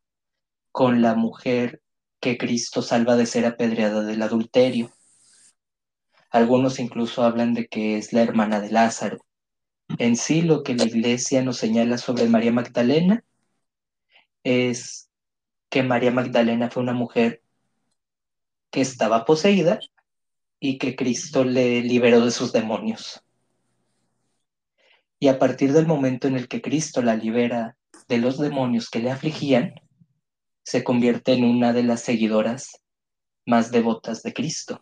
con 0.71 1.01
la 1.01 1.15
mujer 1.15 1.81
que 2.19 2.37
Cristo 2.37 2.81
salva 2.81 3.15
de 3.15 3.25
ser 3.25 3.45
apedreada 3.45 4.03
del 4.03 4.21
adulterio. 4.21 4.91
Algunos 6.29 6.79
incluso 6.79 7.23
hablan 7.23 7.53
de 7.53 7.67
que 7.67 7.97
es 7.97 8.13
la 8.13 8.21
hermana 8.21 8.59
de 8.59 8.71
Lázaro. 8.71 9.19
En 9.97 10.17
sí, 10.17 10.41
lo 10.41 10.63
que 10.63 10.75
la 10.75 10.83
iglesia 10.83 11.41
nos 11.43 11.57
señala 11.57 11.97
sobre 11.97 12.27
María 12.27 12.51
Magdalena 12.51 13.23
es 14.43 15.09
que 15.69 15.83
María 15.83 16.11
Magdalena 16.11 16.69
fue 16.69 16.83
una 16.83 16.93
mujer 16.93 17.41
que 18.71 18.81
estaba 18.81 19.25
poseída 19.25 19.79
y 20.59 20.77
que 20.77 20.95
Cristo 20.95 21.43
le 21.43 21.81
liberó 21.81 22.23
de 22.25 22.31
sus 22.31 22.51
demonios. 22.51 23.23
Y 25.19 25.29
a 25.29 25.39
partir 25.39 25.73
del 25.73 25.87
momento 25.87 26.27
en 26.27 26.35
el 26.35 26.47
que 26.47 26.61
Cristo 26.61 27.01
la 27.01 27.15
libera 27.15 27.77
de 28.07 28.17
los 28.19 28.37
demonios 28.37 28.89
que 28.89 28.99
le 28.99 29.11
afligían, 29.11 29.75
se 30.67 30.83
convierte 30.83 31.31
en 31.31 31.45
una 31.45 31.71
de 31.71 31.81
las 31.81 32.01
seguidoras 32.01 32.81
más 33.45 33.71
devotas 33.71 34.21
de 34.21 34.33
Cristo. 34.33 34.81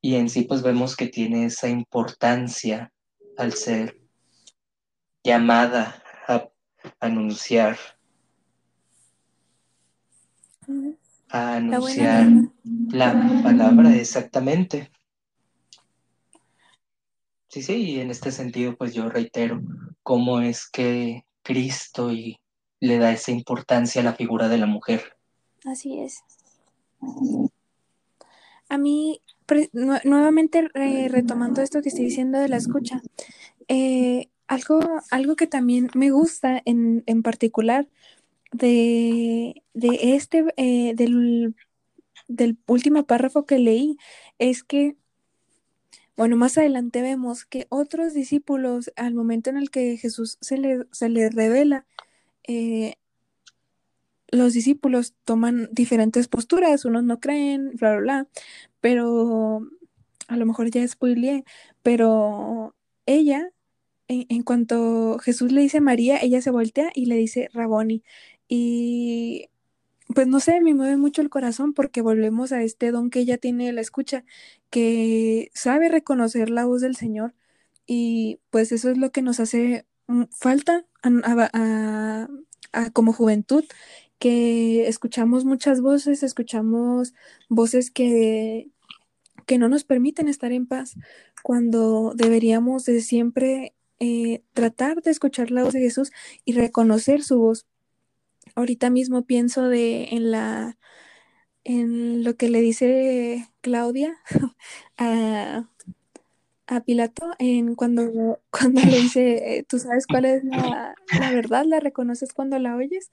Y 0.00 0.14
en 0.14 0.28
sí 0.28 0.42
pues 0.42 0.62
vemos 0.62 0.94
que 0.94 1.08
tiene 1.08 1.46
esa 1.46 1.68
importancia 1.68 2.92
al 3.36 3.54
ser 3.54 4.00
llamada 5.24 6.00
a 6.28 6.48
anunciar 7.00 7.76
a 11.30 11.56
anunciar 11.56 12.28
la, 12.92 13.14
la 13.14 13.42
palabra 13.42 13.96
exactamente. 13.96 14.92
Sí, 17.48 17.62
sí, 17.62 17.74
y 17.74 18.00
en 18.00 18.12
este 18.12 18.30
sentido, 18.30 18.76
pues 18.76 18.94
yo 18.94 19.08
reitero 19.08 19.60
cómo 20.04 20.40
es 20.40 20.70
que 20.70 21.24
Cristo 21.42 22.12
y 22.12 22.38
le 22.82 22.98
da 22.98 23.12
esa 23.12 23.30
importancia 23.30 24.00
a 24.00 24.04
la 24.04 24.14
figura 24.14 24.48
de 24.48 24.58
la 24.58 24.66
mujer. 24.66 25.16
Así 25.64 26.00
es. 26.00 26.24
A 28.68 28.76
mí, 28.76 29.22
nuevamente 30.02 30.68
retomando 31.08 31.62
esto 31.62 31.80
que 31.80 31.90
estoy 31.90 32.06
diciendo 32.06 32.40
de 32.40 32.48
la 32.48 32.56
escucha, 32.56 33.00
eh, 33.68 34.30
algo, 34.48 34.80
algo 35.12 35.36
que 35.36 35.46
también 35.46 35.90
me 35.94 36.10
gusta 36.10 36.60
en, 36.64 37.04
en 37.06 37.22
particular 37.22 37.88
de, 38.50 39.62
de 39.74 40.16
este, 40.16 40.44
eh, 40.56 40.94
del, 40.96 41.54
del 42.26 42.58
último 42.66 43.06
párrafo 43.06 43.46
que 43.46 43.60
leí, 43.60 43.96
es 44.40 44.64
que 44.64 44.96
bueno, 46.16 46.36
más 46.36 46.58
adelante 46.58 47.00
vemos 47.00 47.44
que 47.44 47.66
otros 47.68 48.12
discípulos, 48.12 48.92
al 48.96 49.14
momento 49.14 49.50
en 49.50 49.56
el 49.56 49.70
que 49.70 49.96
Jesús 49.96 50.36
se 50.40 50.58
le, 50.58 50.84
se 50.90 51.08
le 51.08 51.30
revela, 51.30 51.86
eh, 52.44 52.96
los 54.28 54.54
discípulos 54.54 55.14
toman 55.24 55.68
diferentes 55.72 56.28
posturas, 56.28 56.84
unos 56.84 57.04
no 57.04 57.20
creen, 57.20 57.72
bla, 57.74 57.92
bla, 57.92 58.00
bla, 58.00 58.28
pero 58.80 59.68
a 60.28 60.36
lo 60.36 60.46
mejor 60.46 60.70
ya 60.70 60.86
spoileé, 60.88 61.44
pero 61.82 62.74
ella, 63.06 63.50
en, 64.08 64.26
en, 64.28 64.42
cuanto 64.42 65.18
Jesús 65.20 65.52
le 65.52 65.62
dice 65.62 65.80
María, 65.80 66.18
ella 66.22 66.40
se 66.42 66.50
voltea 66.50 66.90
y 66.94 67.06
le 67.06 67.16
dice 67.16 67.48
Raboni. 67.52 68.02
Y 68.48 69.48
pues 70.14 70.26
no 70.28 70.40
sé, 70.40 70.60
me 70.60 70.74
mueve 70.74 70.96
mucho 70.96 71.22
el 71.22 71.30
corazón 71.30 71.74
porque 71.74 72.02
volvemos 72.02 72.52
a 72.52 72.62
este 72.62 72.90
don 72.92 73.10
que 73.10 73.20
ella 73.20 73.38
tiene 73.38 73.72
la 73.72 73.80
escucha, 73.80 74.24
que 74.70 75.50
sabe 75.54 75.88
reconocer 75.88 76.50
la 76.50 76.66
voz 76.66 76.82
del 76.82 76.96
Señor 76.96 77.34
y 77.86 78.40
pues 78.50 78.72
eso 78.72 78.90
es 78.90 78.98
lo 78.98 79.12
que 79.12 79.22
nos 79.22 79.40
hace 79.40 79.86
falta 80.30 80.84
a, 81.02 81.10
a, 81.52 82.28
a, 82.72 82.90
como 82.90 83.12
juventud, 83.12 83.64
que 84.18 84.88
escuchamos 84.88 85.44
muchas 85.44 85.80
voces, 85.80 86.22
escuchamos 86.22 87.14
voces 87.48 87.90
que, 87.90 88.70
que 89.46 89.58
no 89.58 89.68
nos 89.68 89.84
permiten 89.84 90.28
estar 90.28 90.52
en 90.52 90.66
paz 90.66 90.94
cuando 91.42 92.12
deberíamos 92.14 92.84
de 92.84 93.00
siempre 93.00 93.74
eh, 93.98 94.42
tratar 94.52 95.02
de 95.02 95.10
escuchar 95.10 95.50
la 95.50 95.64
voz 95.64 95.72
de 95.72 95.80
Jesús 95.80 96.12
y 96.44 96.52
reconocer 96.52 97.22
su 97.22 97.38
voz. 97.38 97.66
Ahorita 98.54 98.90
mismo 98.90 99.24
pienso 99.26 99.68
de 99.68 100.04
en 100.10 100.30
la 100.30 100.76
en 101.64 102.24
lo 102.24 102.36
que 102.36 102.48
le 102.48 102.60
dice 102.60 103.48
Claudia 103.60 104.16
a, 104.98 105.68
a 106.76 106.80
Pilato 106.80 107.30
en 107.38 107.74
cuando, 107.74 108.40
cuando 108.50 108.80
le 108.82 109.00
dice 109.00 109.64
tú 109.68 109.78
sabes 109.78 110.06
cuál 110.06 110.24
es 110.24 110.44
la, 110.44 110.94
la, 111.18 111.30
verdad, 111.30 111.64
la 111.66 111.80
reconoces 111.80 112.32
cuando 112.32 112.58
la 112.58 112.76
oyes 112.76 113.10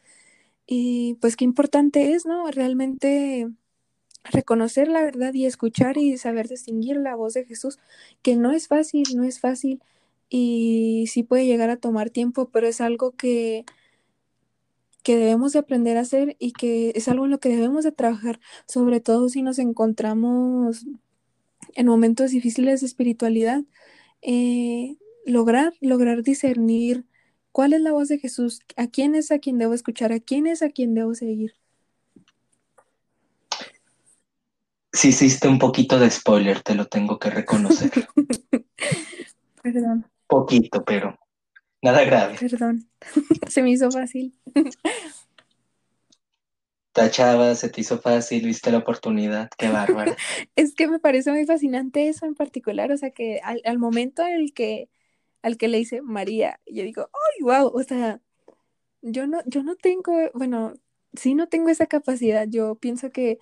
y 0.67 1.15
pues 1.21 1.35
qué 1.35 1.45
importante 1.45 2.13
es, 2.13 2.25
¿no? 2.25 2.49
Realmente 2.51 3.49
reconocer 4.23 4.87
la 4.87 5.01
verdad 5.01 5.33
y 5.33 5.45
escuchar 5.45 5.97
y 5.97 6.17
saber 6.17 6.47
distinguir 6.47 6.97
la 6.97 7.15
voz 7.15 7.33
de 7.33 7.45
Jesús, 7.45 7.79
que 8.21 8.35
no 8.35 8.51
es 8.51 8.67
fácil, 8.67 9.05
no 9.15 9.23
es 9.23 9.39
fácil 9.39 9.81
y 10.29 11.05
sí 11.07 11.23
puede 11.23 11.45
llegar 11.45 11.69
a 11.69 11.77
tomar 11.77 12.09
tiempo, 12.11 12.49
pero 12.49 12.67
es 12.67 12.81
algo 12.81 13.11
que 13.11 13.65
que 15.03 15.17
debemos 15.17 15.53
de 15.53 15.59
aprender 15.59 15.97
a 15.97 16.01
hacer 16.01 16.35
y 16.39 16.51
que 16.51 16.91
es 16.95 17.07
algo 17.07 17.25
en 17.25 17.31
lo 17.31 17.39
que 17.39 17.49
debemos 17.49 17.83
de 17.83 17.91
trabajar, 17.91 18.39
sobre 18.67 18.99
todo 18.99 19.29
si 19.29 19.41
nos 19.41 19.57
encontramos 19.59 20.85
en 21.75 21.87
momentos 21.87 22.31
difíciles 22.31 22.81
de 22.81 22.87
espiritualidad, 22.87 23.61
eh, 24.21 24.97
lograr, 25.25 25.73
lograr 25.81 26.23
discernir 26.23 27.05
cuál 27.51 27.73
es 27.73 27.81
la 27.81 27.91
voz 27.91 28.07
de 28.07 28.19
Jesús, 28.19 28.61
a 28.75 28.87
quién 28.87 29.15
es 29.15 29.31
a 29.31 29.39
quien 29.39 29.57
debo 29.57 29.73
escuchar, 29.73 30.11
a 30.11 30.19
quién 30.19 30.47
es 30.47 30.61
a 30.61 30.69
quien 30.69 30.93
debo 30.93 31.13
seguir. 31.15 31.53
Sí, 34.91 35.09
hiciste 35.09 35.47
un 35.47 35.59
poquito 35.59 35.99
de 35.99 36.09
spoiler, 36.09 36.61
te 36.61 36.73
lo 36.73 36.85
tengo 36.85 37.19
que 37.19 37.29
reconocer. 37.29 37.91
Perdón. 39.63 40.05
Poquito, 40.27 40.83
pero 40.83 41.17
nada 41.81 42.03
grave. 42.03 42.37
Perdón, 42.39 42.89
se 43.47 43.61
me 43.61 43.71
hizo 43.71 43.91
fácil. 43.91 44.33
Tachaba, 46.99 47.55
se 47.55 47.69
te 47.69 47.81
hizo 47.81 47.99
fácil, 47.99 48.45
viste 48.45 48.71
la 48.71 48.79
oportunidad, 48.79 49.49
qué 49.57 49.69
bárbara. 49.69 50.15
es 50.55 50.75
que 50.75 50.87
me 50.87 50.99
parece 50.99 51.31
muy 51.31 51.45
fascinante 51.45 52.09
eso 52.09 52.25
en 52.25 52.35
particular, 52.35 52.91
o 52.91 52.97
sea 52.97 53.11
que 53.11 53.39
al, 53.41 53.61
al 53.63 53.79
momento 53.79 54.21
en 54.23 54.33
el 54.33 54.53
que 54.53 54.89
al 55.41 55.57
que 55.57 55.69
le 55.69 55.77
dice 55.77 56.01
María, 56.01 56.59
yo 56.65 56.83
digo, 56.83 57.09
¡ay, 57.13 57.43
wow! 57.43 57.71
O 57.73 57.83
sea, 57.83 58.19
yo 59.01 59.27
no, 59.27 59.41
yo 59.45 59.63
no 59.63 59.75
tengo, 59.75 60.13
bueno, 60.33 60.73
sí 61.13 61.35
no 61.35 61.47
tengo 61.47 61.69
esa 61.69 61.87
capacidad, 61.87 62.47
yo 62.49 62.75
pienso 62.75 63.11
que 63.11 63.39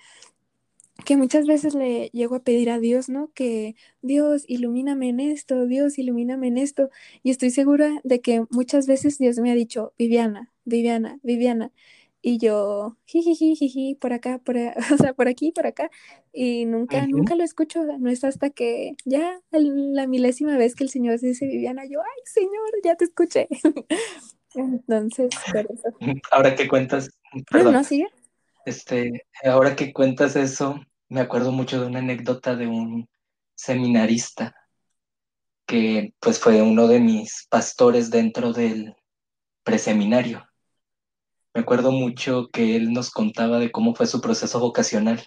que 1.05 1.17
muchas 1.17 1.45
veces 1.47 1.75
le 1.75 2.09
llego 2.09 2.35
a 2.35 2.43
pedir 2.43 2.69
a 2.69 2.79
Dios, 2.79 3.09
¿no? 3.09 3.31
Que 3.33 3.75
Dios, 4.01 4.43
ilumíname 4.47 5.09
en 5.09 5.19
esto, 5.19 5.65
Dios, 5.67 5.97
ilumíname 5.99 6.47
en 6.47 6.57
esto. 6.57 6.89
Y 7.23 7.31
estoy 7.31 7.51
segura 7.51 8.01
de 8.03 8.21
que 8.21 8.45
muchas 8.49 8.87
veces 8.87 9.17
Dios 9.17 9.37
me 9.39 9.51
ha 9.51 9.55
dicho, 9.55 9.93
Viviana, 9.97 10.51
Viviana, 10.65 11.19
Viviana. 11.23 11.71
Y 12.29 12.39
yo, 12.39 12.97
jiji, 13.05 13.55
jiji, 13.55 13.95
por 13.95 14.11
acá, 14.11 14.39
por, 14.39 14.57
o 14.93 14.97
sea, 14.97 15.13
por 15.13 15.29
aquí, 15.29 15.53
por 15.53 15.65
acá. 15.65 15.89
Y 16.33 16.65
nunca, 16.65 17.07
nunca 17.07 17.35
lo 17.35 17.43
escucho. 17.45 17.85
No 17.99 18.09
es 18.09 18.25
hasta 18.25 18.49
que 18.49 18.97
ya 19.05 19.39
la 19.51 20.07
milésima 20.07 20.57
vez 20.57 20.75
que 20.75 20.83
el 20.83 20.89
Señor 20.89 21.17
dice 21.21 21.47
Viviana, 21.47 21.85
yo, 21.85 22.01
ay, 22.01 22.21
Señor, 22.25 22.69
ya 22.83 22.95
te 22.95 23.05
escuché. 23.05 23.47
Entonces, 24.55 25.29
por 25.53 25.71
eso. 25.71 26.17
Ahora 26.29 26.53
que 26.53 26.67
cuentas, 26.67 27.09
perdón. 27.49 27.75
No, 27.75 27.83
sigue. 27.85 28.07
Este, 28.65 29.25
ahora 29.45 29.77
que 29.77 29.93
cuentas 29.93 30.35
eso, 30.35 30.81
me 31.07 31.21
acuerdo 31.21 31.53
mucho 31.53 31.79
de 31.79 31.87
una 31.87 31.99
anécdota 31.99 32.57
de 32.57 32.67
un 32.67 33.07
seminarista 33.55 34.53
que 35.65 36.13
pues 36.19 36.39
fue 36.39 36.61
uno 36.61 36.89
de 36.89 36.99
mis 36.99 37.47
pastores 37.49 38.09
dentro 38.09 38.51
del 38.51 38.97
preseminario. 39.63 40.46
Me 41.57 41.61
acuerdo 41.61 41.91
mucho 41.91 42.49
que 42.53 42.75
él 42.75 42.93
nos 42.93 43.09
contaba 43.09 43.57
de 43.57 43.71
cómo 43.71 43.95
fue 43.95 44.05
su 44.05 44.21
proceso 44.21 44.59
vocacional. 44.59 45.23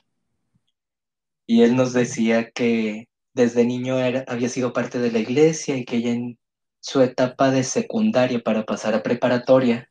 Y 1.45 1.62
él 1.62 1.75
nos 1.75 1.93
decía 1.93 2.53
que 2.53 3.09
desde 3.35 3.64
niño 3.64 3.99
era, 3.99 4.25
había 4.29 4.49
sido 4.49 4.73
parte 4.73 5.01
de 5.01 5.11
la 5.11 5.19
iglesia 5.19 5.77
y 5.77 5.85
que 5.85 6.01
ya 6.01 6.11
en 6.11 6.38
su 6.79 7.03
etapa 7.03 7.51
de 7.51 7.64
secundaria 7.64 8.38
para 8.38 8.64
pasar 8.64 8.95
a 8.95 9.03
preparatoria, 9.03 9.90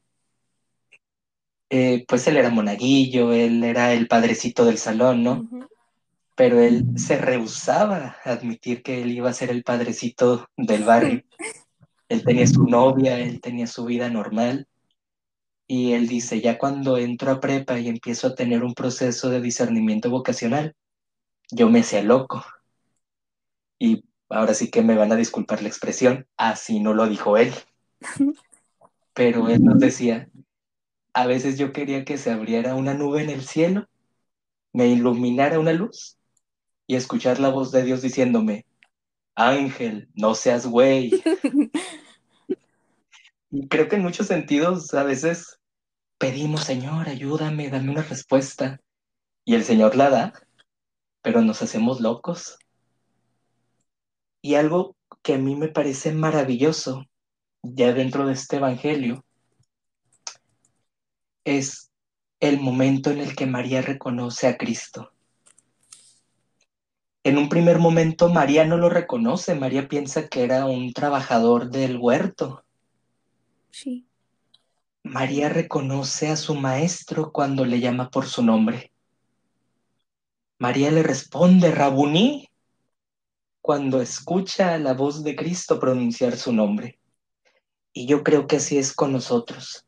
eh, 1.70 2.06
pues 2.08 2.26
él 2.28 2.38
era 2.38 2.50
monaguillo, 2.50 3.34
él 3.34 3.62
era 3.66 3.92
el 3.92 4.08
padrecito 4.08 4.64
del 4.64 4.78
salón, 4.78 5.24
¿no? 5.24 5.32
Uh 5.34 5.44
-huh. 5.44 5.68
Pero 6.38 6.62
él 6.62 6.86
se 6.96 7.18
rehusaba 7.18 8.16
a 8.24 8.32
admitir 8.32 8.82
que 8.82 9.02
él 9.02 9.12
iba 9.12 9.30
a 9.30 9.34
ser 9.34 9.50
el 9.50 9.64
padrecito 9.64 10.48
del 10.56 10.86
barrio. 10.86 11.22
él 12.08 12.24
tenía 12.24 12.48
su 12.48 12.64
novia, 12.64 13.20
él 13.20 13.42
tenía 13.42 13.68
su 13.68 13.84
vida 13.84 14.10
normal. 14.10 14.70
Y 15.72 15.94
él 15.94 16.08
dice, 16.08 16.42
ya 16.42 16.58
cuando 16.58 16.98
entro 16.98 17.30
a 17.30 17.40
prepa 17.40 17.78
y 17.78 17.90
empiezo 17.90 18.26
a 18.26 18.34
tener 18.34 18.64
un 18.64 18.74
proceso 18.74 19.30
de 19.30 19.40
discernimiento 19.40 20.10
vocacional, 20.10 20.76
yo 21.52 21.70
me 21.70 21.82
hacía 21.82 22.02
loco. 22.02 22.44
Y 23.78 24.04
ahora 24.30 24.56
sí 24.56 24.72
que 24.72 24.82
me 24.82 24.96
van 24.96 25.12
a 25.12 25.16
disculpar 25.16 25.62
la 25.62 25.68
expresión, 25.68 26.28
así 26.38 26.80
no 26.80 26.96
lo 26.96 27.08
dijo 27.08 27.38
él. 27.38 27.54
Pero 29.14 29.48
él 29.48 29.64
nos 29.64 29.78
decía, 29.78 30.28
a 31.14 31.28
veces 31.28 31.60
yo 31.60 31.72
quería 31.72 32.04
que 32.04 32.18
se 32.18 32.32
abriera 32.32 32.74
una 32.74 32.96
nube 32.96 33.22
en 33.22 33.30
el 33.30 33.44
cielo, 33.44 33.88
me 34.74 34.88
iluminara 34.88 35.60
una 35.60 35.74
luz 35.74 36.18
y 36.88 36.96
escuchar 36.96 37.40
la 37.40 37.50
voz 37.50 37.72
de 37.72 37.84
Dios 37.84 38.02
diciéndome, 38.02 38.66
Ángel, 39.36 40.10
no 40.16 40.34
seas 40.34 40.66
güey. 40.66 41.22
y 43.52 43.68
creo 43.68 43.88
que 43.88 43.98
en 43.98 44.02
muchos 44.02 44.26
sentidos 44.26 44.96
a 44.96 45.04
veces 45.04 45.59
pedimos, 46.20 46.66
Señor, 46.66 47.10
ayúdame, 47.10 47.70
dame 47.70 47.92
una 47.92 48.04
respuesta. 48.04 48.80
Y 49.46 49.56
el 49.56 49.64
Señor 49.64 49.96
la 49.96 50.12
da, 50.12 50.34
pero 51.24 51.42
nos 51.42 51.64
hacemos 51.64 52.02
locos. 52.02 52.60
Y 54.42 54.56
algo 54.56 54.96
que 55.24 55.34
a 55.34 55.38
mí 55.38 55.56
me 55.56 55.70
parece 55.70 56.14
maravilloso, 56.14 57.06
ya 57.64 57.94
dentro 57.94 58.28
de 58.28 58.34
este 58.34 58.58
Evangelio, 58.58 59.26
es 61.46 61.90
el 62.40 62.60
momento 62.60 63.10
en 63.10 63.20
el 63.20 63.36
que 63.36 63.46
María 63.46 63.82
reconoce 63.82 64.48
a 64.48 64.58
Cristo. 64.58 65.12
En 67.24 67.38
un 67.38 67.50
primer 67.50 67.80
momento 67.80 68.30
María 68.30 68.66
no 68.66 68.78
lo 68.78 68.90
reconoce, 68.90 69.56
María 69.56 69.88
piensa 69.88 70.28
que 70.28 70.44
era 70.44 70.66
un 70.66 70.94
trabajador 70.94 71.70
del 71.70 71.98
huerto. 71.98 72.64
Sí. 73.72 74.09
María 75.10 75.50
reconoce 75.50 76.28
a 76.28 76.36
su 76.36 76.54
maestro 76.54 77.32
cuando 77.32 77.66
le 77.66 77.80
llama 77.80 78.12
por 78.12 78.28
su 78.28 78.44
nombre. 78.44 78.94
María 80.60 80.92
le 80.92 81.02
responde, 81.02 81.72
Rabuní, 81.72 82.48
cuando 83.60 84.04
escucha 84.04 84.78
la 84.78 84.94
voz 84.94 85.24
de 85.24 85.36
Cristo 85.36 85.80
pronunciar 85.80 86.38
su 86.38 86.54
nombre. 86.54 87.00
Y 87.92 88.06
yo 88.06 88.24
creo 88.24 88.46
que 88.46 88.58
así 88.58 88.78
es 88.78 88.94
con 88.94 89.12
nosotros 89.12 89.88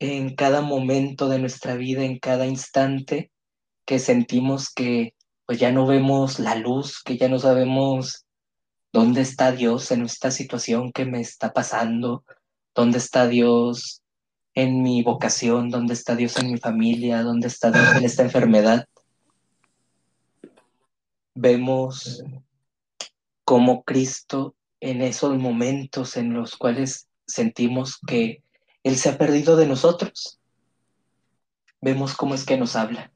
en 0.00 0.34
cada 0.34 0.62
momento 0.62 1.28
de 1.28 1.38
nuestra 1.38 1.76
vida, 1.76 2.02
en 2.02 2.18
cada 2.18 2.48
instante 2.48 3.30
que 3.84 4.00
sentimos 4.00 4.68
que 4.68 5.14
pues 5.46 5.60
ya 5.60 5.70
no 5.70 5.86
vemos 5.86 6.40
la 6.40 6.56
luz, 6.56 7.00
que 7.04 7.18
ya 7.18 7.28
no 7.28 7.38
sabemos 7.38 8.26
dónde 8.92 9.20
está 9.20 9.52
Dios 9.52 9.92
en 9.92 10.02
esta 10.02 10.32
situación 10.32 10.90
que 10.90 11.04
me 11.04 11.20
está 11.20 11.52
pasando, 11.52 12.24
dónde 12.74 12.98
está 12.98 13.26
Dios 13.26 14.02
en 14.54 14.82
mi 14.82 15.02
vocación, 15.02 15.70
dónde 15.70 15.94
está 15.94 16.14
Dios 16.14 16.36
en 16.38 16.52
mi 16.52 16.58
familia, 16.58 17.22
dónde 17.22 17.48
está 17.48 17.70
Dios 17.70 17.96
en 17.96 18.04
esta 18.04 18.22
enfermedad. 18.22 18.86
Vemos 21.34 22.22
como 23.44 23.82
Cristo 23.82 24.54
en 24.80 25.02
esos 25.02 25.38
momentos 25.38 26.16
en 26.16 26.34
los 26.34 26.56
cuales 26.56 27.08
sentimos 27.26 27.98
que 28.06 28.42
Él 28.82 28.96
se 28.96 29.08
ha 29.08 29.18
perdido 29.18 29.56
de 29.56 29.66
nosotros, 29.66 30.40
vemos 31.80 32.14
cómo 32.14 32.34
es 32.34 32.44
que 32.44 32.56
nos 32.56 32.76
habla 32.76 33.12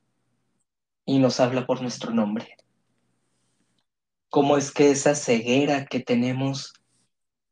y 1.04 1.18
nos 1.18 1.40
habla 1.40 1.66
por 1.66 1.82
nuestro 1.82 2.12
nombre. 2.12 2.56
Cómo 4.28 4.56
es 4.56 4.70
que 4.70 4.90
esa 4.90 5.14
ceguera 5.14 5.86
que 5.86 6.00
tenemos 6.00 6.72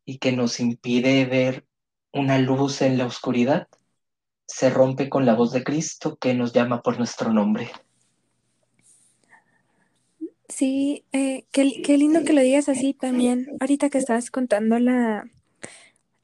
y 0.04 0.18
que 0.18 0.32
nos 0.32 0.60
impide 0.60 1.24
ver 1.24 1.66
una 2.14 2.38
luz 2.38 2.80
en 2.82 2.96
la 2.96 3.06
oscuridad 3.06 3.68
se 4.46 4.70
rompe 4.70 5.08
con 5.08 5.26
la 5.26 5.34
voz 5.34 5.52
de 5.52 5.64
Cristo 5.64 6.16
que 6.16 6.34
nos 6.34 6.52
llama 6.52 6.82
por 6.82 6.98
nuestro 6.98 7.32
nombre. 7.32 7.70
Sí, 10.48 11.04
eh, 11.12 11.46
qué, 11.50 11.82
qué, 11.82 11.98
lindo 11.98 12.22
que 12.24 12.32
lo 12.32 12.40
digas 12.40 12.68
así 12.68 12.94
también. 12.94 13.48
Ahorita 13.60 13.90
que 13.90 13.98
estás 13.98 14.30
contando 14.30 14.78
la, 14.78 15.24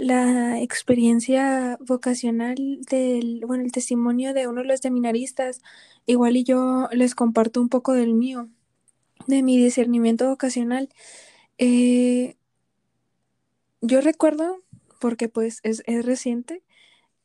la 0.01 0.61
experiencia 0.61 1.77
vocacional 1.81 2.57
del, 2.89 3.43
bueno, 3.47 3.65
el 3.65 3.73
testimonio 3.73 4.33
de 4.33 4.47
uno 4.47 4.63
de 4.63 4.69
los 4.69 4.81
seminaristas, 4.81 5.61
igual 6.07 6.37
y 6.37 6.45
yo 6.45 6.89
les 6.93 7.15
comparto 7.15 7.61
un 7.61 7.69
poco 7.69 7.93
del 7.93 8.15
mío, 8.15 8.49
de 9.27 9.43
mi 9.43 9.59
discernimiento 9.59 10.29
vocacional. 10.29 10.89
Eh, 11.59 12.37
yo 13.81 14.01
recuerdo, 14.01 14.63
porque 15.01 15.29
pues 15.29 15.61
es, 15.65 15.83
es 15.87 16.05
reciente, 16.07 16.63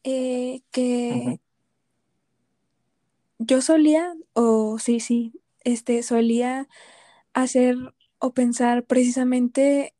eh, 0.03 0.61
que 0.71 1.11
uh 1.15 1.29
-huh. 1.31 1.39
yo 3.39 3.61
solía, 3.61 4.15
o 4.33 4.79
sí, 4.79 4.99
sí, 4.99 5.33
este, 5.63 6.03
solía 6.03 6.67
hacer 7.33 7.75
o 8.19 8.33
pensar 8.33 8.85
precisamente 8.85 9.93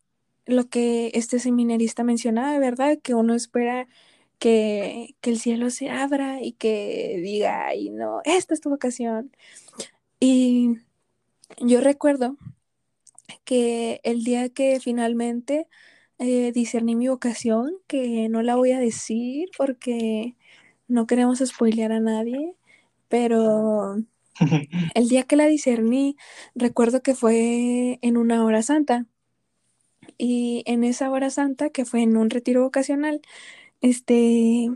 lo 0.46 0.70
que 0.70 1.12
este 1.16 1.40
seminarista 1.40 2.04
mencionaba, 2.04 2.58
¿verdad? 2.60 3.00
Que 3.02 3.14
uno 3.16 3.36
espera 3.36 3.88
que, 4.40 5.16
que 5.22 5.32
el 5.32 5.40
cielo 5.40 5.70
se 5.72 5.90
abra 5.90 6.42
y 6.42 6.54
que 6.54 7.20
diga, 7.24 7.68
ay, 7.68 7.90
no, 7.90 8.22
esta 8.26 8.54
es 8.54 8.62
tu 8.62 8.70
vocación. 8.70 9.32
Y 10.20 10.80
yo 11.60 11.82
recuerdo 11.82 12.38
que 13.44 14.02
el 14.04 14.24
día 14.24 14.50
que 14.50 14.80
finalmente 14.80 15.68
eh, 16.20 16.52
discerní 16.54 16.96
mi 16.96 17.08
vocación, 17.08 17.74
que 17.88 18.30
no 18.30 18.42
la 18.42 18.56
voy 18.56 18.72
a 18.72 18.80
decir 18.80 19.50
porque 19.58 20.36
no 20.88 21.08
queremos 21.08 21.40
spoilear 21.40 21.92
a 21.92 22.00
nadie, 22.00 22.56
pero 23.10 23.98
el 24.96 25.10
día 25.10 25.24
que 25.24 25.36
la 25.36 25.46
discerní, 25.48 26.18
recuerdo 26.56 27.02
que 27.02 27.16
fue 27.16 28.00
en 28.02 28.18
una 28.18 28.44
hora 28.46 28.62
santa. 28.62 29.06
Y 30.18 30.64
en 30.66 30.84
esa 30.84 31.10
hora 31.10 31.30
santa, 31.30 31.70
que 31.70 31.86
fue 31.86 32.02
en 32.04 32.18
un 32.18 32.30
retiro 32.30 32.62
vocacional, 32.64 33.22
este, 33.82 34.70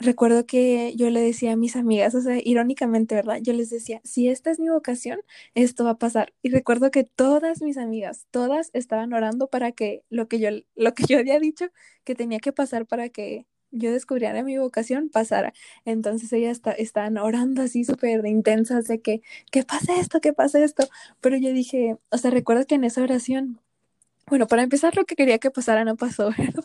recuerdo 0.00 0.46
que 0.46 0.94
yo 0.96 1.10
le 1.10 1.20
decía 1.20 1.52
a 1.52 1.56
mis 1.56 1.76
amigas, 1.76 2.14
o 2.14 2.20
sea, 2.20 2.38
irónicamente, 2.42 3.14
¿verdad? 3.14 3.38
Yo 3.42 3.52
les 3.52 3.70
decía, 3.70 4.00
si 4.04 4.28
esta 4.28 4.50
es 4.50 4.58
mi 4.60 4.68
vocación, 4.68 5.20
esto 5.54 5.84
va 5.84 5.90
a 5.92 5.98
pasar. 5.98 6.32
Y 6.42 6.50
recuerdo 6.50 6.90
que 6.90 7.04
todas 7.04 7.62
mis 7.62 7.76
amigas, 7.78 8.26
todas 8.30 8.70
estaban 8.72 9.12
orando 9.12 9.48
para 9.48 9.72
que 9.72 10.04
lo 10.10 10.28
que 10.28 10.40
yo, 10.40 10.50
lo 10.74 10.94
que 10.94 11.04
yo 11.08 11.18
había 11.18 11.38
dicho 11.38 11.66
que 12.04 12.14
tenía 12.14 12.40
que 12.40 12.52
pasar 12.52 12.86
para 12.86 13.08
que 13.10 13.46
yo 13.70 13.92
descubriera 13.92 14.42
mi 14.42 14.58
vocación 14.58 15.10
pasara. 15.10 15.52
Entonces 15.84 16.32
ellas 16.32 16.52
está, 16.52 16.72
estaban 16.72 17.18
orando 17.18 17.62
así 17.62 17.84
súper 17.84 18.24
intensas 18.26 18.86
de 18.86 19.00
que, 19.00 19.22
¿qué 19.50 19.64
pasa 19.64 19.96
esto? 20.00 20.20
¿Qué 20.20 20.32
pasa 20.32 20.62
esto? 20.64 20.88
Pero 21.20 21.36
yo 21.36 21.52
dije, 21.52 21.96
o 22.10 22.18
sea, 22.18 22.30
recuerdo 22.30 22.66
que 22.66 22.74
en 22.76 22.84
esa 22.84 23.02
oración, 23.02 23.60
bueno, 24.28 24.46
para 24.48 24.62
empezar 24.62 24.96
lo 24.96 25.04
que 25.06 25.16
quería 25.16 25.38
que 25.38 25.50
pasara 25.50 25.84
no 25.84 25.96
pasó, 25.96 26.30
¿verdad? 26.38 26.64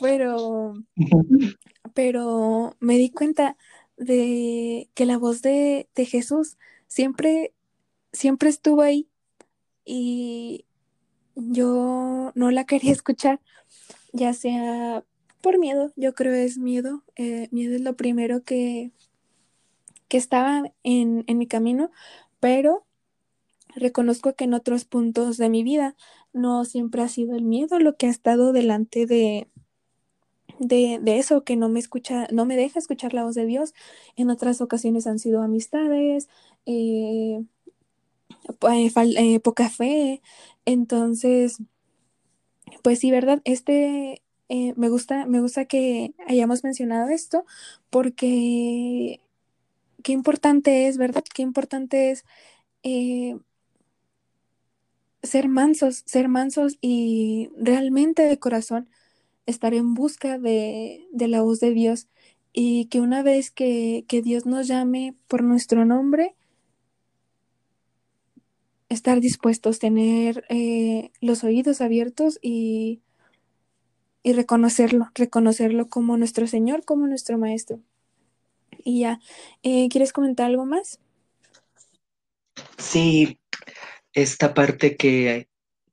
Pero, 0.00 0.74
pero 1.94 2.76
me 2.80 2.96
di 2.96 3.10
cuenta 3.10 3.56
de 3.96 4.90
que 4.94 5.04
la 5.04 5.18
voz 5.18 5.42
de, 5.42 5.88
de 5.94 6.06
Jesús 6.06 6.56
siempre, 6.86 7.52
siempre 8.12 8.48
estuvo 8.48 8.82
ahí 8.82 9.08
y 9.84 10.64
yo 11.34 12.32
no 12.34 12.50
la 12.50 12.64
quería 12.66 12.92
escuchar, 12.92 13.40
ya 14.12 14.32
sea 14.32 15.04
por 15.42 15.58
miedo, 15.58 15.92
yo 15.96 16.14
creo 16.14 16.34
es 16.34 16.58
miedo, 16.58 17.02
eh, 17.16 17.48
miedo 17.50 17.74
es 17.74 17.80
lo 17.80 17.96
primero 17.96 18.42
que, 18.42 18.92
que 20.08 20.18
estaba 20.18 20.64
en, 20.82 21.24
en 21.26 21.38
mi 21.38 21.46
camino, 21.46 21.90
pero 22.40 22.86
reconozco 23.74 24.34
que 24.34 24.44
en 24.44 24.54
otros 24.54 24.84
puntos 24.84 25.36
de 25.36 25.48
mi 25.48 25.62
vida 25.62 25.96
no 26.32 26.64
siempre 26.64 27.02
ha 27.02 27.08
sido 27.08 27.36
el 27.36 27.44
miedo 27.44 27.78
lo 27.78 27.96
que 27.96 28.06
ha 28.06 28.10
estado 28.10 28.52
delante 28.52 29.06
de, 29.06 29.48
de, 30.60 31.00
de, 31.02 31.18
eso, 31.18 31.44
que 31.44 31.56
no 31.56 31.68
me 31.68 31.80
escucha, 31.80 32.28
no 32.32 32.44
me 32.46 32.56
deja 32.56 32.78
escuchar 32.78 33.14
la 33.14 33.24
voz 33.24 33.34
de 33.34 33.46
Dios. 33.46 33.74
En 34.16 34.30
otras 34.30 34.60
ocasiones 34.60 35.06
han 35.06 35.18
sido 35.18 35.42
amistades, 35.42 36.28
eh, 36.66 37.42
eh, 39.18 39.40
poca 39.40 39.70
fe. 39.70 40.22
Entonces, 40.64 41.58
pues 42.82 42.98
sí, 43.00 43.10
¿verdad? 43.10 43.40
Este 43.44 44.22
eh, 44.48 44.74
me 44.76 44.88
gusta, 44.88 45.26
me 45.26 45.40
gusta 45.40 45.64
que 45.66 46.14
hayamos 46.26 46.64
mencionado 46.64 47.08
esto, 47.10 47.44
porque 47.90 49.20
qué 50.02 50.12
importante 50.12 50.88
es, 50.88 50.98
¿verdad? 50.98 51.24
Qué 51.34 51.42
importante 51.42 52.10
es 52.10 52.24
eh, 52.82 53.38
ser 55.22 55.48
mansos, 55.48 56.02
ser 56.06 56.28
mansos 56.28 56.78
y 56.80 57.50
realmente 57.56 58.22
de 58.22 58.38
corazón 58.38 58.88
estar 59.50 59.74
en 59.74 59.94
busca 59.94 60.38
de, 60.38 61.06
de, 61.12 61.28
la 61.28 61.42
voz 61.42 61.60
de 61.60 61.70
Dios 61.72 62.08
y 62.52 62.86
que 62.86 63.00
una 63.00 63.22
vez 63.22 63.50
que, 63.50 64.04
que 64.08 64.22
Dios 64.22 64.46
nos 64.46 64.66
llame 64.66 65.14
por 65.28 65.42
nuestro 65.42 65.84
nombre, 65.84 66.34
estar 68.88 69.20
dispuestos, 69.20 69.78
tener 69.78 70.44
eh, 70.48 71.10
los 71.20 71.44
oídos 71.44 71.80
abiertos 71.80 72.38
y, 72.42 73.00
y, 74.22 74.32
reconocerlo, 74.32 75.10
reconocerlo 75.14 75.88
como 75.88 76.16
nuestro 76.16 76.46
Señor, 76.46 76.84
como 76.84 77.06
nuestro 77.06 77.38
Maestro. 77.38 77.80
Y 78.84 79.00
ya, 79.00 79.20
eh, 79.62 79.88
¿quieres 79.88 80.12
comentar 80.12 80.46
algo 80.46 80.66
más? 80.66 80.98
Sí, 82.78 83.38
esta 84.12 84.54
parte 84.54 84.96
que 84.96 85.48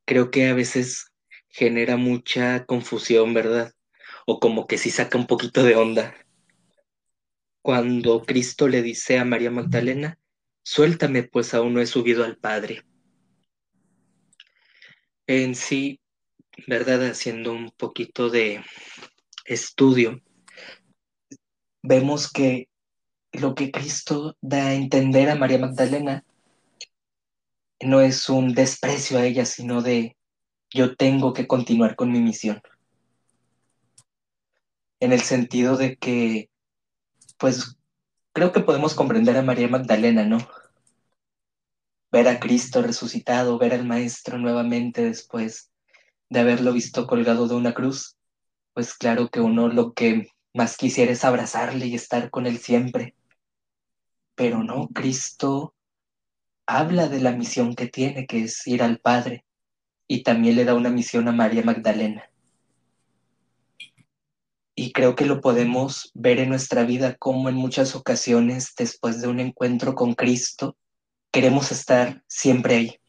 creo 0.05 0.31
que 0.31 0.47
a 0.47 0.53
veces 0.53 1.11
genera 1.57 1.97
mucha 1.97 2.67
confusión, 2.67 3.33
¿verdad? 3.33 3.73
O 4.27 4.39
como 4.39 4.67
que 4.67 4.77
sí 4.77 4.91
saca 4.91 5.17
un 5.17 5.25
poquito 5.25 5.63
de 5.63 5.75
onda. 5.75 6.13
Cuando 7.63 8.21
Cristo 8.21 8.67
le 8.67 8.83
dice 8.83 9.17
a 9.17 9.25
María 9.25 9.49
Magdalena, 9.49 10.19
suéltame, 10.63 11.23
pues 11.23 11.55
aún 11.55 11.73
no 11.73 11.81
he 11.81 11.87
subido 11.87 12.23
al 12.23 12.37
Padre. 12.37 12.83
En 15.25 15.55
sí, 15.55 15.99
¿verdad? 16.67 17.09
Haciendo 17.09 17.53
un 17.53 17.71
poquito 17.71 18.29
de 18.29 18.63
estudio, 19.43 20.21
vemos 21.81 22.31
que 22.31 22.69
lo 23.31 23.55
que 23.55 23.71
Cristo 23.71 24.37
da 24.41 24.67
a 24.67 24.73
entender 24.75 25.31
a 25.31 25.35
María 25.35 25.57
Magdalena 25.57 26.23
no 27.81 27.99
es 28.01 28.29
un 28.29 28.53
desprecio 28.53 29.17
a 29.17 29.25
ella, 29.25 29.45
sino 29.45 29.81
de 29.81 30.16
yo 30.73 30.95
tengo 30.95 31.33
que 31.33 31.47
continuar 31.47 31.95
con 31.95 32.11
mi 32.11 32.19
misión. 32.19 32.61
En 34.99 35.13
el 35.13 35.21
sentido 35.21 35.77
de 35.77 35.95
que, 35.97 36.49
pues, 37.37 37.77
creo 38.33 38.51
que 38.51 38.61
podemos 38.61 38.93
comprender 38.93 39.37
a 39.37 39.41
María 39.41 39.67
Magdalena, 39.67 40.25
¿no? 40.25 40.37
Ver 42.11 42.27
a 42.27 42.39
Cristo 42.39 42.81
resucitado, 42.81 43.57
ver 43.57 43.73
al 43.73 43.85
Maestro 43.85 44.37
nuevamente 44.37 45.03
después 45.03 45.71
de 46.29 46.39
haberlo 46.39 46.73
visto 46.73 47.07
colgado 47.07 47.47
de 47.47 47.55
una 47.55 47.73
cruz, 47.73 48.17
pues 48.73 48.93
claro 48.93 49.29
que 49.29 49.39
uno 49.39 49.69
lo 49.69 49.93
que 49.93 50.27
más 50.53 50.77
quisiera 50.77 51.11
es 51.11 51.23
abrazarle 51.25 51.87
y 51.87 51.95
estar 51.95 52.29
con 52.29 52.45
él 52.45 52.59
siempre. 52.59 53.15
Pero 54.35 54.63
no, 54.63 54.87
Cristo 54.89 55.73
habla 56.67 57.07
de 57.07 57.21
la 57.21 57.31
misión 57.31 57.73
que 57.75 57.87
tiene, 57.87 58.27
que 58.27 58.43
es 58.43 58.67
ir 58.67 58.83
al 58.83 58.99
Padre, 58.99 59.46
y 60.07 60.23
también 60.23 60.55
le 60.55 60.65
da 60.65 60.73
una 60.73 60.89
misión 60.89 61.27
a 61.27 61.31
María 61.31 61.63
Magdalena. 61.63 62.29
Y 64.75 64.91
creo 64.91 65.15
que 65.15 65.25
lo 65.25 65.41
podemos 65.41 66.11
ver 66.13 66.39
en 66.39 66.49
nuestra 66.49 66.83
vida 66.83 67.15
como 67.15 67.49
en 67.49 67.55
muchas 67.55 67.95
ocasiones, 67.95 68.73
después 68.77 69.21
de 69.21 69.27
un 69.27 69.39
encuentro 69.39 69.95
con 69.95 70.13
Cristo, 70.13 70.77
queremos 71.31 71.71
estar 71.71 72.23
siempre 72.27 72.75
ahí. 72.75 72.99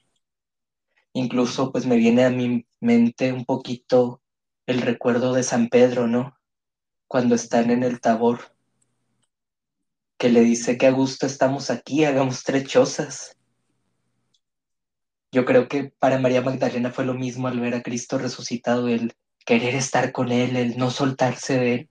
Incluso 1.12 1.72
pues 1.72 1.86
me 1.86 1.96
viene 1.96 2.24
a 2.24 2.30
mi 2.30 2.66
mente 2.80 3.32
un 3.32 3.44
poquito 3.44 4.22
el 4.66 4.82
recuerdo 4.82 5.32
de 5.32 5.42
San 5.42 5.68
Pedro, 5.68 6.06
¿no? 6.06 6.36
Cuando 7.06 7.34
están 7.34 7.70
en 7.70 7.82
el 7.82 8.00
tabor, 8.00 8.54
que 10.18 10.28
le 10.28 10.40
dice 10.40 10.76
que 10.76 10.86
a 10.86 10.90
gusto 10.90 11.26
estamos 11.26 11.70
aquí, 11.70 12.04
hagamos 12.04 12.42
tres 12.42 12.64
chozas. 12.64 13.37
Yo 15.30 15.44
creo 15.44 15.68
que 15.68 15.92
para 15.98 16.18
María 16.18 16.40
Magdalena 16.40 16.90
fue 16.90 17.04
lo 17.04 17.14
mismo 17.14 17.48
al 17.48 17.60
ver 17.60 17.74
a 17.74 17.82
Cristo 17.82 18.18
resucitado, 18.18 18.88
el 18.88 19.14
querer 19.44 19.74
estar 19.74 20.12
con 20.12 20.32
Él, 20.32 20.56
el 20.56 20.78
no 20.78 20.90
soltarse 20.90 21.58
de 21.58 21.74
Él. 21.74 21.90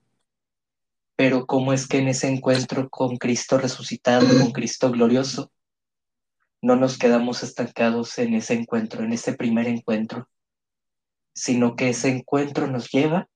Pero 1.15 1.45
cómo 1.45 1.73
es 1.73 1.87
que 1.87 1.99
en 1.99 2.07
ese 2.07 2.27
encuentro 2.27 2.89
con 2.89 3.17
Cristo 3.17 3.57
resucitado, 3.57 4.27
con 4.39 4.51
Cristo 4.51 4.91
glorioso, 4.91 5.51
no 6.61 6.75
nos 6.75 6.97
quedamos 6.97 7.43
estancados 7.43 8.17
en 8.17 8.33
ese 8.33 8.53
encuentro, 8.53 9.03
en 9.03 9.13
ese 9.13 9.33
primer 9.33 9.67
encuentro, 9.67 10.27
sino 11.33 11.75
que 11.75 11.89
ese 11.89 12.09
encuentro 12.09 12.67
nos 12.67 12.89
lleva 12.89 13.27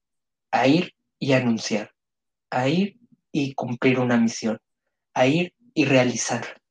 a 0.52 0.68
ir 0.68 0.96
y 1.20 1.34
anunciar, 1.34 1.92
a 2.50 2.68
ir 2.68 2.98
y 3.32 3.54
cumplir 3.54 4.00
una 4.00 4.18
misión, 4.18 4.60
a 5.14 5.28
ir 5.28 5.54
y 5.74 5.86
realizar, 5.86 6.62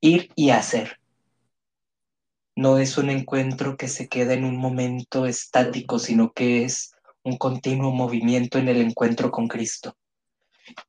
ir 0.00 0.30
y 0.34 0.50
hacer. 0.50 0.99
No 2.60 2.76
es 2.76 2.98
un 2.98 3.08
encuentro 3.08 3.78
que 3.78 3.88
se 3.88 4.06
queda 4.06 4.34
en 4.34 4.44
un 4.44 4.58
momento 4.58 5.24
estático, 5.24 5.98
sino 5.98 6.34
que 6.34 6.62
es 6.64 6.92
un 7.22 7.38
continuo 7.38 7.90
movimiento 7.90 8.58
en 8.58 8.68
el 8.68 8.82
encuentro 8.82 9.30
con 9.30 9.48
Cristo. 9.48 9.96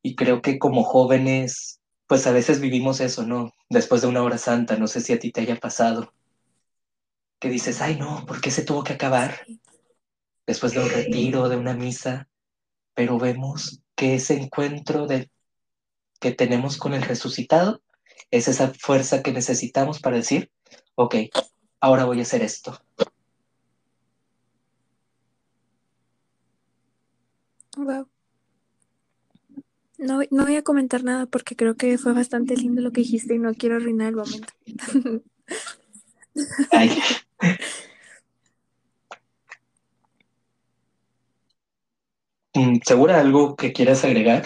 Y 0.02 0.18
creo 0.18 0.42
que 0.42 0.60
como 0.60 0.84
jóvenes, 0.84 1.80
pues 2.08 2.28
a 2.28 2.34
veces 2.34 2.60
vivimos 2.60 3.00
eso, 3.00 3.26
¿no? 3.26 3.54
Después 3.70 4.02
de 4.02 4.10
una 4.10 4.22
hora 4.22 4.38
santa, 4.38 4.76
no 4.76 4.86
sé 4.88 5.00
si 5.00 5.14
a 5.14 5.20
ti 5.20 5.32
te 5.32 5.40
haya 5.40 5.62
pasado, 5.62 6.14
que 7.40 7.48
dices, 7.48 7.82
ay 7.82 7.96
no, 7.96 8.26
¿por 8.26 8.42
qué 8.42 8.52
se 8.52 8.66
tuvo 8.66 8.84
que 8.84 8.92
acabar? 8.92 9.40
Después 10.46 10.74
de 10.74 10.82
un 10.82 10.90
retiro, 10.90 11.48
de 11.48 11.56
una 11.56 11.74
misa, 11.74 12.28
pero 12.94 13.18
vemos 13.18 13.82
que 13.96 14.16
ese 14.16 14.34
encuentro 14.34 15.08
de, 15.08 15.32
que 16.20 16.34
tenemos 16.34 16.76
con 16.76 16.94
el 16.94 17.04
resucitado 17.04 17.82
es 18.30 18.50
esa 18.50 18.74
fuerza 18.74 19.24
que 19.24 19.32
necesitamos 19.32 20.02
para 20.02 20.18
decir, 20.18 20.52
ok, 20.96 21.16
ahora 21.82 22.06
voy 22.06 22.20
a 22.20 22.22
hacer 22.22 22.42
esto. 22.44 22.80
Wow. 27.78 28.08
No, 29.98 30.22
no 30.32 30.46
voy 30.46 30.56
a 30.56 30.64
comentar 30.64 31.04
nada 31.04 31.26
porque 31.26 31.56
creo 31.56 31.76
que 31.76 31.98
fue 31.98 32.14
bastante 32.14 32.56
lindo 32.56 32.82
lo 32.82 32.92
que 32.92 33.02
dijiste 33.02 33.36
y 33.36 33.40
no 33.40 33.54
quiero 33.54 33.76
arruinar 33.76 34.10
el 34.10 34.16
momento. 34.16 34.54
Ay. 36.72 36.98
Mm, 42.56 42.80
¿Segura 42.84 43.20
algo 43.20 43.56
que 43.56 43.74
quieras 43.74 44.04
agregar? 44.04 44.46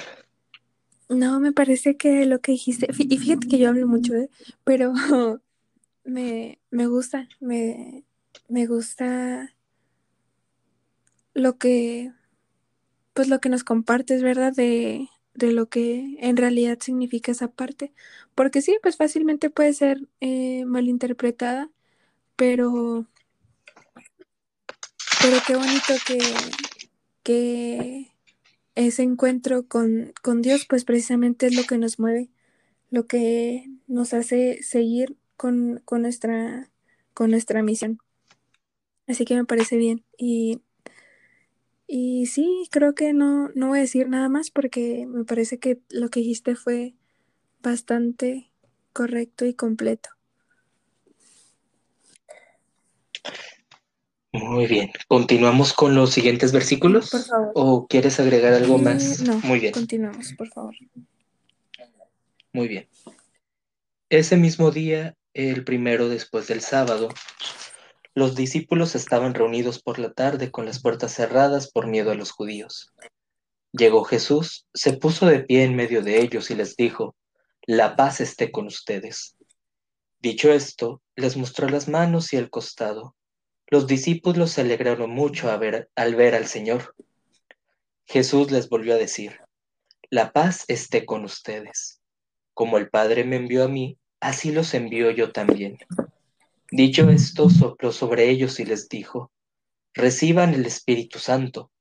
No, 1.10 1.40
me 1.40 1.52
parece 1.52 1.98
que 1.98 2.26
lo 2.26 2.42
que 2.42 2.54
dijiste, 2.54 2.88
y 2.98 3.18
fíjate 3.18 3.48
que 3.48 3.60
yo 3.60 3.70
hablo 3.70 3.88
mucho, 3.88 4.16
¿eh? 4.16 4.30
pero 4.64 4.94
me, 6.06 6.60
me 6.72 6.88
gusta, 6.88 7.28
me, 7.40 8.06
me 8.48 8.68
gusta 8.68 9.54
lo 11.34 11.58
que, 11.58 12.14
pues 13.14 13.28
lo 13.28 13.40
que 13.42 13.50
nos 13.50 13.64
compartes, 13.64 14.24
¿verdad? 14.24 14.54
De, 14.54 15.10
de 15.34 15.52
lo 15.52 15.68
que 15.68 16.18
en 16.20 16.38
realidad 16.38 16.80
significa 16.82 17.32
esa 17.32 17.50
parte. 17.50 17.94
Porque 18.36 18.62
sí, 18.62 18.78
pues 18.82 18.98
fácilmente 18.98 19.50
puede 19.50 19.74
ser 19.74 20.08
eh, 20.22 20.66
malinterpretada, 20.66 21.70
pero, 22.36 23.08
pero 25.22 25.38
qué 25.48 25.56
bonito 25.56 25.94
que, 26.08 26.20
que 27.24 28.12
ese 28.76 29.04
encuentro 29.04 29.68
con, 29.68 30.14
con 30.22 30.42
Dios, 30.42 30.66
pues 30.68 30.86
precisamente 30.86 31.48
es 31.48 31.56
lo 31.56 31.64
que 31.64 31.78
nos 31.78 32.00
mueve, 32.00 32.30
lo 32.92 33.08
que 33.08 33.70
nos 33.88 34.14
hace 34.14 34.62
seguir 34.64 35.18
con, 35.38 35.82
con, 35.86 36.02
nuestra, 36.02 36.72
con 37.14 37.32
nuestra 37.32 37.64
misión. 37.64 38.00
Así 39.08 39.26
que 39.26 39.36
me 39.36 39.46
parece 39.46 39.78
bien. 39.78 40.04
Y, 40.18 40.62
y 41.88 42.26
sí, 42.26 42.68
creo 42.72 42.96
que 42.96 43.14
no, 43.14 43.50
no 43.56 43.68
voy 43.70 43.80
a 43.80 43.82
decir 43.82 44.10
nada 44.10 44.30
más 44.30 44.52
porque 44.52 45.06
me 45.08 45.26
parece 45.26 45.60
que 45.60 45.80
lo 45.90 46.10
que 46.10 46.22
dijiste 46.22 46.56
fue 46.56 46.96
bastante 47.62 48.52
correcto 48.94 49.46
y 49.46 49.54
completo. 49.54 50.10
Muy 54.32 54.68
bien. 54.68 54.92
¿Continuamos 55.08 55.74
con 55.74 55.96
los 55.96 56.12
siguientes 56.12 56.52
versículos? 56.52 57.10
Por 57.10 57.22
favor. 57.22 57.52
¿O 57.56 57.88
quieres 57.88 58.20
agregar 58.20 58.54
algo 58.54 58.78
Eh, 58.78 58.82
más? 58.82 59.22
no, 59.22 59.40
Muy 59.44 59.60
bien. 59.60 59.74
continuamos, 59.74 60.34
por 60.34 60.50
favor. 60.50 60.76
Muy 62.52 62.68
bien. 62.68 62.88
Ese 64.10 64.38
mismo 64.38 64.72
día, 64.72 65.16
el 65.36 65.66
primero 65.66 66.08
después 66.08 66.48
del 66.48 66.62
sábado, 66.62 67.10
los 68.14 68.36
discípulos 68.36 68.96
estaban 68.96 69.34
reunidos 69.34 69.82
por 69.82 70.00
la 70.00 70.14
tarde 70.14 70.50
con 70.50 70.66
las 70.66 70.82
puertas 70.82 71.14
cerradas 71.14 71.70
por 71.70 71.88
miedo 71.88 72.12
a 72.12 72.16
los 72.16 72.32
judíos. 72.32 72.94
Llegó 73.74 74.06
Jesús, 74.06 74.66
se 74.74 74.94
puso 74.94 75.26
de 75.26 75.42
pie 75.42 75.64
en 75.64 75.76
medio 75.76 76.02
de 76.02 76.22
ellos 76.22 76.50
y 76.50 76.56
les 76.56 76.78
dijo, 76.78 77.18
La 77.64 77.98
paz 77.98 78.22
esté 78.22 78.50
con 78.50 78.68
ustedes. 78.68 79.36
Dicho 80.22 80.54
esto, 80.54 81.02
les 81.18 81.36
mostró 81.36 81.68
las 81.68 81.90
manos 81.90 82.32
y 82.32 82.38
el 82.38 82.50
costado. 82.50 83.18
Los 83.68 83.88
discípulos 83.88 84.52
se 84.52 84.62
alegraron 84.62 85.10
mucho 85.10 85.52
al 85.52 86.16
ver 86.16 86.36
al 86.36 86.46
Señor. 86.48 86.96
Jesús 88.06 88.52
les 88.52 88.70
volvió 88.70 88.94
a 88.94 88.98
decir, 88.98 89.42
La 90.10 90.32
paz 90.32 90.64
esté 90.70 91.06
con 91.06 91.26
ustedes. 91.26 92.00
Como 92.54 92.78
el 92.78 92.90
Padre 92.90 93.26
me 93.26 93.36
envió 93.36 93.66
a 93.66 93.68
mí, 93.68 93.98
así 94.20 94.52
los 94.52 94.74
envío 94.74 95.12
yo 95.12 95.32
también. 95.32 95.78
Dicho 96.72 97.10
esto, 97.10 97.50
sopló 97.50 97.92
sobre 97.92 98.30
ellos 98.30 98.60
y 98.60 98.66
les 98.66 98.90
dijo, 98.90 99.32
Reciban 99.96 100.54
el 100.54 100.66
Espíritu 100.66 101.20
Santo. 101.20 101.72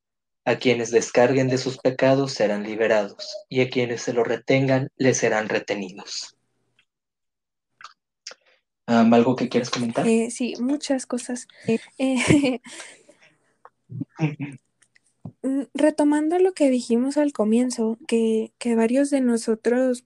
A 0.47 0.57
quienes 0.57 0.91
descarguen 0.91 1.49
de 1.49 1.57
sus 1.57 1.79
pecados 1.79 2.33
serán 2.33 2.65
liberados, 2.65 3.35
y 3.49 3.63
a 3.63 3.71
quienes 3.71 4.03
se 4.03 4.13
lo 4.13 4.25
retengan 4.25 4.91
les 4.97 5.17
serán 5.17 5.49
retenidos. 5.49 6.37
¿Algo 8.87 9.35
que 9.37 9.49
quieras 9.49 9.71
comentar? 9.71 10.07
Eh, 10.07 10.31
sí, 10.31 10.55
muchas 10.61 11.07
cosas. 11.07 11.49
Eh, 11.99 12.61
mm, 15.43 15.63
retomando 15.73 16.39
lo 16.39 16.53
que 16.53 16.69
dijimos 16.69 17.17
al 17.17 17.33
comienzo, 17.33 17.99
que, 18.07 18.53
que 18.59 18.77
varios 18.77 19.11
de 19.11 19.21
nosotros 19.21 20.05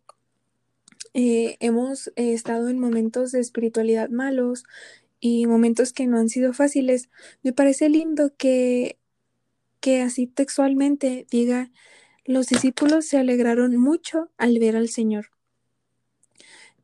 eh, 1.15 1.57
hemos 1.61 2.09
eh, 2.17 2.33
estado 2.33 2.69
en 2.69 2.79
momentos 2.79 3.33
de 3.33 3.41
espiritualidad 3.41 4.09
malos 4.11 4.65
y 5.21 5.47
momentos 5.47 5.93
que 5.93 6.07
no 6.07 6.19
han 6.19 6.29
sido 6.29 6.53
fáciles, 6.53 7.09
me 7.43 7.53
parece 7.53 7.89
lindo 7.89 8.33
que, 8.37 8.99
que 9.81 10.03
así 10.03 10.27
textualmente 10.27 11.27
diga, 11.31 11.71
los 12.25 12.47
discípulos 12.47 13.07
se 13.07 13.19
alegraron 13.19 13.77
mucho 13.77 14.31
al 14.37 14.59
ver 14.59 14.77
al 14.77 14.89
Señor. 14.91 15.31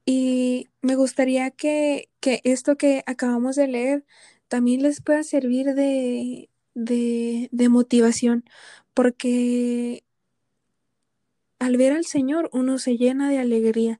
Y 0.06 0.68
me 0.82 0.96
gustaría 0.96 1.50
que, 1.50 2.08
que 2.20 2.40
esto 2.44 2.76
que 2.76 3.02
acabamos 3.06 3.56
de 3.56 3.68
leer 3.68 4.04
también 4.48 4.82
les 4.82 5.00
pueda 5.00 5.22
servir 5.22 5.74
de, 5.74 6.50
de, 6.74 7.48
de 7.52 7.68
motivación, 7.68 8.44
porque 8.92 10.04
al 11.64 11.78
ver 11.78 11.92
al 11.92 12.04
Señor 12.04 12.50
uno 12.52 12.78
se 12.78 12.98
llena 12.98 13.30
de 13.30 13.38
alegría. 13.38 13.98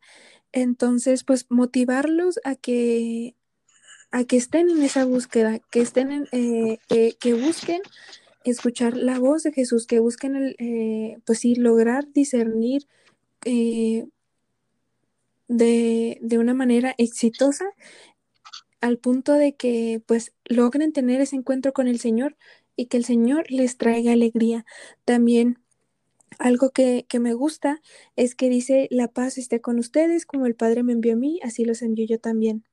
Entonces, 0.53 1.25
pues 1.25 1.47
motivarlos 1.49 2.39
a 2.45 2.57
que, 2.57 3.37
a 4.11 4.25
que 4.25 4.37
estén 4.37 4.69
en 4.69 4.83
esa 4.83 5.07
búsqueda, 5.07 5.61
que 5.71 5.81
estén 5.81 6.13
en, 6.13 6.29
eh, 6.33 6.79
que, 6.89 7.17
que 7.19 7.33
busquen 7.33 7.81
escuchar 8.45 8.97
la 8.99 9.19
voz 9.19 9.45
de 9.45 9.53
Jesús, 9.53 9.87
que 9.87 9.99
busquen 9.99 10.37
el, 10.37 10.57
eh, 10.59 11.17
pues 11.25 11.43
lograr 11.57 12.13
discernir 12.13 12.87
eh, 13.47 14.07
de, 15.49 16.19
de 16.21 16.39
una 16.39 16.53
manera 16.53 16.95
exitosa 16.99 17.65
al 18.83 18.99
punto 18.99 19.33
de 19.33 19.57
que 19.57 20.03
pues 20.07 20.35
logren 20.45 20.93
tener 20.93 21.23
ese 21.23 21.37
encuentro 21.37 21.73
con 21.73 21.89
el 21.89 21.99
Señor 21.99 22.37
y 22.77 22.87
que 22.87 22.99
el 22.99 23.07
Señor 23.07 23.51
les 23.51 23.79
traiga 23.79 24.13
alegría. 24.13 24.67
También 25.07 25.64
algo 26.39 26.71
que, 26.71 27.07
que, 27.09 27.19
me 27.21 27.35
gusta 27.35 27.81
es 28.17 28.35
que 28.35 28.49
dice, 28.49 28.89
la 28.91 29.09
paz 29.09 29.39
esté 29.39 29.61
con 29.61 29.79
ustedes, 29.79 30.27
como 30.27 30.47
el 30.47 30.55
Padre 30.55 30.83
me 30.83 30.93
envió 30.93 31.15
a 31.15 31.17
mí, 31.17 31.41
así 31.43 31.65
los 31.65 31.83
envío 31.83 32.07
yo 32.07 32.19
también. 32.19 32.65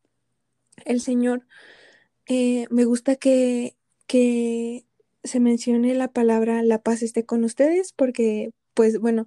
El 0.85 1.01
Señor, 1.01 1.45
eh, 2.27 2.67
me 2.69 2.85
gusta 2.85 3.15
que, 3.15 3.75
que 4.07 4.85
se 5.23 5.39
mencione 5.39 5.93
la 5.95 6.11
palabra, 6.11 6.63
la 6.63 6.81
paz 6.81 7.03
esté 7.03 7.25
con 7.25 7.43
ustedes, 7.43 7.93
porque 7.93 8.51
pues 8.73 8.99
bueno, 8.99 9.25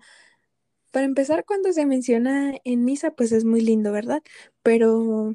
para 0.91 1.07
empezar, 1.07 1.45
cuando 1.45 1.73
se 1.73 1.87
menciona 1.87 2.55
en 2.65 2.85
misa, 2.85 3.11
pues 3.13 3.33
es 3.33 3.45
muy 3.45 3.61
lindo, 3.61 3.93
¿verdad? 3.93 4.23
Pero 4.63 5.35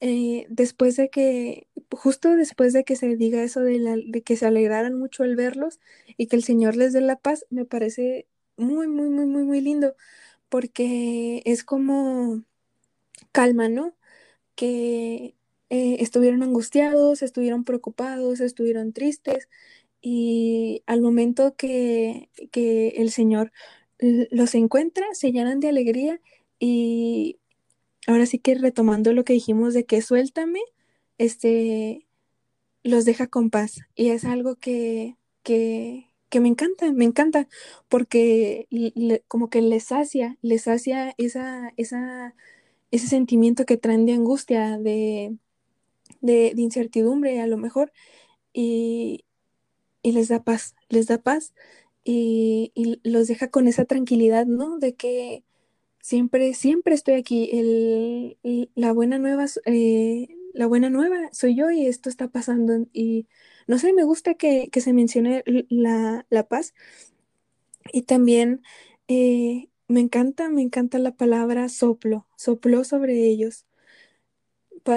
Eh, 0.00 0.46
después 0.48 0.96
de 0.96 1.10
que, 1.10 1.68
justo 1.90 2.34
después 2.34 2.72
de 2.72 2.84
que 2.84 2.96
se 2.96 3.16
diga 3.16 3.42
eso 3.42 3.60
de, 3.60 3.78
la, 3.78 3.96
de, 3.96 4.22
que 4.22 4.36
se 4.36 4.46
alegraran 4.46 4.98
mucho 4.98 5.22
al 5.22 5.36
verlos 5.36 5.80
y 6.16 6.26
que 6.28 6.36
el 6.36 6.44
Señor 6.44 6.76
les 6.76 6.92
dé 6.94 7.00
la 7.02 7.16
paz, 7.16 7.46
me 7.50 7.64
parece 7.66 8.26
muy, 8.56 8.88
muy, 8.88 9.10
muy, 9.10 9.26
muy, 9.26 9.44
muy 9.44 9.60
lindo, 9.60 9.94
porque 10.48 11.42
es 11.46 11.64
como 11.64 12.44
calma, 13.32 13.68
¿no? 13.68 13.96
Que 14.56 15.36
eh, 15.70 15.96
estuvieron 16.00 16.42
angustiados, 16.44 17.22
estuvieron 17.22 17.64
preocupados, 17.64 18.40
estuvieron 18.40 18.92
tristes 18.92 19.48
y 20.02 20.82
al 20.86 21.02
momento 21.02 21.56
que, 21.56 22.30
que 22.52 22.88
el 22.98 23.10
Señor 23.12 23.52
los 24.00 24.54
encuentra, 24.54 25.06
se 25.14 25.32
llenan 25.32 25.60
de 25.60 25.68
alegría 25.68 26.20
y 26.58 27.39
ahora 28.06 28.26
sí 28.26 28.38
que 28.38 28.54
retomando 28.54 29.12
lo 29.12 29.24
que 29.24 29.32
dijimos 29.34 29.74
de 29.74 29.84
que 29.84 30.02
suéltame, 30.02 30.60
este, 31.18 32.06
los 32.82 33.04
deja 33.04 33.26
con 33.28 33.50
paz 33.50 33.80
y 33.94 34.10
es 34.10 34.24
algo 34.24 34.56
que, 34.56 35.16
que, 35.42 36.10
que 36.30 36.40
me 36.40 36.48
encanta, 36.48 36.92
me 36.92 37.04
encanta, 37.04 37.48
porque 37.88 38.68
como 39.28 39.50
que 39.50 39.62
les 39.62 39.84
sacia, 39.84 40.38
les 40.42 40.62
sacia 40.62 41.14
esa, 41.18 41.72
esa, 41.76 42.34
ese 42.90 43.06
sentimiento 43.08 43.66
que 43.66 43.76
traen 43.76 44.06
de 44.06 44.14
angustia, 44.14 44.78
de, 44.78 45.36
de, 46.20 46.54
incertidumbre 46.56 47.40
a 47.40 47.46
lo 47.46 47.56
mejor, 47.58 47.92
y, 48.52 49.24
y, 50.02 50.12
les 50.12 50.28
da 50.28 50.42
paz, 50.44 50.74
les 50.88 51.06
da 51.06 51.18
paz 51.18 51.54
y, 52.04 52.72
y, 52.74 53.00
los 53.04 53.28
deja 53.28 53.50
con 53.50 53.68
esa 53.68 53.84
tranquilidad, 53.84 54.46
¿no? 54.46 54.78
De 54.78 54.94
que 54.96 55.44
siempre, 56.00 56.54
siempre 56.54 56.94
estoy 56.94 57.14
aquí, 57.14 57.50
el, 57.52 58.70
la 58.74 58.92
buena 58.92 59.18
nueva, 59.18 59.46
eh, 59.66 60.28
la 60.52 60.66
buena 60.66 60.90
nueva 60.90 61.28
soy 61.32 61.54
yo 61.54 61.70
y 61.70 61.86
esto 61.86 62.08
está 62.08 62.28
pasando 62.28 62.86
y 62.92 63.26
no 63.66 63.78
sé, 63.78 63.92
me 63.92 64.04
gusta 64.04 64.34
que, 64.34 64.68
se 64.72 64.92
mencione 64.92 65.44
la, 65.68 66.46
paz. 66.48 66.74
Y 67.92 68.02
también 68.02 68.62
eh, 69.06 69.68
me 69.86 70.00
encanta, 70.00 70.48
me 70.48 70.62
encanta 70.62 70.98
la 70.98 71.12
palabra 71.12 71.68
soplo, 71.68 72.26
sopló 72.36 72.82
sobre 72.82 73.26
ellos. 73.26 73.66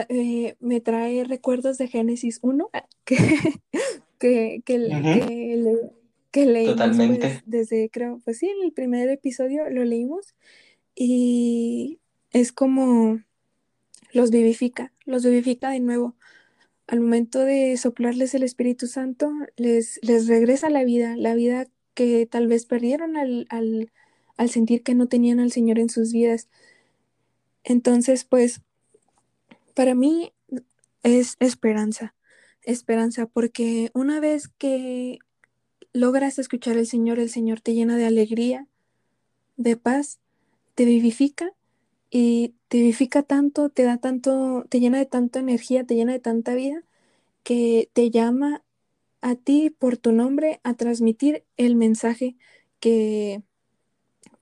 Eh, 0.09 0.55
me 0.59 0.81
trae 0.81 1.23
recuerdos 1.23 1.77
de 1.77 1.87
Génesis 1.87 2.39
1 2.41 2.69
que, 3.03 3.61
que, 4.17 4.63
que, 4.65 6.45
leímos 6.47 7.17
pues, 7.19 7.43
desde, 7.45 7.89
creo, 7.91 8.21
pues 8.25 8.39
sí, 8.39 8.47
en 8.47 8.63
el 8.63 8.71
primer 8.71 9.09
episodio 9.09 9.69
lo 9.69 9.83
leímos 9.83 10.33
y 10.95 11.99
es 12.31 12.51
como 12.51 13.19
los 14.11 14.31
vivifica, 14.31 14.93
los 15.05 15.23
vivifica 15.25 15.69
de 15.69 15.79
nuevo 15.79 16.15
al 16.87 16.99
momento 16.99 17.39
de 17.39 17.77
soplarles 17.77 18.33
el 18.33 18.43
Espíritu 18.43 18.87
Santo, 18.87 19.31
les, 19.55 19.99
les 20.03 20.27
regresa 20.27 20.69
la 20.69 20.83
vida, 20.83 21.15
la 21.15 21.33
vida 21.33 21.67
que 21.93 22.25
tal 22.25 22.47
vez 22.47 22.65
perdieron 22.65 23.15
al, 23.17 23.45
al, 23.49 23.91
al 24.37 24.49
sentir 24.49 24.83
que 24.83 24.95
no 24.95 25.07
tenían 25.07 25.39
al 25.39 25.51
Señor 25.51 25.79
en 25.79 25.89
sus 25.89 26.11
vidas. 26.11 26.49
Entonces, 27.63 28.25
pues, 28.25 28.61
para 29.73 29.95
mí 29.95 30.33
es 31.03 31.37
esperanza, 31.39 32.15
esperanza, 32.63 33.27
porque 33.27 33.89
una 33.93 34.19
vez 34.19 34.49
que 34.49 35.19
logras 35.93 36.39
escuchar 36.39 36.77
al 36.77 36.87
Señor, 36.87 37.19
el 37.19 37.29
Señor 37.29 37.61
te 37.61 37.73
llena 37.73 37.95
de 37.95 38.05
alegría, 38.05 38.67
de 39.55 39.77
paz, 39.77 40.19
te 40.75 40.85
vivifica 40.85 41.53
y 42.09 42.55
te 42.67 42.79
vivifica 42.79 43.23
tanto, 43.23 43.69
te 43.69 43.83
da 43.83 43.97
tanto, 43.97 44.65
te 44.69 44.79
llena 44.79 44.99
de 44.99 45.05
tanta 45.05 45.39
energía, 45.39 45.85
te 45.85 45.95
llena 45.95 46.13
de 46.13 46.19
tanta 46.19 46.55
vida, 46.55 46.83
que 47.43 47.89
te 47.93 48.11
llama 48.11 48.63
a 49.21 49.35
ti 49.35 49.69
por 49.71 49.97
tu 49.97 50.11
nombre 50.11 50.59
a 50.63 50.75
transmitir 50.75 51.45
el 51.57 51.75
mensaje 51.75 52.35
que 52.79 53.43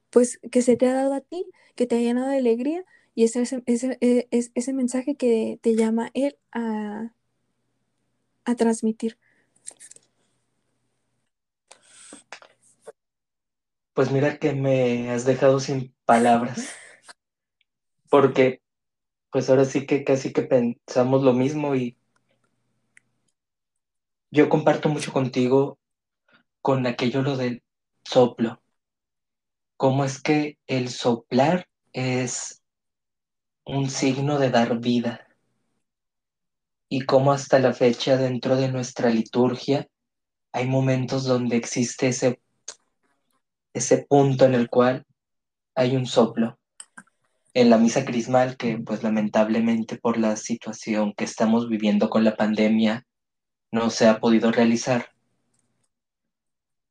pues 0.09 0.39
que 0.51 0.61
se 0.61 0.77
te 0.77 0.87
ha 0.87 0.93
dado 0.93 1.13
a 1.13 1.21
ti, 1.21 1.45
que 1.75 1.87
te 1.87 1.95
ha 1.95 1.99
llenado 1.99 2.29
de 2.29 2.37
alegría 2.37 2.85
y 3.15 3.23
ese, 3.23 3.41
ese, 3.41 3.63
ese, 3.65 3.97
e, 4.01 4.27
ese 4.31 4.73
mensaje 4.73 5.15
que 5.15 5.59
te 5.61 5.75
llama 5.75 6.11
él 6.13 6.37
a, 6.51 7.13
a 8.45 8.55
transmitir. 8.55 9.17
Pues 13.93 14.11
mira 14.11 14.37
que 14.37 14.53
me 14.53 15.11
has 15.11 15.25
dejado 15.25 15.59
sin 15.59 15.93
palabras 16.05 16.69
porque 18.11 18.61
pues 19.31 19.49
ahora 19.49 19.65
sí 19.65 19.85
que 19.85 20.03
casi 20.03 20.33
que 20.33 20.43
pensamos 20.43 21.23
lo 21.23 21.33
mismo 21.33 21.75
y 21.75 21.97
yo 24.29 24.49
comparto 24.49 24.89
mucho 24.89 25.13
contigo 25.13 25.79
con 26.61 26.85
aquello 26.85 27.21
lo 27.21 27.37
del 27.37 27.63
soplo. 28.03 28.61
Cómo 29.77 30.03
es 30.05 30.21
que 30.21 30.57
el 30.67 30.89
soplar 30.89 31.67
es 31.93 32.61
un 33.65 33.89
signo 33.89 34.37
de 34.39 34.51
dar 34.51 34.79
vida 34.79 35.27
y 36.89 37.05
cómo 37.05 37.31
hasta 37.31 37.59
la 37.59 37.73
fecha 37.73 38.17
dentro 38.17 38.57
de 38.57 38.69
nuestra 38.69 39.09
liturgia 39.09 39.87
hay 40.51 40.67
momentos 40.67 41.23
donde 41.23 41.55
existe 41.55 42.09
ese, 42.09 42.41
ese 43.73 44.05
punto 44.07 44.45
en 44.45 44.55
el 44.55 44.69
cual 44.69 45.05
hay 45.75 45.95
un 45.95 46.05
soplo 46.05 46.59
en 47.53 47.69
la 47.69 47.77
misa 47.77 48.05
crismal 48.05 48.55
que 48.57 48.77
pues 48.77 49.03
lamentablemente 49.03 49.97
por 49.97 50.17
la 50.17 50.35
situación 50.35 51.13
que 51.13 51.25
estamos 51.25 51.67
viviendo 51.67 52.09
con 52.09 52.23
la 52.23 52.35
pandemia 52.35 53.05
no 53.71 53.89
se 53.89 54.07
ha 54.07 54.19
podido 54.19 54.51
realizar. 54.51 55.11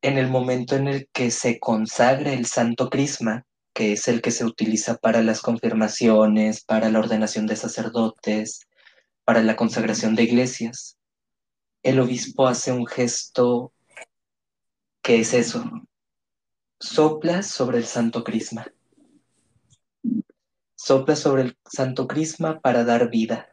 En 0.01 0.17
el 0.17 0.29
momento 0.29 0.75
en 0.75 0.87
el 0.87 1.07
que 1.11 1.31
se 1.31 1.59
consagre 1.59 2.33
el 2.33 2.45
Santo 2.45 2.89
Crisma, 2.89 3.45
que 3.73 3.93
es 3.93 4.07
el 4.07 4.21
que 4.21 4.31
se 4.31 4.45
utiliza 4.45 4.97
para 4.97 5.21
las 5.21 5.41
confirmaciones, 5.41 6.63
para 6.63 6.89
la 6.89 6.99
ordenación 6.99 7.45
de 7.45 7.55
sacerdotes, 7.55 8.67
para 9.23 9.43
la 9.43 9.55
consagración 9.55 10.15
de 10.15 10.23
iglesias, 10.23 10.97
el 11.83 11.99
obispo 11.99 12.47
hace 12.47 12.71
un 12.71 12.85
gesto 12.85 13.73
que 15.01 15.19
es 15.19 15.33
eso, 15.33 15.63
sopla 16.81 17.41
sobre 17.41 17.77
el 17.77 17.85
Santo 17.85 18.25
Crisma 18.25 18.65
sopla 20.83 21.15
sobre 21.15 21.43
el 21.43 21.57
Santo 21.63 22.07
Crisma 22.07 22.59
para 22.59 22.83
dar 22.83 23.11
vida. 23.11 23.47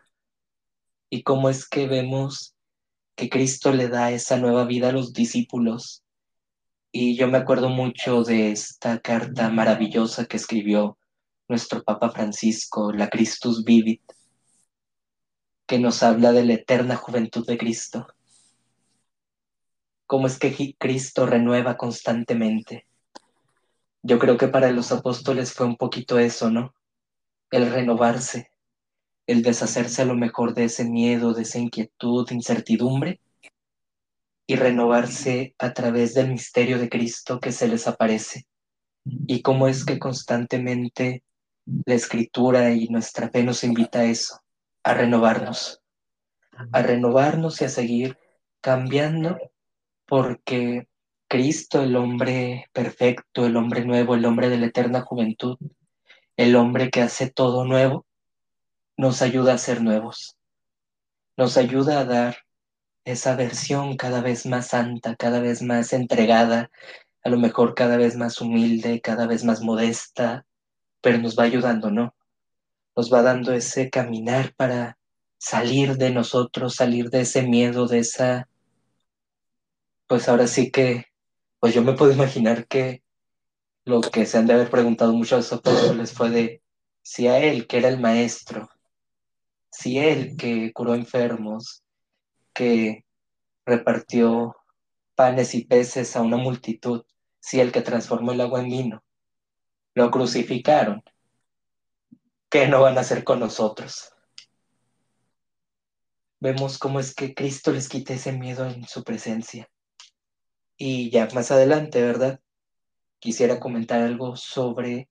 Y 1.11 1.23
cómo 1.23 1.51
es 1.51 1.69
que 1.69 1.87
vemos 1.87 2.55
que 3.15 3.29
Cristo 3.29 3.71
le 3.71 3.89
da 3.89 4.11
esa 4.11 4.39
nueva 4.39 4.65
vida 4.65 4.89
a 4.89 4.93
los 4.93 5.13
discípulos. 5.13 6.03
Y 6.91 7.17
yo 7.17 7.29
me 7.29 7.37
acuerdo 7.37 7.69
mucho 7.69 8.25
de 8.25 8.51
esta 8.51 9.01
carta 9.01 9.51
maravillosa 9.51 10.25
que 10.25 10.39
escribió 10.39 10.99
nuestro 11.49 11.85
Papa 11.85 12.11
Francisco, 12.11 12.93
la 12.93 13.11
Christus 13.11 13.63
Vivit, 13.63 14.03
que 15.67 15.79
nos 15.79 16.03
habla 16.03 16.33
de 16.33 16.47
la 16.47 16.55
eterna 16.55 16.97
juventud 16.97 17.47
de 17.47 17.59
Cristo. 17.59 18.07
Cómo 20.07 20.29
es 20.29 20.39
que 20.39 20.75
Cristo 20.79 21.27
renueva 21.27 21.77
constantemente. 21.77 22.88
Yo 24.03 24.19
creo 24.19 24.37
que 24.37 24.49
para 24.49 24.71
los 24.71 24.93
apóstoles 24.93 25.53
fue 25.53 25.67
un 25.67 25.77
poquito 25.77 26.19
eso, 26.19 26.51
¿no? 26.51 26.75
el 27.51 27.71
renovarse, 27.71 28.51
el 29.27 29.43
deshacerse 29.43 30.03
a 30.03 30.05
lo 30.05 30.15
mejor 30.15 30.55
de 30.55 30.65
ese 30.65 30.85
miedo, 30.85 31.35
de 31.35 31.43
esa 31.43 31.59
inquietud, 31.59 32.29
de 32.29 32.35
incertidumbre, 32.35 33.21
y 34.47 34.57
renovarse 34.57 35.55
a 35.59 35.75
través 35.75 36.15
del 36.15 36.31
misterio 36.31 36.79
de 36.79 36.89
Cristo 36.89 37.39
que 37.39 37.53
se 37.53 37.69
les 37.69 37.87
aparece. 37.87 38.47
Y 39.05 39.43
cómo 39.43 39.69
es 39.69 39.85
que 39.85 39.99
constantemente 39.99 41.23
la 41.85 41.95
escritura 41.95 42.71
y 42.71 42.89
nuestra 42.89 43.29
fe 43.29 43.43
nos 43.43 43.63
invita 43.63 44.01
a 44.01 44.05
eso, 44.05 44.41
a 44.83 44.95
renovarnos, 44.95 45.83
a 46.73 46.83
renovarnos 46.83 47.61
y 47.61 47.65
a 47.67 47.69
seguir 47.69 48.19
cambiando, 48.63 49.39
porque 50.07 50.88
Cristo, 51.29 51.83
el 51.83 51.95
hombre 51.97 52.69
perfecto, 52.73 53.47
el 53.47 53.57
hombre 53.57 53.85
nuevo, 53.85 54.15
el 54.15 54.25
hombre 54.25 54.49
de 54.49 54.59
la 54.59 54.67
eterna 54.67 55.03
juventud, 55.03 55.59
el 56.37 56.57
hombre 56.57 56.91
que 56.91 57.03
hace 57.03 57.31
todo 57.31 57.65
nuevo, 57.65 58.07
nos 58.97 59.23
ayuda 59.23 59.55
a 59.55 59.59
ser 59.59 59.83
nuevos. 59.83 60.37
Nos 61.37 61.57
ayuda 61.57 62.01
a 62.01 62.05
dar 62.05 62.39
esa 63.05 63.37
versión 63.37 63.97
cada 63.97 64.21
vez 64.21 64.47
más 64.47 64.69
santa, 64.69 65.17
cada 65.17 65.41
vez 65.41 65.63
más 65.63 65.93
entregada, 65.93 66.71
a 67.23 67.29
lo 67.29 67.39
mejor 67.39 67.75
cada 67.75 67.97
vez 67.97 68.17
más 68.17 68.41
humilde, 68.41 69.01
cada 69.01 69.27
vez 69.27 69.45
más 69.45 69.61
modesta, 69.61 70.47
pero 71.01 71.19
nos 71.19 71.39
va 71.39 71.45
ayudando, 71.45 71.91
¿no? 71.91 72.15
Nos 72.97 73.13
va 73.13 73.23
dando 73.23 73.53
ese 73.53 73.91
caminar 73.91 74.55
para 74.55 74.99
salir 75.39 75.97
de 75.97 76.11
nosotros, 76.11 76.75
salir 76.75 77.11
de 77.11 77.21
ese 77.21 77.43
miedo, 77.43 77.87
de 77.87 78.01
esa... 78.01 78.49
Pues 80.07 80.29
ahora 80.29 80.47
sí 80.47 80.71
que, 80.71 81.07
pues 81.61 81.75
yo 81.75 81.83
me 81.83 81.95
puedo 81.95 82.13
imaginar 82.13 82.67
que 82.67 83.03
lo 83.85 84.01
que 84.01 84.27
se 84.27 84.39
han 84.39 84.47
de 84.47 84.55
haber 84.55 84.71
preguntado 84.71 85.13
muchos 85.13 85.53
apóstoles 85.53 86.13
fue 86.13 86.31
de 86.31 86.63
si 87.03 87.27
a 87.27 87.39
él, 87.39 87.67
que 87.67 87.79
era 87.79 87.89
el 87.89 88.01
maestro, 88.01 88.69
si 89.71 89.99
él 89.99 90.37
que 90.37 90.73
curó 90.73 90.95
enfermos, 90.95 91.83
que 92.53 93.05
repartió 93.65 94.57
panes 95.15 95.55
y 95.55 95.65
peces 95.65 96.17
a 96.17 96.23
una 96.23 96.37
multitud, 96.37 97.05
si 97.41 97.61
el 97.61 97.73
que 97.73 97.83
transformó 97.83 98.33
el 98.33 98.41
agua 98.41 98.61
en 98.61 98.69
vino, 98.69 99.05
lo 99.95 100.11
crucificaron, 100.11 101.03
¿qué 102.51 102.69
no 102.69 102.83
van 102.83 102.99
a 102.99 103.01
hacer 103.01 103.25
con 103.25 103.41
nosotros? 103.41 104.13
vemos 106.41 106.79
cómo 106.79 107.01
es 107.01 107.15
que 107.15 107.35
Cristo 107.35 107.73
les 107.73 107.89
quita 107.89 108.15
ese 108.15 108.33
miedo 108.33 108.67
en 108.67 108.87
su 108.87 109.03
presencia. 109.03 109.69
Y 110.79 111.11
ya 111.11 111.29
más 111.35 111.51
adelante, 111.51 112.01
¿verdad? 112.01 112.41
Quisiera 113.19 113.61
comentar 113.61 114.01
algo 114.01 114.37
sobre 114.37 115.09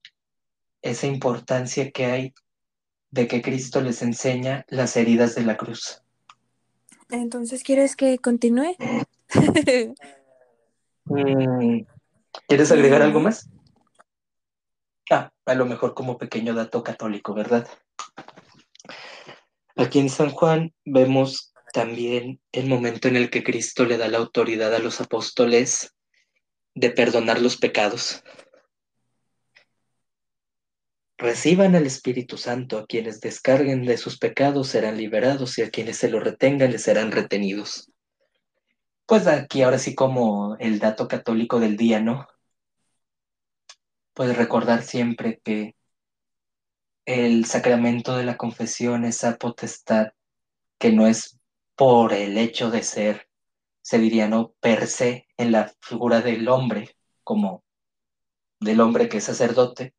esa 0.82 1.06
importancia 1.06 1.90
que 1.90 2.06
hay 2.06 2.34
de 3.10 3.28
que 3.28 3.42
Cristo 3.42 3.80
les 3.80 4.02
enseña 4.02 4.64
las 4.68 4.96
heridas 4.96 5.34
de 5.34 5.42
la 5.42 5.56
cruz. 5.56 6.02
Entonces, 7.10 7.62
¿quieres 7.62 7.96
que 7.96 8.18
continúe? 8.18 8.76
Mm, 11.10 11.86
¿Quieres 12.46 12.70
agregar 12.70 13.00
algo 13.00 13.20
más? 13.20 13.48
Ah, 15.10 15.32
a 15.46 15.54
lo 15.54 15.64
mejor 15.64 15.94
como 15.94 16.18
pequeño 16.18 16.52
dato 16.54 16.82
católico, 16.82 17.32
¿verdad? 17.32 17.66
Aquí 19.74 20.00
en 20.00 20.10
San 20.10 20.30
Juan 20.30 20.74
vemos 20.84 21.47
también 21.72 22.40
el 22.52 22.66
momento 22.66 23.08
en 23.08 23.16
el 23.16 23.30
que 23.30 23.42
Cristo 23.42 23.84
le 23.84 23.98
da 23.98 24.08
la 24.08 24.18
autoridad 24.18 24.74
a 24.74 24.78
los 24.78 25.00
apóstoles 25.00 25.94
de 26.74 26.90
perdonar 26.90 27.40
los 27.40 27.56
pecados. 27.56 28.22
Reciban 31.16 31.74
al 31.74 31.84
Espíritu 31.86 32.36
Santo, 32.36 32.78
a 32.78 32.86
quienes 32.86 33.20
descarguen 33.20 33.84
de 33.84 33.96
sus 33.96 34.18
pecados 34.18 34.68
serán 34.68 34.96
liberados 34.96 35.58
y 35.58 35.62
a 35.62 35.70
quienes 35.70 35.96
se 35.96 36.08
lo 36.08 36.20
retengan 36.20 36.70
les 36.70 36.82
serán 36.82 37.10
retenidos. 37.10 37.90
Pues 39.04 39.26
aquí 39.26 39.62
ahora 39.62 39.78
sí 39.78 39.94
como 39.94 40.56
el 40.60 40.78
dato 40.78 41.08
católico 41.08 41.58
del 41.58 41.76
día, 41.76 42.00
¿no? 42.00 42.28
Pues 44.12 44.36
recordar 44.36 44.82
siempre 44.82 45.40
que 45.42 45.74
el 47.04 47.46
sacramento 47.46 48.16
de 48.16 48.24
la 48.24 48.36
confesión, 48.36 49.04
esa 49.04 49.38
potestad 49.38 50.08
que 50.78 50.92
no 50.92 51.06
es 51.06 51.37
por 51.78 52.12
el 52.12 52.36
hecho 52.38 52.72
de 52.72 52.82
ser, 52.82 53.28
se 53.80 54.00
diría, 54.00 54.26
¿no? 54.26 54.52
Per 54.58 54.88
se 54.88 55.28
en 55.36 55.52
la 55.52 55.72
figura 55.80 56.20
del 56.20 56.48
hombre, 56.48 56.96
como 57.22 57.62
del 58.58 58.80
hombre 58.80 59.08
que 59.08 59.18
es 59.18 59.24
sacerdote, 59.24 59.94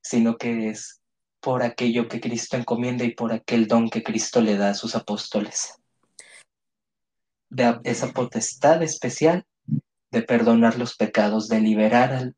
sino 0.00 0.36
que 0.36 0.68
es 0.68 1.02
por 1.40 1.64
aquello 1.64 2.06
que 2.06 2.20
Cristo 2.20 2.56
encomienda 2.56 3.04
y 3.04 3.10
por 3.10 3.32
aquel 3.32 3.66
don 3.66 3.90
que 3.90 4.04
Cristo 4.04 4.40
le 4.40 4.56
da 4.56 4.70
a 4.70 4.74
sus 4.74 4.94
apóstoles. 4.94 5.74
De 7.50 7.80
esa 7.82 8.12
potestad 8.12 8.80
especial 8.84 9.44
de 10.12 10.22
perdonar 10.22 10.78
los 10.78 10.96
pecados, 10.96 11.48
de 11.48 11.60
liberar 11.60 12.34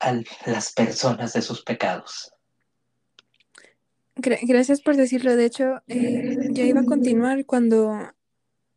a 0.00 0.12
las 0.46 0.72
personas 0.72 1.34
de 1.34 1.42
sus 1.42 1.62
pecados. 1.62 2.32
Gracias 4.16 4.80
por 4.80 4.96
decirlo. 4.96 5.36
De 5.36 5.44
hecho, 5.44 5.82
eh, 5.88 6.48
ya 6.50 6.64
iba 6.64 6.80
a 6.80 6.84
continuar 6.84 7.44
cuando, 7.46 7.92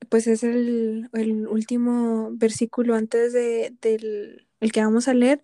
pues 0.09 0.27
es 0.27 0.43
el, 0.43 1.09
el 1.13 1.47
último 1.47 2.31
versículo 2.33 2.95
antes 2.95 3.33
de, 3.33 3.73
del 3.81 4.47
el 4.61 4.71
que 4.71 4.81
vamos 4.83 5.07
a 5.07 5.13
leer. 5.13 5.41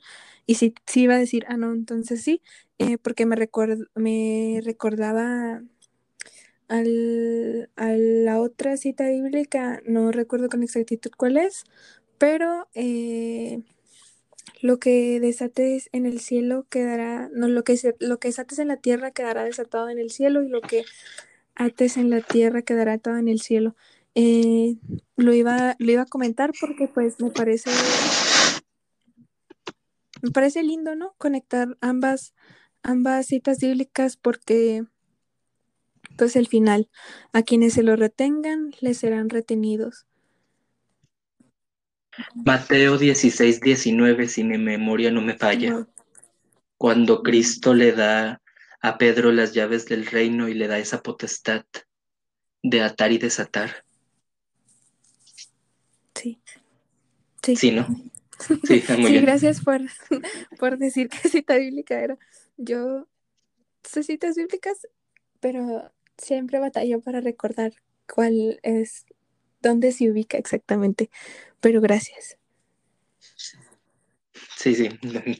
Y 0.47 0.55
sí, 0.55 0.75
sí 0.87 1.03
iba 1.03 1.15
a 1.15 1.19
decir, 1.19 1.45
ah, 1.49 1.57
no, 1.57 1.73
entonces 1.73 2.21
sí, 2.23 2.41
eh, 2.79 2.97
porque 2.99 3.25
me, 3.25 3.35
record, 3.35 3.79
me 3.95 4.61
recordaba 4.65 5.63
al, 6.67 7.69
a 7.75 7.91
la 7.93 8.39
otra 8.39 8.77
cita 8.77 9.07
bíblica, 9.09 9.81
no 9.85 10.11
recuerdo 10.11 10.49
con 10.49 10.63
exactitud 10.63 11.11
cuál 11.17 11.37
es, 11.37 11.63
pero 12.17 12.67
eh, 12.73 13.63
lo 14.61 14.79
que 14.79 15.19
desates 15.19 15.89
en 15.91 16.05
el 16.05 16.19
cielo 16.19 16.65
quedará, 16.69 17.29
no, 17.33 17.47
lo 17.47 17.63
que, 17.63 17.77
se, 17.77 17.95
lo 17.99 18.19
que 18.19 18.29
desates 18.29 18.59
en 18.59 18.67
la 18.67 18.77
tierra 18.77 19.11
quedará 19.11 19.43
desatado 19.43 19.89
en 19.89 19.99
el 19.99 20.11
cielo 20.11 20.41
y 20.43 20.49
lo 20.49 20.61
que 20.61 20.83
ates 21.55 21.97
en 21.97 22.09
la 22.09 22.21
tierra 22.21 22.61
quedará 22.61 22.93
atado 22.93 23.17
en 23.17 23.27
el 23.27 23.41
cielo. 23.41 23.75
Eh, 24.15 24.77
lo, 25.17 25.33
iba, 25.33 25.75
lo 25.77 25.91
iba 25.91 26.03
a 26.03 26.07
comentar 26.07 26.51
porque 26.59 26.87
pues 26.87 27.19
me 27.19 27.31
parece 27.31 27.69
me 30.21 30.31
parece 30.31 30.63
lindo, 30.63 30.95
¿no? 30.95 31.13
Conectar 31.17 31.77
ambas, 31.81 32.33
ambas 32.81 33.27
citas 33.27 33.59
bíblicas 33.59 34.17
porque 34.17 34.83
pues 36.17 36.35
el 36.35 36.47
final, 36.47 36.89
a 37.33 37.43
quienes 37.43 37.73
se 37.73 37.83
lo 37.83 37.95
retengan 37.95 38.71
les 38.79 38.97
serán 38.97 39.29
retenidos. 39.29 40.07
Mateo 42.33 42.97
16, 42.97 43.59
19, 43.59 44.27
si 44.27 44.43
mi 44.43 44.57
memoria 44.57 45.11
no 45.11 45.21
me 45.21 45.37
falla. 45.37 45.87
Cuando 46.77 47.23
Cristo 47.23 47.73
le 47.73 47.91
da 47.91 48.41
a 48.81 48.97
Pedro 48.97 49.31
las 49.31 49.53
llaves 49.53 49.85
del 49.85 50.05
reino 50.05 50.47
y 50.47 50.53
le 50.53 50.67
da 50.67 50.77
esa 50.77 51.01
potestad 51.01 51.65
de 52.61 52.81
atar 52.81 53.11
y 53.11 53.17
desatar. 53.17 53.83
Sí. 56.13 56.39
Sí, 57.41 57.55
sí 57.55 57.71
¿no? 57.71 57.87
Sí, 58.63 58.83
muy 58.97 59.19
gracias 59.21 59.61
por, 59.61 59.81
por 60.59 60.77
decir 60.77 61.09
qué 61.09 61.29
cita 61.29 61.57
bíblica 61.57 61.99
era. 61.99 62.17
Yo 62.57 63.07
sé 63.83 64.03
citas 64.03 64.35
bíblicas, 64.35 64.87
pero 65.39 65.91
siempre 66.17 66.59
batallo 66.59 67.01
para 67.01 67.21
recordar 67.21 67.73
cuál 68.13 68.59
es, 68.63 69.05
dónde 69.61 69.91
se 69.91 70.09
ubica 70.09 70.37
exactamente. 70.37 71.09
Pero 71.65 71.81
gracias. 71.81 72.37
Sí, 74.55 74.75
sí, 74.75 74.87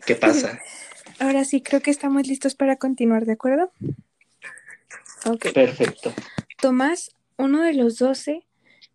¿qué 0.08 0.16
pasa? 0.16 0.60
Ahora 1.20 1.46
sí, 1.46 1.62
creo 1.62 1.82
que 1.82 1.92
estamos 1.92 2.26
listos 2.26 2.56
para 2.56 2.78
continuar, 2.78 3.28
¿de 3.28 3.34
acuerdo? 3.34 3.72
Ok. 5.24 5.54
Perfecto. 5.54 6.12
Tomás, 6.60 7.12
uno 7.38 7.62
de 7.62 7.76
los 7.76 8.00
doce, 8.00 8.44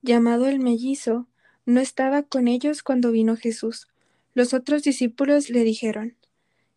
llamado 0.03 0.49
el 0.49 0.59
mellizo, 0.59 1.29
no 1.67 1.81
estaba 1.81 2.25
con 2.25 2.49
ellos 2.49 2.83
cuando 2.83 3.13
vino 3.13 3.37
Jesús. 3.37 3.87
Los 4.35 4.53
otros 4.53 4.83
discípulos 4.83 5.51
le 5.51 5.63
dijeron, 5.63 6.17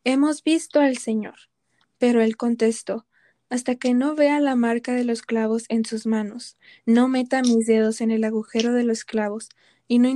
Hemos 0.04 0.44
visto 0.44 0.82
al 0.82 1.00
Señor. 1.00 1.50
Pero 1.98 2.22
él 2.22 2.38
contestó, 2.38 3.08
Hasta 3.50 3.74
que 3.74 3.96
no 3.96 4.14
vea 4.14 4.40
la 4.40 4.56
marca 4.56 4.94
de 4.94 5.04
los 5.04 5.24
clavos 5.24 5.66
en 5.70 5.84
sus 5.84 6.06
manos, 6.06 6.58
no 6.86 7.08
meta 7.08 7.42
mis 7.42 7.66
dedos 7.66 8.02
en 8.02 8.12
el 8.12 8.24
agujero 8.24 8.72
de 8.74 8.84
los 8.84 9.04
clavos, 9.04 9.50
y 9.88 10.00
no, 10.00 10.10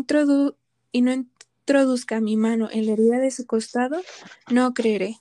y 0.91 1.01
no 1.01 1.13
introduzca 1.13 2.21
mi 2.21 2.37
mano 2.37 2.69
en 2.71 2.85
la 2.85 2.93
herida 2.93 3.19
de 3.19 3.31
su 3.31 3.45
costado, 3.45 4.01
no 4.49 4.73
creeré. 4.73 5.17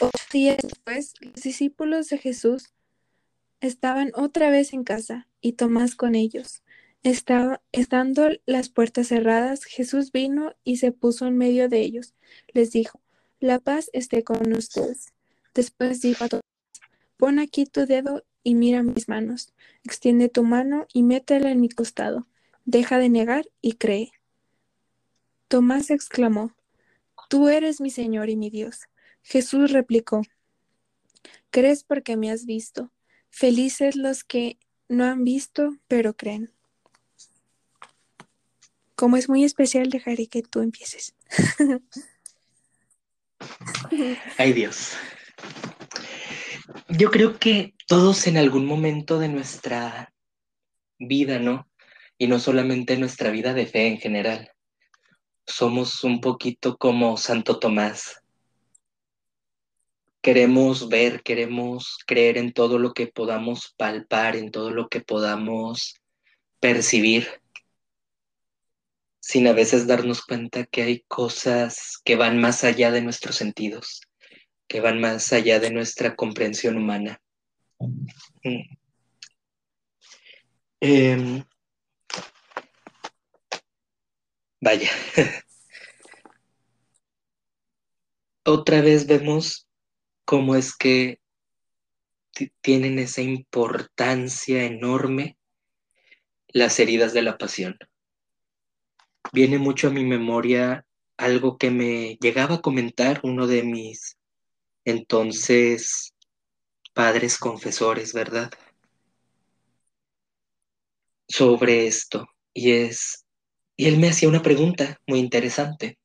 Ocho 0.00 0.24
días 0.32 0.58
después, 0.62 1.14
los 1.20 1.34
discípulos 1.34 2.08
de 2.08 2.18
Jesús 2.18 2.72
estaban 3.60 4.12
otra 4.14 4.50
vez 4.50 4.72
en 4.72 4.84
casa, 4.84 5.26
y 5.40 5.52
Tomás 5.54 5.94
con 5.94 6.14
ellos. 6.14 6.62
Estaba, 7.02 7.62
estando 7.72 8.28
las 8.44 8.68
puertas 8.68 9.08
cerradas, 9.08 9.64
Jesús 9.64 10.12
vino 10.12 10.54
y 10.64 10.76
se 10.78 10.92
puso 10.92 11.26
en 11.26 11.36
medio 11.36 11.68
de 11.68 11.80
ellos. 11.80 12.14
Les 12.52 12.72
dijo, 12.72 13.00
la 13.40 13.60
paz 13.60 13.88
esté 13.92 14.24
con 14.24 14.52
ustedes. 14.52 15.12
Después 15.54 16.00
dijo 16.00 16.24
a 16.24 16.28
todos, 16.28 16.42
pon 17.16 17.38
aquí 17.38 17.66
tu 17.66 17.86
dedo 17.86 18.24
y 18.48 18.54
mira 18.54 18.82
mis 18.82 19.10
manos. 19.10 19.52
Extiende 19.84 20.30
tu 20.30 20.42
mano 20.42 20.86
y 20.94 21.02
métela 21.02 21.50
en 21.50 21.60
mi 21.60 21.68
costado. 21.68 22.26
Deja 22.64 22.96
de 22.96 23.10
negar 23.10 23.46
y 23.60 23.74
cree. 23.74 24.10
Tomás 25.48 25.90
exclamó, 25.90 26.54
Tú 27.28 27.48
eres 27.48 27.82
mi 27.82 27.90
Señor 27.90 28.30
y 28.30 28.36
mi 28.36 28.48
Dios. 28.48 28.88
Jesús 29.20 29.70
replicó, 29.70 30.22
Crees 31.50 31.84
porque 31.84 32.16
me 32.16 32.30
has 32.30 32.46
visto. 32.46 32.90
Felices 33.28 33.96
los 33.96 34.24
que 34.24 34.58
no 34.88 35.04
han 35.04 35.24
visto, 35.24 35.76
pero 35.86 36.14
creen. 36.14 36.50
Como 38.94 39.18
es 39.18 39.28
muy 39.28 39.44
especial, 39.44 39.90
dejaré 39.90 40.26
que 40.26 40.40
tú 40.40 40.62
empieces. 40.62 41.14
Ay 44.38 44.54
Dios. 44.54 44.94
Yo 46.88 47.10
creo 47.10 47.38
que 47.38 47.74
todos 47.86 48.26
en 48.26 48.36
algún 48.36 48.66
momento 48.66 49.18
de 49.18 49.28
nuestra 49.28 50.12
vida, 50.98 51.38
¿no? 51.38 51.68
Y 52.18 52.26
no 52.26 52.38
solamente 52.38 52.96
nuestra 52.96 53.30
vida 53.30 53.54
de 53.54 53.66
fe 53.66 53.86
en 53.86 53.98
general, 53.98 54.50
somos 55.46 56.04
un 56.04 56.20
poquito 56.20 56.76
como 56.76 57.16
Santo 57.16 57.58
Tomás. 57.58 58.22
Queremos 60.20 60.88
ver, 60.88 61.22
queremos 61.22 61.98
creer 62.06 62.36
en 62.36 62.52
todo 62.52 62.78
lo 62.78 62.92
que 62.92 63.06
podamos 63.06 63.74
palpar, 63.76 64.36
en 64.36 64.50
todo 64.50 64.70
lo 64.70 64.88
que 64.88 65.00
podamos 65.00 65.94
percibir 66.60 67.28
sin 69.28 69.46
a 69.46 69.52
veces 69.52 69.86
darnos 69.86 70.22
cuenta 70.22 70.64
que 70.64 70.82
hay 70.82 71.00
cosas 71.06 72.00
que 72.02 72.16
van 72.16 72.40
más 72.40 72.64
allá 72.64 72.90
de 72.90 73.02
nuestros 73.02 73.36
sentidos, 73.36 74.00
que 74.68 74.80
van 74.80 75.00
más 75.00 75.32
allá 75.32 75.58
de 75.58 75.70
nuestra 75.70 76.14
comprensión 76.14 76.76
humana. 76.76 77.20
Mm. 78.44 78.76
Em, 80.80 81.44
vaya. 84.60 84.90
Otra 88.44 88.80
vez 88.80 89.06
vemos 89.06 89.68
cómo 90.24 90.54
es 90.54 90.76
que 90.76 91.20
tienen 92.60 92.98
esa 92.98 93.22
importancia 93.22 94.64
enorme 94.64 95.38
las 96.48 96.78
heridas 96.78 97.12
de 97.12 97.22
la 97.22 97.38
pasión. 97.38 97.76
Viene 99.32 99.58
mucho 99.58 99.88
a 99.88 99.90
mi 99.90 100.04
memoria 100.04 100.86
algo 101.16 101.58
que 101.58 101.70
me 101.70 102.16
llegaba 102.20 102.56
a 102.56 102.62
comentar 102.62 103.20
uno 103.22 103.46
de 103.46 103.62
mis 103.64 104.17
entonces 104.90 106.14
padres 106.92 107.38
confesores, 107.38 108.12
¿verdad? 108.12 108.50
Sobre 111.28 111.86
esto. 111.86 112.26
Y 112.54 112.72
es, 112.72 113.24
y 113.76 113.86
él 113.86 113.98
me 113.98 114.08
hacía 114.08 114.28
una 114.28 114.42
pregunta 114.42 115.00
muy 115.06 115.18
interesante. 115.18 115.98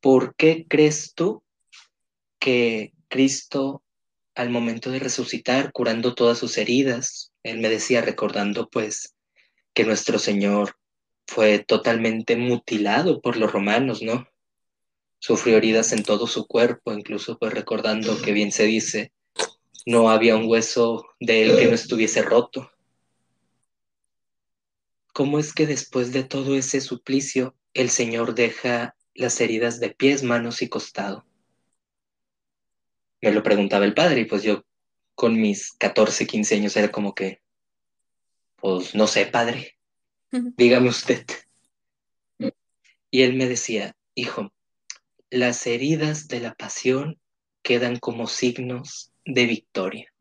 ¿Por 0.00 0.34
qué 0.36 0.66
crees 0.68 1.14
tú 1.14 1.42
que 2.38 2.92
Cristo 3.08 3.82
al 4.34 4.50
momento 4.50 4.90
de 4.90 4.98
resucitar, 4.98 5.72
curando 5.72 6.14
todas 6.14 6.38
sus 6.38 6.58
heridas, 6.58 7.32
él 7.42 7.60
me 7.60 7.68
decía, 7.68 8.00
recordando 8.00 8.68
pues 8.68 9.14
que 9.72 9.84
nuestro 9.84 10.18
Señor 10.18 10.76
fue 11.26 11.58
totalmente 11.60 12.36
mutilado 12.36 13.20
por 13.20 13.36
los 13.36 13.52
romanos, 13.52 14.02
¿no? 14.02 14.26
Sufrió 15.24 15.56
heridas 15.56 15.94
en 15.94 16.02
todo 16.02 16.26
su 16.26 16.46
cuerpo, 16.46 16.92
incluso 16.92 17.38
pues 17.38 17.54
recordando 17.54 18.20
que 18.20 18.32
bien 18.32 18.52
se 18.52 18.64
dice, 18.64 19.10
no 19.86 20.10
había 20.10 20.36
un 20.36 20.44
hueso 20.46 21.06
de 21.18 21.44
él 21.44 21.56
que 21.56 21.64
no 21.64 21.74
estuviese 21.74 22.20
roto. 22.20 22.70
¿Cómo 25.14 25.38
es 25.38 25.54
que 25.54 25.66
después 25.66 26.12
de 26.12 26.24
todo 26.24 26.54
ese 26.56 26.82
suplicio 26.82 27.56
el 27.72 27.88
Señor 27.88 28.34
deja 28.34 28.96
las 29.14 29.40
heridas 29.40 29.80
de 29.80 29.88
pies, 29.88 30.22
manos 30.22 30.60
y 30.60 30.68
costado? 30.68 31.24
Me 33.22 33.32
lo 33.32 33.42
preguntaba 33.42 33.86
el 33.86 33.94
padre 33.94 34.20
y 34.20 34.24
pues 34.26 34.42
yo 34.42 34.66
con 35.14 35.40
mis 35.40 35.72
14, 35.72 36.26
15 36.26 36.56
años 36.56 36.76
era 36.76 36.92
como 36.92 37.14
que, 37.14 37.40
pues 38.56 38.94
no 38.94 39.06
sé, 39.06 39.24
padre, 39.24 39.78
dígame 40.30 40.90
usted. 40.90 41.24
Y 43.10 43.22
él 43.22 43.32
me 43.36 43.46
decía, 43.46 43.96
hijo, 44.14 44.53
las 45.34 45.66
heridas 45.66 46.28
de 46.28 46.38
la 46.38 46.54
pasión 46.54 47.18
quedan 47.62 47.98
como 47.98 48.28
signos 48.28 49.12
de 49.24 49.46
victoria. 49.46 50.12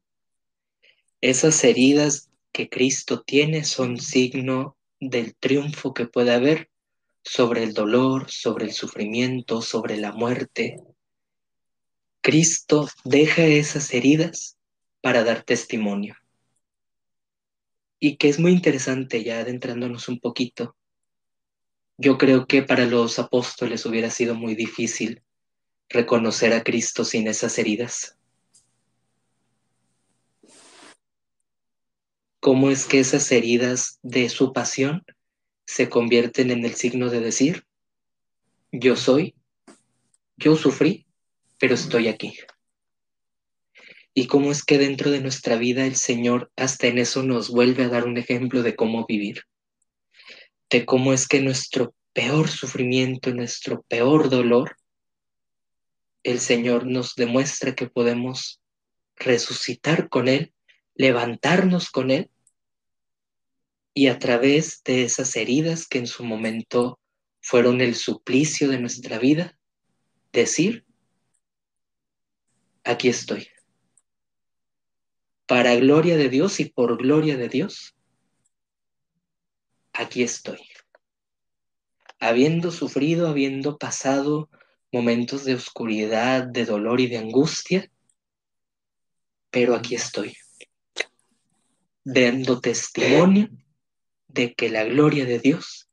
Esas 1.21 1.63
heridas 1.63 2.31
que 2.51 2.67
Cristo 2.67 3.21
tiene 3.21 3.63
son 3.63 3.99
signo 3.99 4.75
del 4.99 5.35
triunfo 5.35 5.93
que 5.93 6.07
puede 6.07 6.33
haber 6.33 6.71
sobre 7.23 7.61
el 7.63 7.73
dolor, 7.73 8.31
sobre 8.31 8.65
el 8.65 8.71
sufrimiento, 8.73 9.61
sobre 9.61 9.97
la 9.97 10.13
muerte. 10.13 10.81
Cristo 12.21 12.89
deja 13.03 13.45
esas 13.45 13.93
heridas 13.93 14.57
para 14.99 15.23
dar 15.23 15.43
testimonio 15.43 16.15
y 17.99 18.17
que 18.17 18.29
es 18.29 18.39
muy 18.39 18.51
interesante 18.51 19.23
ya 19.23 19.41
adentrándonos 19.41 20.09
un 20.09 20.19
poquito. 20.19 20.75
Yo 21.97 22.17
creo 22.17 22.47
que 22.47 22.63
para 22.63 22.85
los 22.85 23.19
apóstoles 23.19 23.85
hubiera 23.85 24.09
sido 24.09 24.35
muy 24.35 24.55
difícil 24.55 25.21
reconocer 25.89 26.53
a 26.53 26.63
Cristo 26.63 27.05
sin 27.05 27.27
esas 27.27 27.57
heridas. 27.57 28.17
¿Cómo 32.39 32.69
es 32.71 32.85
que 32.85 32.99
esas 32.99 33.31
heridas 33.31 33.99
de 34.01 34.27
su 34.29 34.51
pasión 34.51 35.03
se 35.65 35.87
convierten 35.87 36.51
en 36.51 36.65
el 36.65 36.73
signo 36.73 37.09
de 37.09 37.21
decir, 37.21 37.65
yo 38.71 38.95
soy, 38.95 39.35
yo 40.35 40.55
sufrí, 40.57 41.05
pero 41.57 41.75
estoy 41.75 42.09
aquí? 42.09 42.33
y 44.13 44.27
cómo 44.27 44.51
es 44.51 44.63
que 44.63 44.77
dentro 44.77 45.11
de 45.11 45.21
nuestra 45.21 45.55
vida 45.55 45.85
el 45.85 45.95
Señor 45.95 46.51
hasta 46.55 46.87
en 46.87 46.97
eso 46.97 47.23
nos 47.23 47.49
vuelve 47.49 47.83
a 47.83 47.89
dar 47.89 48.05
un 48.05 48.17
ejemplo 48.17 48.61
de 48.61 48.75
cómo 48.75 49.05
vivir, 49.07 49.43
de 50.73 50.87
cómo 50.87 51.13
es 51.13 51.27
que 51.27 51.39
nuestro 51.39 51.93
peor 52.13 52.49
sufrimiento, 52.49 53.31
nuestro 53.31 53.83
peor 53.83 54.31
dolor, 54.31 54.75
el 56.23 56.39
Señor 56.39 56.87
nos 56.87 57.13
demuestra 57.13 57.75
que 57.75 57.87
podemos 57.87 58.59
resucitar 59.15 60.09
con 60.09 60.27
Él, 60.27 60.51
levantarnos 60.95 61.91
con 61.91 62.09
Él 62.09 62.31
y 63.93 64.07
a 64.07 64.17
través 64.17 64.81
de 64.83 65.03
esas 65.03 65.35
heridas 65.35 65.87
que 65.87 65.99
en 65.99 66.07
su 66.07 66.23
momento 66.23 66.99
fueron 67.39 67.79
el 67.79 67.93
suplicio 67.93 68.67
de 68.67 68.79
nuestra 68.79 69.19
vida, 69.19 69.55
decir, 70.31 70.87
aquí 72.83 73.09
estoy 73.09 73.47
para 75.45 75.75
gloria 75.75 76.17
de 76.17 76.29
Dios 76.29 76.59
y 76.59 76.65
por 76.65 76.97
gloria 76.97 77.37
de 77.37 77.47
Dios, 77.47 77.95
aquí 79.93 80.23
estoy. 80.23 80.59
Habiendo 82.19 82.71
sufrido, 82.71 83.27
habiendo 83.27 83.77
pasado 83.77 84.49
momentos 84.91 85.45
de 85.45 85.55
oscuridad, 85.55 86.43
de 86.43 86.65
dolor 86.65 86.99
y 86.99 87.07
de 87.07 87.17
angustia, 87.17 87.89
pero 89.49 89.75
aquí 89.75 89.95
estoy, 89.95 90.35
dando 92.03 92.59
testimonio 92.59 93.49
de 94.27 94.53
que 94.55 94.69
la 94.69 94.83
gloria 94.83 95.25
de 95.25 95.39
Dios 95.39 95.89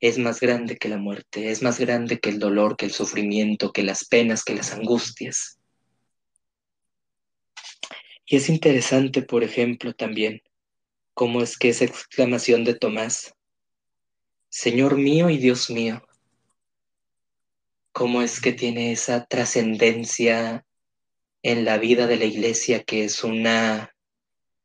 es 0.00 0.18
más 0.18 0.40
grande 0.40 0.76
que 0.76 0.88
la 0.88 0.98
muerte, 0.98 1.50
es 1.50 1.62
más 1.62 1.78
grande 1.78 2.20
que 2.20 2.30
el 2.30 2.38
dolor, 2.38 2.76
que 2.76 2.86
el 2.86 2.92
sufrimiento, 2.92 3.72
que 3.72 3.82
las 3.82 4.06
penas, 4.06 4.44
que 4.44 4.54
las 4.54 4.72
angustias. 4.72 5.58
Y 8.26 8.36
es 8.36 8.48
interesante, 8.48 9.22
por 9.22 9.44
ejemplo, 9.44 9.94
también 9.94 10.42
cómo 11.16 11.40
es 11.40 11.56
que 11.56 11.70
esa 11.70 11.86
exclamación 11.86 12.62
de 12.64 12.74
Tomás, 12.74 13.34
Señor 14.50 14.98
mío 14.98 15.30
y 15.30 15.38
Dios 15.38 15.70
mío, 15.70 16.06
cómo 17.90 18.20
es 18.20 18.38
que 18.38 18.52
tiene 18.52 18.92
esa 18.92 19.24
trascendencia 19.24 20.66
en 21.42 21.64
la 21.64 21.78
vida 21.78 22.06
de 22.06 22.18
la 22.18 22.26
iglesia 22.26 22.84
que 22.84 23.04
es 23.04 23.24
una 23.24 23.96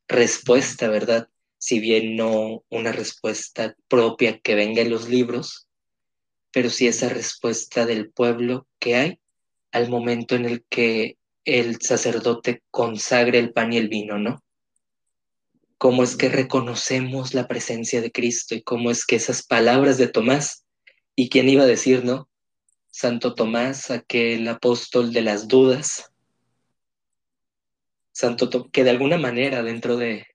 respuesta, 0.08 0.90
¿verdad? 0.90 1.30
Si 1.56 1.80
bien 1.80 2.16
no 2.16 2.62
una 2.68 2.92
respuesta 2.92 3.74
propia 3.88 4.38
que 4.38 4.54
venga 4.54 4.82
en 4.82 4.90
los 4.90 5.08
libros, 5.08 5.68
pero 6.50 6.68
sí 6.68 6.86
esa 6.86 7.08
respuesta 7.08 7.86
del 7.86 8.12
pueblo 8.12 8.66
que 8.78 8.96
hay 8.96 9.20
al 9.70 9.88
momento 9.88 10.34
en 10.34 10.44
el 10.44 10.66
que 10.68 11.16
el 11.46 11.80
sacerdote 11.80 12.62
consagre 12.70 13.38
el 13.38 13.54
pan 13.54 13.72
y 13.72 13.78
el 13.78 13.88
vino, 13.88 14.18
¿no? 14.18 14.44
Cómo 15.82 16.04
es 16.04 16.14
que 16.14 16.28
reconocemos 16.28 17.34
la 17.34 17.48
presencia 17.48 18.00
de 18.00 18.12
Cristo 18.12 18.54
y 18.54 18.62
cómo 18.62 18.92
es 18.92 19.04
que 19.04 19.16
esas 19.16 19.44
palabras 19.44 19.98
de 19.98 20.06
Tomás, 20.06 20.64
y 21.16 21.28
quién 21.28 21.48
iba 21.48 21.64
a 21.64 21.66
decir, 21.66 22.04
¿no? 22.04 22.28
Santo 22.92 23.34
Tomás, 23.34 23.90
aquel 23.90 24.46
apóstol 24.46 25.12
de 25.12 25.22
las 25.22 25.48
dudas, 25.48 26.12
Santo 28.12 28.70
que 28.70 28.84
de 28.84 28.90
alguna 28.90 29.18
manera 29.18 29.64
dentro 29.64 29.96
de 29.96 30.28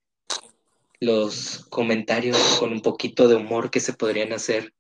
los 1.00 1.66
comentarios 1.70 2.58
con 2.60 2.74
un 2.74 2.82
poquito 2.82 3.30
de 3.30 3.36
humor 3.36 3.72
que 3.72 3.80
se 3.80 3.94
podrían 3.94 4.34
hacer 4.34 4.74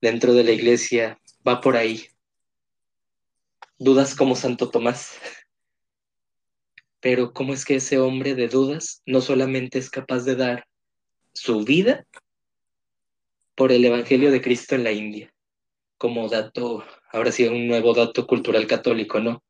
dentro 0.00 0.32
de 0.32 0.42
la 0.42 0.50
iglesia, 0.50 1.20
va 1.46 1.60
por 1.60 1.76
ahí, 1.76 2.08
dudas 3.78 4.16
como 4.16 4.34
Santo 4.34 4.70
Tomás. 4.70 5.12
Pero 7.00 7.32
¿cómo 7.32 7.52
es 7.52 7.64
que 7.64 7.76
ese 7.76 7.98
hombre 7.98 8.34
de 8.34 8.48
dudas 8.48 9.02
no 9.06 9.20
solamente 9.20 9.78
es 9.78 9.90
capaz 9.90 10.24
de 10.24 10.36
dar 10.36 10.66
su 11.32 11.64
vida 11.64 12.06
por 13.54 13.72
el 13.72 13.84
Evangelio 13.84 14.30
de 14.30 14.40
Cristo 14.40 14.74
en 14.74 14.84
la 14.84 14.92
India? 14.92 15.32
Como 15.96 16.28
dato, 16.28 16.84
ahora 17.12 17.32
sí, 17.32 17.46
un 17.46 17.66
nuevo 17.66 17.94
dato 17.94 18.26
cultural 18.26 18.66
católico, 18.66 19.20
¿no? 19.20 19.42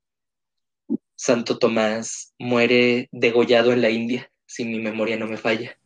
Santo 1.15 1.59
Tomás 1.59 2.35
muere 2.39 3.09
degollado 3.13 3.73
en 3.73 3.83
la 3.83 3.91
India, 3.91 4.31
si 4.47 4.65
mi 4.65 4.79
memoria 4.79 5.17
no 5.17 5.27
me 5.27 5.37
falla. 5.37 5.79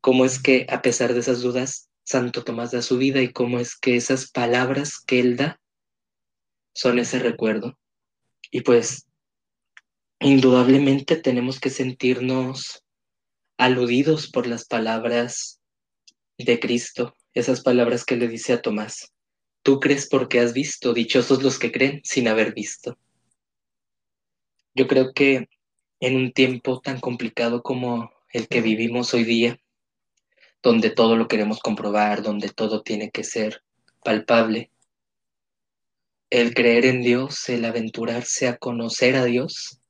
¿Cómo 0.00 0.24
es 0.24 0.40
que 0.40 0.66
a 0.68 0.82
pesar 0.82 1.12
de 1.12 1.20
esas 1.20 1.42
dudas 1.42 1.90
Santo 2.06 2.44
Tomás 2.44 2.70
da 2.70 2.82
su 2.82 2.98
vida 2.98 3.20
y 3.20 3.32
cómo 3.32 3.58
es 3.58 3.76
que 3.76 3.96
esas 3.96 4.30
palabras 4.30 5.00
que 5.00 5.18
él 5.18 5.36
da 5.36 5.60
son 6.72 7.00
ese 7.00 7.18
recuerdo. 7.18 7.76
Y 8.50 8.62
pues, 8.62 9.06
indudablemente 10.20 11.16
tenemos 11.16 11.60
que 11.60 11.70
sentirnos 11.70 12.84
aludidos 13.58 14.30
por 14.30 14.46
las 14.46 14.66
palabras 14.66 15.60
de 16.38 16.60
Cristo, 16.60 17.14
esas 17.34 17.62
palabras 17.62 18.04
que 18.04 18.16
le 18.16 18.28
dice 18.28 18.52
a 18.52 18.62
Tomás. 18.62 19.12
Tú 19.62 19.80
crees 19.80 20.08
porque 20.08 20.40
has 20.40 20.52
visto, 20.52 20.94
dichosos 20.94 21.42
los 21.42 21.58
que 21.58 21.72
creen 21.72 22.00
sin 22.04 22.28
haber 22.28 22.54
visto. 22.54 22.98
Yo 24.74 24.86
creo 24.86 25.12
que 25.12 25.48
en 26.00 26.16
un 26.16 26.32
tiempo 26.32 26.80
tan 26.80 27.00
complicado 27.00 27.62
como 27.62 28.10
el 28.30 28.48
que 28.48 28.60
vivimos 28.60 29.14
hoy 29.14 29.24
día, 29.24 29.58
donde 30.62 30.90
todo 30.90 31.16
lo 31.16 31.28
queremos 31.28 31.60
comprobar, 31.60 32.22
donde 32.22 32.50
todo 32.50 32.82
tiene 32.82 33.10
que 33.10 33.24
ser 33.24 33.62
palpable. 34.04 34.70
El 36.30 36.54
creer 36.54 36.86
en 36.86 37.02
Dios, 37.02 37.48
el 37.48 37.64
aventurarse 37.64 38.48
a 38.48 38.56
conocer 38.56 39.16
a 39.16 39.24
Dios, 39.24 39.80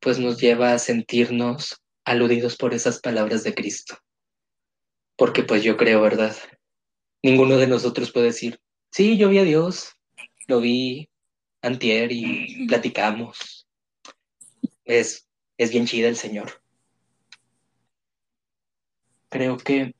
pues 0.00 0.18
nos 0.18 0.38
lleva 0.40 0.72
a 0.72 0.78
sentirnos 0.78 1.82
aludidos 2.04 2.56
por 2.56 2.74
esas 2.74 3.00
palabras 3.00 3.42
de 3.44 3.54
Cristo. 3.54 3.98
Porque 5.16 5.42
pues 5.42 5.62
yo 5.62 5.76
creo, 5.76 6.00
¿verdad? 6.00 6.36
Ninguno 7.22 7.56
de 7.56 7.66
nosotros 7.66 8.12
puede 8.12 8.26
decir, 8.26 8.60
sí, 8.90 9.18
yo 9.18 9.28
vi 9.28 9.38
a 9.38 9.44
Dios, 9.44 9.92
lo 10.46 10.60
vi 10.60 11.10
antier 11.62 12.12
y 12.12 12.66
platicamos. 12.66 13.66
Es, 14.84 15.26
es 15.58 15.70
bien 15.70 15.86
chida 15.86 16.08
el 16.08 16.16
Señor. 16.16 16.62
Creo 19.28 19.56
que 19.56 19.94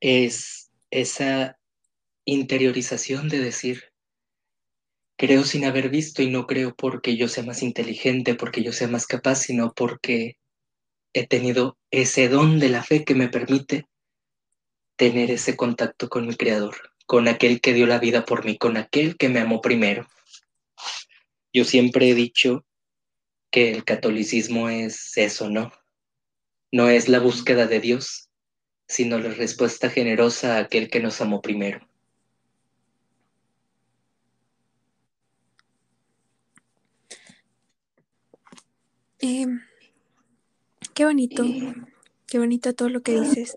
es 0.00 0.70
esa 0.90 1.58
interiorización 2.30 3.30
de 3.30 3.38
decir, 3.38 3.84
creo 5.16 5.44
sin 5.44 5.64
haber 5.64 5.88
visto 5.88 6.22
y 6.22 6.30
no 6.30 6.46
creo 6.46 6.74
porque 6.76 7.16
yo 7.16 7.26
sea 7.26 7.42
más 7.42 7.62
inteligente, 7.62 8.34
porque 8.34 8.62
yo 8.62 8.72
sea 8.72 8.86
más 8.86 9.06
capaz, 9.06 9.36
sino 9.36 9.72
porque 9.72 10.36
he 11.14 11.26
tenido 11.26 11.78
ese 11.90 12.28
don 12.28 12.58
de 12.58 12.68
la 12.68 12.82
fe 12.82 13.04
que 13.04 13.14
me 13.14 13.28
permite 13.28 13.86
tener 14.96 15.30
ese 15.30 15.56
contacto 15.56 16.10
con 16.10 16.26
mi 16.26 16.34
Creador, 16.34 16.76
con 17.06 17.28
aquel 17.28 17.62
que 17.62 17.72
dio 17.72 17.86
la 17.86 17.98
vida 17.98 18.26
por 18.26 18.44
mí, 18.44 18.58
con 18.58 18.76
aquel 18.76 19.16
que 19.16 19.30
me 19.30 19.40
amó 19.40 19.62
primero. 19.62 20.06
Yo 21.50 21.64
siempre 21.64 22.10
he 22.10 22.14
dicho 22.14 22.66
que 23.50 23.70
el 23.70 23.84
catolicismo 23.84 24.68
es 24.68 25.16
eso, 25.16 25.48
¿no? 25.48 25.72
No 26.70 26.90
es 26.90 27.08
la 27.08 27.20
búsqueda 27.20 27.66
de 27.66 27.80
Dios, 27.80 28.28
sino 28.86 29.18
la 29.18 29.30
respuesta 29.30 29.88
generosa 29.88 30.56
a 30.56 30.60
aquel 30.60 30.90
que 30.90 31.00
nos 31.00 31.22
amó 31.22 31.40
primero. 31.40 31.88
Eh, 39.20 39.46
qué 40.94 41.04
bonito, 41.04 41.44
qué 42.26 42.38
bonito 42.38 42.74
todo 42.74 42.88
lo 42.88 43.02
que 43.02 43.20
dices. 43.20 43.56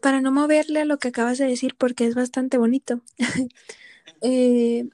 Para 0.00 0.20
no 0.20 0.32
moverle 0.32 0.80
a 0.80 0.84
lo 0.84 0.98
que 0.98 1.08
acabas 1.08 1.38
de 1.38 1.46
decir, 1.46 1.74
porque 1.76 2.06
es 2.06 2.14
bastante 2.14 2.56
bonito, 2.56 3.02
eh, 4.22 4.88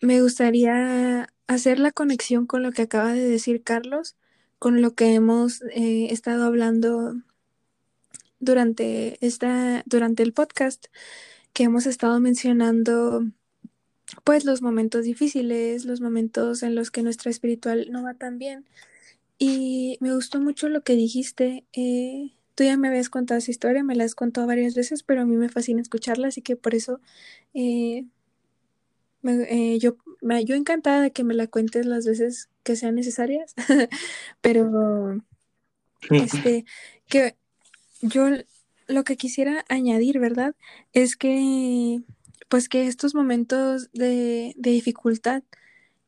me 0.00 0.20
gustaría 0.20 1.28
hacer 1.46 1.78
la 1.78 1.90
conexión 1.90 2.46
con 2.46 2.62
lo 2.62 2.72
que 2.72 2.82
acaba 2.82 3.12
de 3.12 3.28
decir 3.28 3.62
Carlos, 3.62 4.16
con 4.58 4.80
lo 4.82 4.94
que 4.94 5.14
hemos 5.14 5.62
eh, 5.74 6.08
estado 6.10 6.44
hablando 6.44 7.14
durante, 8.40 9.24
esta, 9.26 9.82
durante 9.86 10.22
el 10.22 10.32
podcast, 10.32 10.86
que 11.52 11.64
hemos 11.64 11.86
estado 11.86 12.20
mencionando 12.20 13.24
pues 14.22 14.44
los 14.44 14.62
momentos 14.62 15.04
difíciles, 15.04 15.84
los 15.84 16.00
momentos 16.00 16.62
en 16.62 16.74
los 16.74 16.90
que 16.90 17.02
nuestra 17.02 17.30
espiritual 17.30 17.88
no 17.90 18.02
va 18.02 18.14
tan 18.14 18.38
bien. 18.38 18.64
Y 19.38 19.98
me 20.00 20.14
gustó 20.14 20.40
mucho 20.40 20.68
lo 20.68 20.82
que 20.82 20.94
dijiste. 20.96 21.64
eh, 21.72 22.32
tú 22.54 22.64
ya 22.64 22.76
me 22.76 22.88
habías 22.88 23.10
contado 23.10 23.38
esa 23.38 23.50
historia, 23.50 23.82
me 23.82 23.96
la 23.96 24.04
has 24.04 24.14
contado 24.14 24.46
varias 24.46 24.74
veces, 24.76 25.02
pero 25.02 25.22
a 25.22 25.24
mí 25.26 25.36
me 25.36 25.48
fascina 25.48 25.82
escucharla, 25.82 26.28
así 26.28 26.40
que 26.42 26.56
por 26.56 26.74
eso 26.74 27.00
eh, 27.54 28.04
me- 29.22 29.46
eh, 29.74 29.78
yo, 29.78 29.96
me- 30.22 30.44
yo 30.44 30.54
encantada 30.54 31.02
de 31.02 31.10
que 31.12 31.24
me 31.24 31.34
la 31.34 31.46
cuentes 31.46 31.86
las 31.86 32.06
veces 32.06 32.48
que 32.62 32.76
sean 32.76 32.94
necesarias, 32.94 33.54
pero 34.40 35.20
este, 36.10 36.64
que 37.08 37.36
yo 38.02 38.28
lo 38.86 39.04
que 39.04 39.16
quisiera 39.16 39.64
añadir, 39.68 40.18
¿verdad? 40.18 40.54
Es 40.92 41.16
que, 41.16 42.02
pues 42.48 42.68
que 42.68 42.86
estos 42.86 43.14
momentos 43.14 43.90
de, 43.92 44.54
de 44.56 44.70
dificultad 44.70 45.42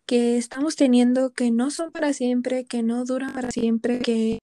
que 0.06 0.38
estamos 0.38 0.76
teniendo, 0.76 1.32
que 1.32 1.50
no 1.50 1.70
son 1.70 1.90
para 1.92 2.12
siempre, 2.12 2.64
que 2.64 2.82
no 2.82 3.04
duran 3.04 3.32
para 3.32 3.50
siempre, 3.50 3.98
que, 3.98 4.38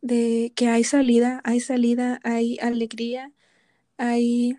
de, 0.00 0.52
que 0.54 0.68
hay 0.68 0.84
salida, 0.84 1.40
hay 1.44 1.60
salida, 1.60 2.20
hay 2.22 2.58
alegría, 2.60 3.32
hay, 3.98 4.56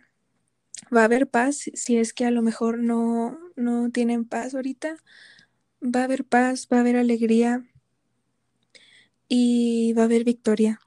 va 0.96 1.02
a 1.02 1.06
haber 1.06 1.28
paz, 1.28 1.70
si 1.74 1.98
es 1.98 2.14
que 2.14 2.26
a 2.26 2.32
lo 2.32 2.42
mejor 2.42 2.80
no, 2.80 3.40
no 3.56 3.90
tienen 3.92 4.26
paz 4.26 4.54
ahorita, 4.54 4.98
va 5.82 6.02
a 6.02 6.04
haber 6.06 6.26
paz, 6.26 6.68
va 6.72 6.78
a 6.78 6.80
haber 6.82 6.98
alegría 6.98 7.64
y 9.30 9.94
va 9.94 10.04
a 10.04 10.06
haber 10.06 10.24
victoria. 10.26 10.80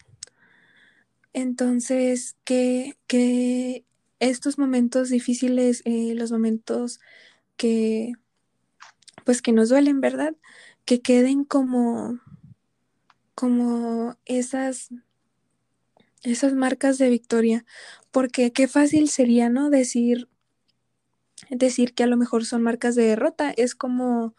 Entonces, 1.33 2.37
que, 2.45 2.99
que 3.07 3.85
estos 4.21 4.59
momentos 4.59 5.09
difíciles, 5.09 5.83
eh, 5.85 6.15
los 6.15 6.31
momentos 6.31 7.01
que, 7.57 8.13
pues 9.25 9.43
que 9.43 9.53
nos 9.53 9.71
duelen, 9.71 10.01
¿verdad? 10.01 10.37
Que 10.85 11.01
queden 11.01 11.45
como, 11.45 12.21
como 13.35 14.17
esas, 14.27 14.91
esas 16.23 16.55
marcas 16.55 16.99
de 16.99 17.09
victoria, 17.11 17.65
porque 18.11 18.53
qué 18.53 18.69
fácil 18.69 19.09
sería, 19.09 19.49
¿no? 19.49 19.71
Decir, 19.71 20.29
decir 21.49 21.95
que 21.95 22.03
a 22.05 22.07
lo 22.07 22.17
mejor 22.17 22.45
son 22.45 22.63
marcas 22.63 22.95
de 22.95 23.05
derrota, 23.05 23.51
es 23.51 23.75
como, 23.75 24.35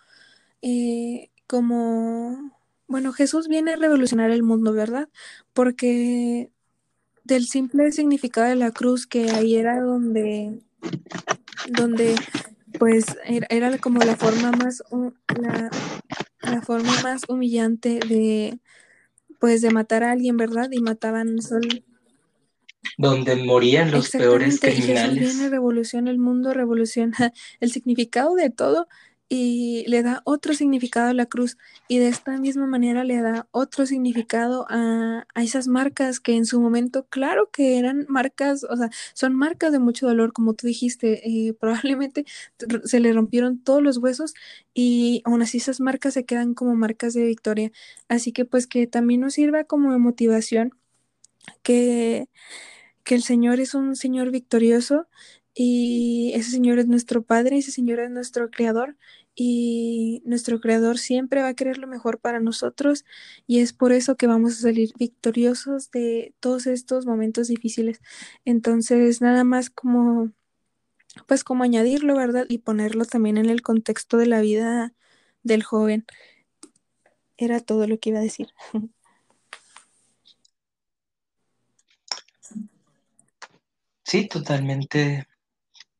eh, 0.61 1.31
como, 1.47 2.59
bueno, 2.87 3.13
Jesús 3.13 3.47
viene 3.47 3.73
a 3.73 3.77
revolucionar 3.77 4.31
el 4.31 4.43
mundo, 4.43 4.73
¿verdad? 4.73 5.09
Porque 5.53 6.51
del 7.31 7.47
simple 7.47 7.93
significado 7.93 8.49
de 8.49 8.57
la 8.57 8.71
cruz, 8.71 9.07
que 9.07 9.31
ahí 9.31 9.55
era 9.55 9.79
donde, 9.79 10.59
donde 11.69 12.15
pues 12.77 13.05
era, 13.25 13.47
era 13.49 13.77
como 13.77 13.99
la 14.01 14.17
forma 14.17 14.51
más, 14.51 14.83
la, 15.39 15.69
la 16.41 16.61
forma 16.61 16.91
más 17.03 17.21
humillante 17.29 17.99
de, 18.05 18.59
pues 19.39 19.61
de 19.61 19.71
matar 19.71 20.03
a 20.03 20.11
alguien, 20.11 20.35
¿verdad? 20.35 20.69
Y 20.71 20.81
mataban 20.81 21.41
sol. 21.41 21.85
Donde 22.97 23.37
morían 23.37 23.91
los 23.91 24.09
peores 24.09 24.55
Exactamente, 24.55 24.71
y 24.71 24.73
Jesús 24.73 25.15
viene, 25.15 25.21
criminales. 25.21 25.49
revoluciona 25.51 26.11
el 26.11 26.17
mundo, 26.17 26.53
revoluciona 26.53 27.31
el 27.61 27.71
significado 27.71 28.35
de 28.35 28.49
todo 28.49 28.89
y 29.33 29.85
le 29.87 30.03
da 30.03 30.21
otro 30.25 30.53
significado 30.53 31.09
a 31.09 31.13
la 31.13 31.25
cruz 31.25 31.57
y 31.87 31.99
de 31.99 32.09
esta 32.09 32.37
misma 32.37 32.67
manera 32.67 33.05
le 33.05 33.21
da 33.21 33.47
otro 33.51 33.85
significado 33.85 34.65
a, 34.69 35.25
a 35.33 35.43
esas 35.43 35.69
marcas 35.69 36.19
que 36.19 36.35
en 36.35 36.45
su 36.45 36.59
momento, 36.59 37.05
claro 37.07 37.49
que 37.49 37.79
eran 37.79 38.05
marcas, 38.09 38.65
o 38.65 38.75
sea, 38.75 38.89
son 39.13 39.33
marcas 39.33 39.71
de 39.71 39.79
mucho 39.79 40.05
dolor, 40.05 40.33
como 40.33 40.53
tú 40.53 40.67
dijiste, 40.67 41.47
eh, 41.47 41.53
probablemente 41.53 42.25
se 42.83 42.99
le 42.99 43.13
rompieron 43.13 43.63
todos 43.63 43.81
los 43.81 43.97
huesos 43.99 44.33
y 44.73 45.21
aún 45.23 45.41
así 45.41 45.59
esas 45.59 45.79
marcas 45.79 46.13
se 46.15 46.25
quedan 46.25 46.53
como 46.53 46.75
marcas 46.75 47.13
de 47.13 47.23
victoria. 47.23 47.71
Así 48.09 48.33
que 48.33 48.43
pues 48.43 48.67
que 48.67 48.85
también 48.85 49.21
nos 49.21 49.35
sirva 49.35 49.63
como 49.63 49.93
de 49.93 49.99
motivación 49.99 50.73
que 51.63 52.27
que 53.03 53.15
el 53.15 53.23
Señor 53.23 53.59
es 53.59 53.73
un 53.75 53.95
Señor 53.95 54.31
victorioso 54.31 55.07
y 55.53 56.31
ese 56.35 56.51
Señor 56.51 56.79
es 56.79 56.87
nuestro 56.87 57.23
Padre, 57.23 57.57
ese 57.57 57.71
Señor 57.71 57.99
es 57.99 58.11
nuestro 58.11 58.49
Creador 58.51 58.97
y 59.35 60.21
nuestro 60.25 60.59
Creador 60.59 60.97
siempre 60.97 61.41
va 61.41 61.49
a 61.49 61.53
querer 61.53 61.77
lo 61.77 61.87
mejor 61.87 62.19
para 62.19 62.39
nosotros 62.39 63.05
y 63.47 63.59
es 63.59 63.73
por 63.73 63.91
eso 63.93 64.17
que 64.17 64.27
vamos 64.27 64.53
a 64.53 64.61
salir 64.61 64.93
victoriosos 64.97 65.91
de 65.91 66.33
todos 66.39 66.67
estos 66.67 67.05
momentos 67.05 67.47
difíciles. 67.47 68.01
Entonces, 68.45 69.21
nada 69.21 69.43
más 69.43 69.69
como, 69.69 70.31
pues 71.27 71.43
como 71.43 71.63
añadirlo, 71.63 72.15
¿verdad? 72.15 72.45
Y 72.49 72.59
ponerlo 72.59 73.05
también 73.05 73.37
en 73.37 73.49
el 73.49 73.61
contexto 73.61 74.17
de 74.17 74.27
la 74.27 74.41
vida 74.41 74.93
del 75.43 75.63
joven. 75.63 76.05
Era 77.37 77.59
todo 77.59 77.87
lo 77.87 77.99
que 77.99 78.09
iba 78.09 78.19
a 78.19 78.23
decir. 78.23 78.49
Sí, 84.03 84.27
totalmente, 84.27 85.25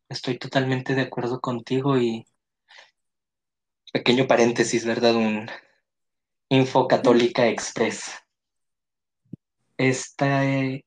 estoy 0.09 0.38
totalmente 0.38 0.95
de 0.95 1.03
acuerdo 1.03 1.39
contigo 1.39 1.97
y 1.97 2.25
pequeño 3.92 4.26
paréntesis, 4.28 4.86
¿verdad? 4.86 5.16
Un 5.16 5.50
Info 6.50 6.88
Católica 6.88 7.48
Express. 7.48 8.12
Este 9.78 10.86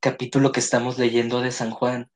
capítulo 0.00 0.52
que 0.52 0.60
estamos 0.60 0.98
leyendo 0.98 1.40
de 1.40 1.50
San 1.50 1.70
Juan 1.70 2.10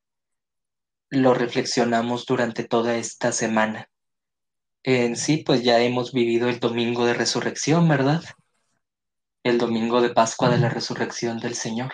lo 1.08 1.34
reflexionamos 1.34 2.26
durante 2.26 2.64
toda 2.64 2.96
esta 2.96 3.32
semana. 3.32 3.90
En 4.82 5.16
sí, 5.16 5.38
pues 5.38 5.62
ya 5.62 5.80
hemos 5.80 6.12
vivido 6.12 6.48
el 6.48 6.60
domingo 6.60 7.06
de 7.06 7.14
resurrección, 7.14 7.88
¿verdad? 7.88 8.22
El 9.42 9.58
domingo 9.58 10.00
de 10.00 10.10
Pascua 10.10 10.50
de 10.50 10.58
la 10.58 10.68
resurrección 10.68 11.38
del 11.38 11.54
Señor. 11.54 11.92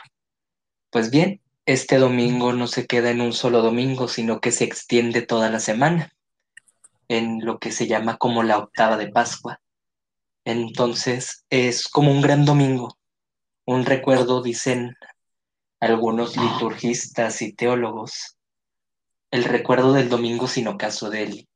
Pues 0.91 1.11
bien, 1.11 1.41
este 1.65 1.99
domingo 1.99 2.53
no 2.53 2.67
se 2.67 2.87
queda 2.87 3.11
en 3.11 3.21
un 3.21 3.33
solo 3.33 3.63
domingo, 3.63 4.09
sino 4.09 4.41
que 4.41 4.53
se 4.53 4.65
extiende 4.65 5.23
toda 5.23 5.51
la 5.51 5.61
semana, 5.61 6.16
en 7.09 7.45
lo 7.45 7.59
que 7.59 7.73
se 7.73 7.87
llama 7.87 8.17
como 8.17 8.43
la 8.43 8.59
octava 8.59 8.97
de 8.97 9.09
Pascua. 9.09 9.61
Entonces 10.45 11.45
es 11.51 11.89
como 11.89 12.11
un 12.11 12.21
gran 12.21 12.45
domingo, 12.45 12.97
un 13.65 13.85
recuerdo, 13.85 14.43
dicen 14.43 14.97
algunos 15.81 16.37
liturgistas 16.37 17.43
y 17.43 17.53
teólogos, 17.53 18.37
el 19.31 19.45
recuerdo 19.45 19.93
del 19.93 20.09
domingo 20.09 20.47
sin 20.47 20.69
ocaso 20.69 21.11
de 21.11 21.23
él, 21.25 21.49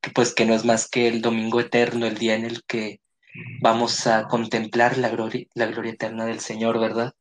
que 0.00 0.10
pues 0.10 0.34
que 0.34 0.46
no 0.46 0.54
es 0.54 0.64
más 0.64 0.88
que 0.88 1.06
el 1.06 1.20
domingo 1.20 1.60
eterno, 1.60 2.06
el 2.06 2.16
día 2.16 2.34
en 2.34 2.46
el 2.46 2.64
que 2.64 3.00
vamos 3.60 4.06
a 4.06 4.26
contemplar 4.26 4.98
la 4.98 5.10
gloria, 5.10 5.46
la 5.54 5.66
gloria 5.66 5.92
eterna 5.92 6.24
del 6.24 6.40
Señor, 6.40 6.80
¿verdad? 6.80 7.12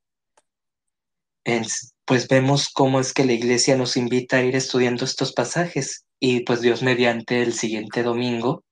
pues 2.05 2.27
vemos 2.27 2.69
cómo 2.69 2.99
es 2.99 3.11
que 3.11 3.25
la 3.25 3.34
iglesia 3.34 3.75
nos 3.75 3.97
invita 3.97 4.38
a 4.38 4.43
ir 4.43 4.55
estudiando 4.55 5.03
estos 5.03 5.34
pasajes 5.34 6.05
y 6.20 6.41
pues 6.41 6.61
Dios 6.61 6.84
mediante 6.84 7.41
el 7.41 7.53
siguiente 7.53 8.03
domingo 8.03 8.63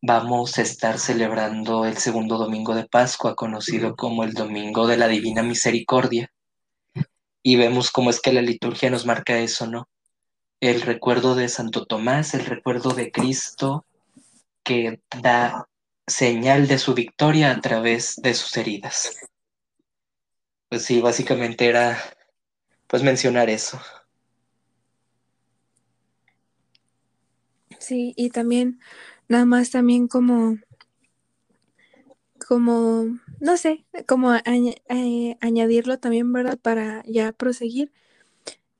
vamos 0.00 0.58
a 0.58 0.62
estar 0.62 0.98
celebrando 0.98 1.86
el 1.86 1.96
segundo 1.96 2.36
domingo 2.36 2.74
de 2.74 2.86
Pascua, 2.86 3.34
conocido 3.34 3.96
como 3.96 4.22
el 4.22 4.34
Domingo 4.34 4.86
de 4.86 4.98
la 4.98 5.08
Divina 5.08 5.42
Misericordia. 5.42 6.30
Y 7.42 7.56
vemos 7.56 7.90
cómo 7.90 8.10
es 8.10 8.20
que 8.20 8.32
la 8.32 8.42
liturgia 8.42 8.90
nos 8.90 9.06
marca 9.06 9.38
eso, 9.38 9.66
¿no? 9.66 9.88
El 10.60 10.82
recuerdo 10.82 11.34
de 11.34 11.48
Santo 11.48 11.86
Tomás, 11.86 12.34
el 12.34 12.44
recuerdo 12.44 12.90
de 12.90 13.10
Cristo 13.10 13.86
que 14.62 15.00
da 15.22 15.68
señal 16.06 16.68
de 16.68 16.78
su 16.78 16.94
victoria 16.94 17.50
a 17.50 17.60
través 17.60 18.16
de 18.16 18.34
sus 18.34 18.56
heridas. 18.58 19.16
Pues 20.68 20.84
sí, 20.84 21.00
básicamente 21.00 21.66
era 21.66 21.98
pues 22.86 23.02
mencionar 23.02 23.48
eso. 23.48 23.80
Sí, 27.84 28.14
y 28.16 28.30
también 28.30 28.80
nada 29.28 29.44
más 29.44 29.70
también 29.70 30.08
como, 30.08 30.56
como, 32.48 33.18
no 33.40 33.56
sé, 33.58 33.84
como 34.08 34.34
eh, 34.34 35.36
añadirlo 35.42 35.98
también, 35.98 36.32
¿verdad? 36.32 36.58
Para 36.58 37.02
ya 37.06 37.32
proseguir. 37.32 37.92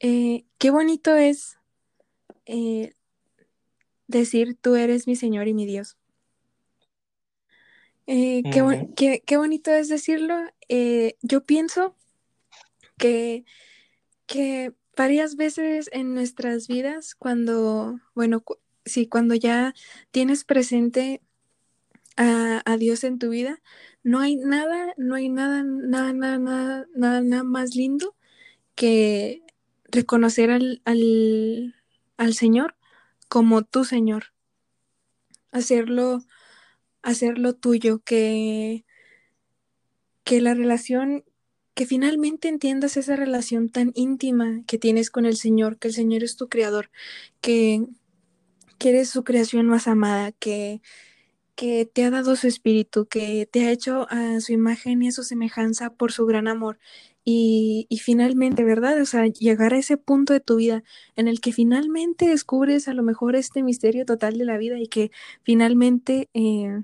Eh, 0.00 0.46
qué 0.56 0.70
bonito 0.70 1.14
es 1.14 1.58
eh, 2.46 2.94
decir, 4.06 4.56
tú 4.58 4.74
eres 4.74 5.06
mi 5.06 5.16
Señor 5.16 5.48
y 5.48 5.52
mi 5.52 5.66
Dios. 5.66 5.98
qué, 8.06 9.22
qué, 9.26 9.36
bonito 9.36 9.70
es 9.70 9.90
decirlo. 9.90 10.34
yo 11.20 11.44
pienso 11.44 11.94
que, 12.96 13.44
que 14.24 14.72
varias 14.96 15.36
veces 15.36 15.90
en 15.92 16.14
nuestras 16.14 16.68
vidas, 16.68 17.14
cuando, 17.14 18.00
bueno, 18.14 18.42
sí, 18.84 19.06
cuando 19.06 19.34
ya 19.34 19.74
tienes 20.10 20.44
presente 20.44 21.22
a, 22.16 22.76
Dios 22.78 23.04
en 23.04 23.18
tu 23.18 23.30
vida, 23.30 23.60
no 24.02 24.20
hay 24.20 24.36
nada, 24.36 24.94
no 24.96 25.14
hay 25.14 25.28
nada, 25.28 25.62
nada, 25.64 26.12
nada, 26.12 26.38
nada, 26.38 27.20
nada, 27.22 27.42
más 27.44 27.74
lindo 27.74 28.14
que 28.74 29.42
reconocer 29.84 30.50
al, 30.50 30.82
al, 30.84 31.74
al 32.16 32.34
Señor 32.34 32.76
como 33.28 33.62
tu 33.62 33.84
Señor. 33.84 34.32
Hacerlo, 35.52 36.20
hacerlo 37.02 37.54
tuyo, 37.54 38.00
que, 38.04 38.84
que 40.24 40.40
la 40.40 40.54
relación, 40.54 41.24
que 41.74 41.86
finalmente 41.86 42.48
entiendas 42.48 42.96
esa 42.96 43.16
relación 43.16 43.68
tan 43.70 43.92
íntima 43.94 44.62
que 44.66 44.78
tienes 44.78 45.10
con 45.10 45.26
el 45.26 45.36
Señor, 45.36 45.78
que 45.78 45.88
el 45.88 45.94
Señor 45.94 46.24
es 46.24 46.36
tu 46.36 46.48
creador, 46.48 46.90
que, 47.40 47.86
que 48.78 48.90
eres 48.90 49.10
su 49.10 49.24
creación 49.24 49.66
más 49.66 49.88
amada, 49.88 50.32
que, 50.32 50.80
que 51.54 51.86
te 51.86 52.04
ha 52.04 52.10
dado 52.10 52.36
su 52.36 52.46
espíritu, 52.46 53.06
que 53.06 53.48
te 53.50 53.66
ha 53.66 53.70
hecho 53.72 54.06
a 54.10 54.40
su 54.40 54.52
imagen 54.52 55.02
y 55.02 55.08
a 55.08 55.12
su 55.12 55.22
semejanza 55.24 55.90
por 55.90 56.12
su 56.12 56.26
gran 56.26 56.48
amor. 56.48 56.78
Y, 57.26 57.88
finalmente, 58.02 58.64
¿verdad? 58.64 59.00
O 59.00 59.06
sea, 59.06 59.26
llegar 59.26 59.72
a 59.72 59.78
ese 59.78 59.96
punto 59.96 60.34
de 60.34 60.40
tu 60.40 60.56
vida 60.56 60.84
en 61.16 61.26
el 61.28 61.40
que 61.40 61.52
finalmente 61.52 62.28
descubres 62.28 62.86
a 62.86 62.94
lo 62.94 63.02
mejor 63.02 63.34
este 63.36 63.62
misterio 63.62 64.04
total 64.04 64.36
de 64.36 64.44
la 64.44 64.58
vida 64.58 64.78
y 64.78 64.88
que 64.88 65.10
finalmente 65.42 66.28
eh, 66.34 66.82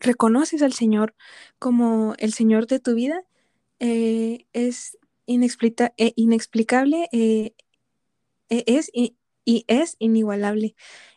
reconoces 0.00 0.62
al 0.62 0.74
Señor 0.74 1.14
como 1.58 2.14
el 2.18 2.34
Señor 2.34 2.66
de 2.66 2.80
tu 2.80 2.94
vida, 2.94 3.24
eh, 3.80 4.46
es 4.52 4.98
eh, 5.26 6.12
inexplicable, 6.16 7.08
e, 7.12 7.54
es 8.48 8.90
y 9.44 9.64
es 9.68 9.96
inigualable. 9.98 10.74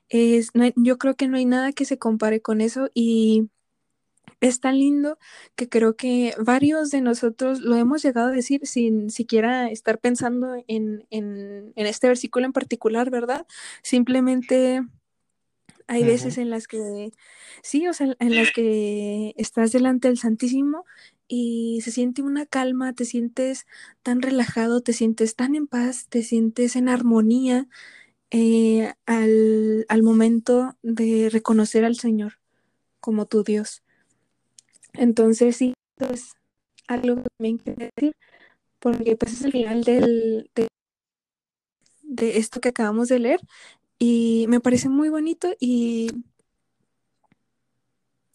Es, 0.09 0.51
yo 0.75 0.97
creo 0.97 1.15
que 1.15 1.27
no 1.27 1.37
hay 1.37 1.45
nada 1.45 1.71
que 1.71 1.85
se 1.85 1.97
compare 1.97 2.41
con 2.41 2.61
eso 2.61 2.89
y 2.93 3.49
es 4.41 4.59
tan 4.59 4.77
lindo 4.77 5.17
que 5.55 5.69
creo 5.69 5.95
que 5.95 6.35
varios 6.39 6.91
de 6.91 7.01
nosotros 7.01 7.61
lo 7.61 7.75
hemos 7.75 8.03
llegado 8.03 8.29
a 8.29 8.31
decir 8.31 8.61
sin 8.65 9.09
siquiera 9.09 9.69
estar 9.69 9.99
pensando 9.99 10.55
en, 10.67 11.05
en, 11.09 11.73
en 11.75 11.85
este 11.85 12.07
versículo 12.07 12.45
en 12.45 12.53
particular, 12.53 13.09
¿verdad? 13.09 13.47
Simplemente 13.81 14.81
hay 15.87 16.03
veces 16.03 16.37
en 16.39 16.49
las 16.49 16.67
que, 16.67 17.11
sí, 17.61 17.87
o 17.87 17.93
sea, 17.93 18.15
en 18.19 18.35
las 18.35 18.51
que 18.51 19.33
estás 19.37 19.71
delante 19.71 20.07
del 20.07 20.17
Santísimo 20.17 20.85
y 21.27 21.81
se 21.83 21.91
siente 21.91 22.23
una 22.23 22.45
calma, 22.45 22.93
te 22.93 23.05
sientes 23.05 23.67
tan 24.01 24.21
relajado, 24.21 24.81
te 24.81 24.93
sientes 24.93 25.35
tan 25.35 25.55
en 25.55 25.67
paz, 25.67 26.07
te 26.09 26.23
sientes 26.23 26.75
en 26.75 26.89
armonía 26.89 27.67
eh, 28.31 28.93
al, 29.05 29.85
momento 30.03 30.77
de 30.81 31.29
reconocer 31.31 31.85
al 31.85 31.95
Señor 31.95 32.39
como 32.99 33.25
tu 33.27 33.43
Dios. 33.43 33.83
Entonces 34.93 35.57
sí, 35.57 35.73
es 36.11 36.33
algo 36.87 37.17
que 37.17 37.29
también 37.37 37.57
quiero 37.57 37.89
decir, 37.95 38.15
porque 38.79 39.15
pues 39.15 39.33
es 39.33 39.41
el 39.43 39.51
final 39.51 39.83
del, 39.83 40.49
de, 40.55 40.67
de 42.03 42.37
esto 42.37 42.61
que 42.61 42.69
acabamos 42.69 43.09
de 43.09 43.19
leer 43.19 43.41
y 43.99 44.45
me 44.49 44.59
parece 44.59 44.89
muy 44.89 45.09
bonito 45.09 45.53
y 45.59 46.11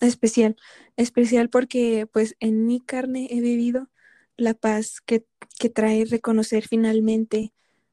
especial, 0.01 0.57
especial 0.97 1.51
porque 1.51 2.07
pues 2.12 2.36
en 2.41 2.66
mi 2.66 2.80
carne 2.80 3.28
he 3.30 3.41
vivido 3.41 3.88
la 4.36 4.55
paz 4.55 5.01
que, 5.01 5.26
que 5.59 5.68
trae 5.68 6.05
reconocer 6.07 6.66
finalmente 6.68 7.53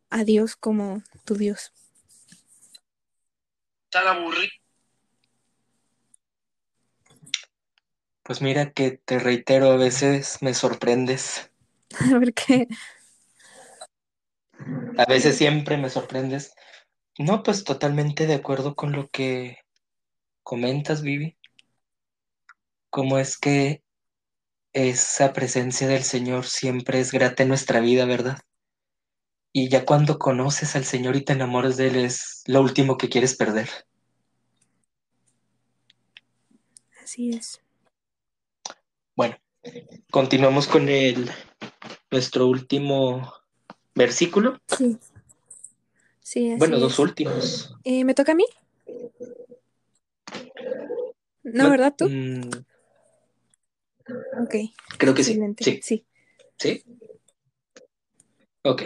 a 0.10 0.24
Dios 0.24 0.56
como 0.56 1.04
tu 1.26 1.36
Dios 1.36 1.74
tan 3.90 4.08
aburrido. 4.08 4.52
Pues 8.24 8.42
mira 8.42 8.72
que 8.72 8.92
te 8.92 9.20
reitero, 9.20 9.72
a 9.72 9.78
veces 9.78 10.40
me 10.42 10.54
sorprendes. 10.54 11.50
¿Por 12.12 12.34
qué? 12.34 12.68
A 14.98 15.06
veces 15.06 15.38
siempre 15.38 15.78
me 15.78 15.90
sorprendes. 15.90 16.54
No, 17.18 17.42
pues 17.42 17.64
totalmente 17.64 18.28
de 18.28 18.36
acuerdo 18.36 18.76
con 18.76 18.92
lo 18.92 19.08
que 19.10 19.60
comentas, 20.44 21.02
Vivi. 21.02 21.38
Cómo 22.90 23.18
es 23.18 23.38
que 23.38 23.84
esa 24.74 25.34
presencia 25.34 25.88
del 25.88 26.04
Señor 26.04 26.46
siempre 26.46 27.00
es 27.00 27.12
grata 27.12 27.44
en 27.44 27.50
nuestra 27.50 27.80
vida, 27.80 28.06
¿verdad? 28.06 28.40
Y 29.54 29.70
ya 29.70 29.86
cuando 29.86 30.20
conoces 30.20 30.76
al 30.76 30.86
Señor 30.86 31.16
y 31.16 31.22
te 31.22 31.34
enamoras 31.34 31.78
de 31.78 31.88
Él 31.88 31.96
es 31.98 32.44
lo 32.46 32.62
último 32.62 32.98
que 32.98 33.10
quieres 33.10 33.36
perder. 33.36 33.70
Así 37.04 37.32
es. 37.32 37.62
Bueno, 39.16 39.38
continuamos 40.12 40.68
con 40.68 40.90
el 40.90 41.32
nuestro 42.12 42.48
último 42.48 43.34
versículo. 43.96 44.60
Sí. 44.68 44.98
Sí, 46.20 46.52
así 46.52 46.60
bueno, 46.60 46.78
dos 46.78 47.00
últimos. 47.00 47.74
Eh, 47.86 48.04
¿Me 48.04 48.14
toca 48.14 48.34
a 48.34 48.36
mí? 48.36 48.46
No, 51.44 51.70
¿verdad 51.70 51.96
tú? 51.98 52.10
Mm. 52.10 52.50
ok. 54.44 54.56
Creo 54.98 55.14
que 55.14 55.24
sí. 55.24 55.40
sí. 55.60 55.80
Sí. 55.82 56.06
¿Sí? 56.58 56.84
Ok. 58.64 58.84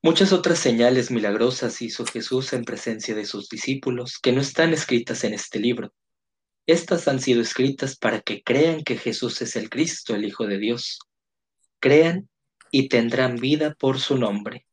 Muchas 0.00 0.32
otras 0.32 0.60
señales 0.60 1.10
milagrosas 1.10 1.82
hizo 1.82 2.06
Jesús 2.06 2.52
en 2.52 2.64
presencia 2.64 3.16
de 3.16 3.24
sus 3.24 3.48
discípulos 3.48 4.18
que 4.22 4.30
no 4.30 4.40
están 4.40 4.72
escritas 4.72 5.24
en 5.24 5.34
este 5.34 5.58
libro. 5.58 5.92
Estas 6.66 7.08
han 7.08 7.18
sido 7.18 7.42
escritas 7.42 7.96
para 7.96 8.20
que 8.20 8.42
crean 8.44 8.84
que 8.84 8.96
Jesús 8.96 9.42
es 9.42 9.56
el 9.56 9.68
Cristo, 9.68 10.14
el 10.14 10.24
Hijo 10.24 10.46
de 10.46 10.58
Dios. 10.58 11.00
Crean 11.80 12.28
y 12.70 12.88
tendrán 12.88 13.36
vida 13.36 13.74
por 13.74 13.98
su 13.98 14.16
nombre. 14.16 14.66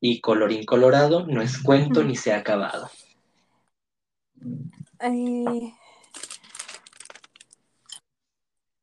Y 0.00 0.22
colorín 0.22 0.64
colorado, 0.64 1.26
no 1.26 1.42
es 1.42 1.58
cuento 1.58 2.02
ni 2.02 2.16
se 2.16 2.32
ha 2.32 2.38
acabado. 2.38 2.90
Eh, 5.00 5.74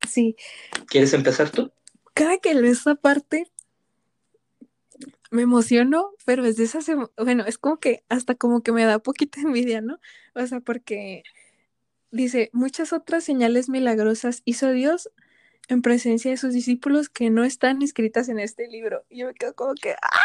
sí. 0.07 0.35
¿Quieres 0.87 1.13
empezar 1.13 1.49
tú? 1.49 1.71
Cada 2.13 2.37
que 2.37 2.53
leo 2.53 2.71
esa 2.71 2.93
parte, 2.93 3.49
me 5.35 5.43
emociono, 5.43 6.11
pero 6.25 6.45
es 6.45 6.57
de 6.57 6.63
esas, 6.63 6.89
bueno, 7.17 7.45
es 7.45 7.57
como 7.57 7.79
que 7.79 8.03
hasta 8.09 8.35
como 8.35 8.63
que 8.63 8.71
me 8.71 8.85
da 8.85 8.99
poquita 8.99 9.39
envidia, 9.41 9.81
¿no? 9.81 9.99
O 10.33 10.47
sea, 10.47 10.61
porque 10.61 11.23
dice, 12.11 12.49
muchas 12.53 12.93
otras 12.93 13.23
señales 13.23 13.69
milagrosas 13.69 14.41
hizo 14.45 14.71
Dios 14.71 15.11
en 15.67 15.81
presencia 15.81 16.31
de 16.31 16.37
sus 16.37 16.53
discípulos 16.53 17.09
que 17.09 17.29
no 17.29 17.43
están 17.43 17.81
escritas 17.81 18.29
en 18.29 18.39
este 18.39 18.67
libro. 18.67 19.05
Y 19.09 19.19
yo 19.19 19.27
me 19.27 19.33
quedo 19.33 19.55
como 19.55 19.75
que, 19.75 19.93
¡ah! 20.01 20.19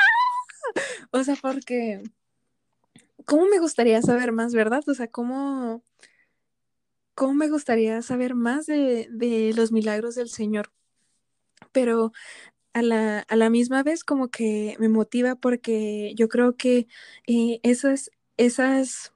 o 1.12 1.24
sea, 1.24 1.36
porque, 1.36 2.02
¿cómo 3.24 3.46
me 3.46 3.58
gustaría 3.58 4.02
saber 4.02 4.32
más, 4.32 4.54
verdad? 4.54 4.82
O 4.88 4.94
sea, 4.94 5.08
¿cómo, 5.08 5.82
cómo 7.14 7.34
me 7.34 7.48
gustaría 7.48 8.02
saber 8.02 8.34
más 8.34 8.66
de, 8.66 9.08
de 9.10 9.52
los 9.54 9.72
milagros 9.72 10.14
del 10.14 10.28
Señor? 10.30 10.72
Pero 11.72 12.12
a 12.72 12.82
la, 12.82 13.20
a 13.20 13.36
la 13.36 13.50
misma 13.50 13.82
vez 13.82 14.04
como 14.04 14.28
que 14.28 14.76
me 14.78 14.88
motiva 14.88 15.36
porque 15.36 16.14
yo 16.16 16.28
creo 16.28 16.56
que 16.56 16.86
eh, 17.26 17.60
esas, 17.62 18.10
esas, 18.36 19.12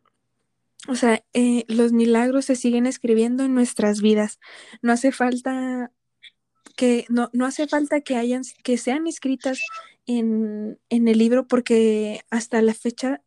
o 0.89 0.95
sea, 0.97 1.25
eh, 1.33 1.65
los 1.69 1.93
milagros 1.93 2.47
se 2.47 2.57
siguen 2.57 2.87
escribiendo 2.87 3.45
en 3.45 3.55
nuestras 3.55 4.01
vidas. 4.01 4.41
No 4.83 4.93
hace 4.93 5.13
falta 5.13 5.93
que, 6.77 7.07
no, 7.09 7.31
no 7.33 7.47
hace 7.47 7.69
falta 7.69 8.01
que 8.01 8.17
hayan, 8.17 8.43
que 8.63 8.79
sean 8.79 9.07
escritas 9.07 9.61
en, 10.07 10.79
en 10.91 11.09
el 11.09 11.19
libro 11.19 11.47
porque 11.49 12.23
hasta 12.31 12.61
la 12.63 12.75
fecha 12.75 13.23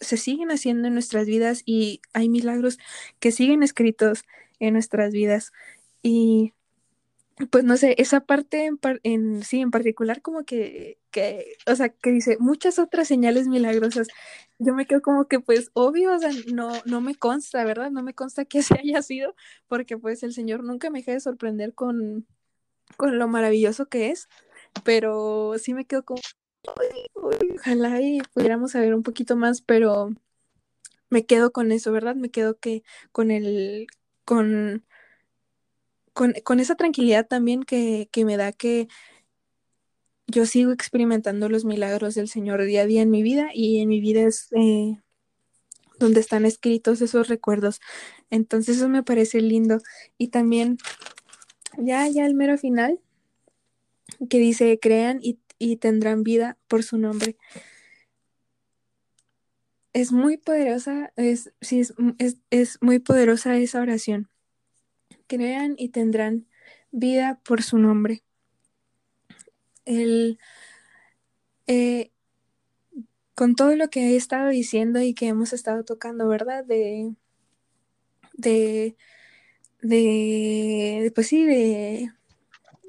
se 0.00 0.16
siguen 0.16 0.50
haciendo 0.50 0.88
en 0.88 0.94
nuestras 0.94 1.26
vidas 1.26 1.62
y 1.64 2.00
hay 2.12 2.28
milagros 2.28 2.78
que 3.20 3.32
siguen 3.32 3.62
escritos 3.62 4.24
en 4.58 4.74
nuestras 4.74 5.12
vidas. 5.12 5.52
Y 6.02 6.54
pues 7.50 7.64
no 7.64 7.76
sé, 7.76 7.94
esa 7.98 8.20
parte 8.20 8.66
en, 8.66 8.78
en, 9.02 9.42
sí, 9.42 9.60
en 9.60 9.70
particular 9.70 10.22
como 10.22 10.44
que, 10.44 10.98
que, 11.10 11.56
o 11.66 11.74
sea, 11.74 11.88
que 11.90 12.10
dice 12.10 12.36
muchas 12.40 12.78
otras 12.78 13.08
señales 13.08 13.48
milagrosas. 13.48 14.08
Yo 14.58 14.74
me 14.74 14.86
quedo 14.86 15.02
como 15.02 15.26
que 15.28 15.40
pues 15.40 15.70
obvio, 15.74 16.14
o 16.14 16.18
sea, 16.18 16.30
no, 16.52 16.72
no 16.86 17.00
me 17.00 17.14
consta, 17.16 17.64
¿verdad? 17.64 17.90
No 17.90 18.02
me 18.02 18.14
consta 18.14 18.44
que 18.44 18.58
así 18.60 18.74
haya 18.78 19.02
sido, 19.02 19.34
porque 19.68 19.98
pues 19.98 20.22
el 20.22 20.32
Señor 20.34 20.64
nunca 20.64 20.90
me 20.90 21.00
deja 21.00 21.12
de 21.12 21.20
sorprender 21.20 21.74
con, 21.74 22.26
con 22.96 23.18
lo 23.18 23.28
maravilloso 23.28 23.86
que 23.88 24.10
es, 24.10 24.28
pero 24.84 25.54
sí 25.58 25.74
me 25.74 25.86
quedo 25.86 26.04
como, 26.04 26.20
ojalá 27.14 28.00
y 28.00 28.20
pudiéramos 28.34 28.72
saber 28.72 28.94
un 28.94 29.02
poquito 29.02 29.36
más, 29.36 29.62
pero 29.62 30.10
me 31.10 31.26
quedo 31.26 31.52
con 31.52 31.72
eso, 31.72 31.92
¿verdad? 31.92 32.16
Me 32.16 32.30
quedo 32.30 32.58
que 32.58 32.82
con 33.12 33.30
el, 33.30 33.86
con 34.24 34.84
con, 36.12 36.34
con 36.44 36.60
esa 36.60 36.76
tranquilidad 36.76 37.26
también 37.26 37.62
que, 37.62 38.08
que 38.12 38.24
me 38.24 38.36
da 38.36 38.52
que 38.52 38.88
yo 40.26 40.46
sigo 40.46 40.72
experimentando 40.72 41.48
los 41.48 41.64
milagros 41.64 42.14
del 42.14 42.28
Señor 42.28 42.64
día 42.64 42.82
a 42.82 42.86
día 42.86 43.02
en 43.02 43.10
mi 43.10 43.22
vida 43.22 43.50
y 43.52 43.80
en 43.80 43.88
mi 43.88 44.00
vida 44.00 44.22
es 44.22 44.48
eh, 44.52 44.98
donde 45.98 46.20
están 46.20 46.44
escritos 46.46 47.00
esos 47.02 47.28
recuerdos. 47.28 47.80
Entonces 48.30 48.78
eso 48.78 48.88
me 48.88 49.02
parece 49.02 49.40
lindo. 49.40 49.80
Y 50.18 50.28
también, 50.28 50.78
ya, 51.76 52.08
ya 52.08 52.26
el 52.26 52.34
mero 52.34 52.56
final, 52.56 52.98
que 54.30 54.38
dice, 54.38 54.78
crean 54.80 55.18
y, 55.22 55.38
y 55.58 55.76
tendrán 55.76 56.22
vida 56.22 56.56
por 56.66 56.82
su 56.82 56.98
nombre. 56.98 57.36
Es 59.92 60.12
muy 60.12 60.38
poderosa, 60.38 61.12
es, 61.16 61.52
sí, 61.60 61.80
es, 61.80 61.92
es, 62.18 62.38
es 62.50 62.78
muy 62.80 62.98
poderosa 62.98 63.56
esa 63.58 63.80
oración 63.82 64.31
crean 65.36 65.76
y 65.78 65.88
tendrán 65.88 66.46
vida 66.90 67.40
por 67.42 67.62
su 67.62 67.78
nombre. 67.78 68.22
El, 69.86 70.38
eh, 71.66 72.10
con 73.34 73.54
todo 73.54 73.74
lo 73.76 73.88
que 73.88 74.10
he 74.10 74.16
estado 74.16 74.50
diciendo 74.50 75.00
y 75.00 75.14
que 75.14 75.28
hemos 75.28 75.54
estado 75.54 75.84
tocando, 75.84 76.28
¿verdad? 76.28 76.64
De, 76.66 77.14
de, 78.36 78.94
pues 81.14 81.28
sí, 81.28 81.44
de 81.46 82.12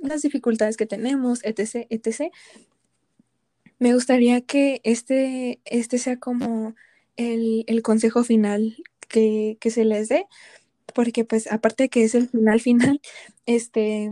las 0.01 0.21
dificultades 0.21 0.75
que 0.75 0.85
tenemos, 0.85 1.39
etc., 1.45 1.87
etc. 1.89 2.29
Me 3.79 3.93
gustaría 3.93 4.41
que 4.41 4.81
este, 4.83 5.61
este 5.63 5.97
sea 5.97 6.19
como 6.19 6.75
el, 7.15 7.63
el 7.67 7.81
consejo 7.81 8.25
final 8.25 8.75
que, 9.07 9.57
que 9.61 9.71
se 9.71 9.85
les 9.85 10.09
dé 10.09 10.27
porque 10.93 11.25
pues 11.25 11.51
aparte 11.51 11.83
de 11.83 11.89
que 11.89 12.03
es 12.03 12.15
el 12.15 12.29
final 12.29 12.59
final, 12.61 13.01
este, 13.45 14.09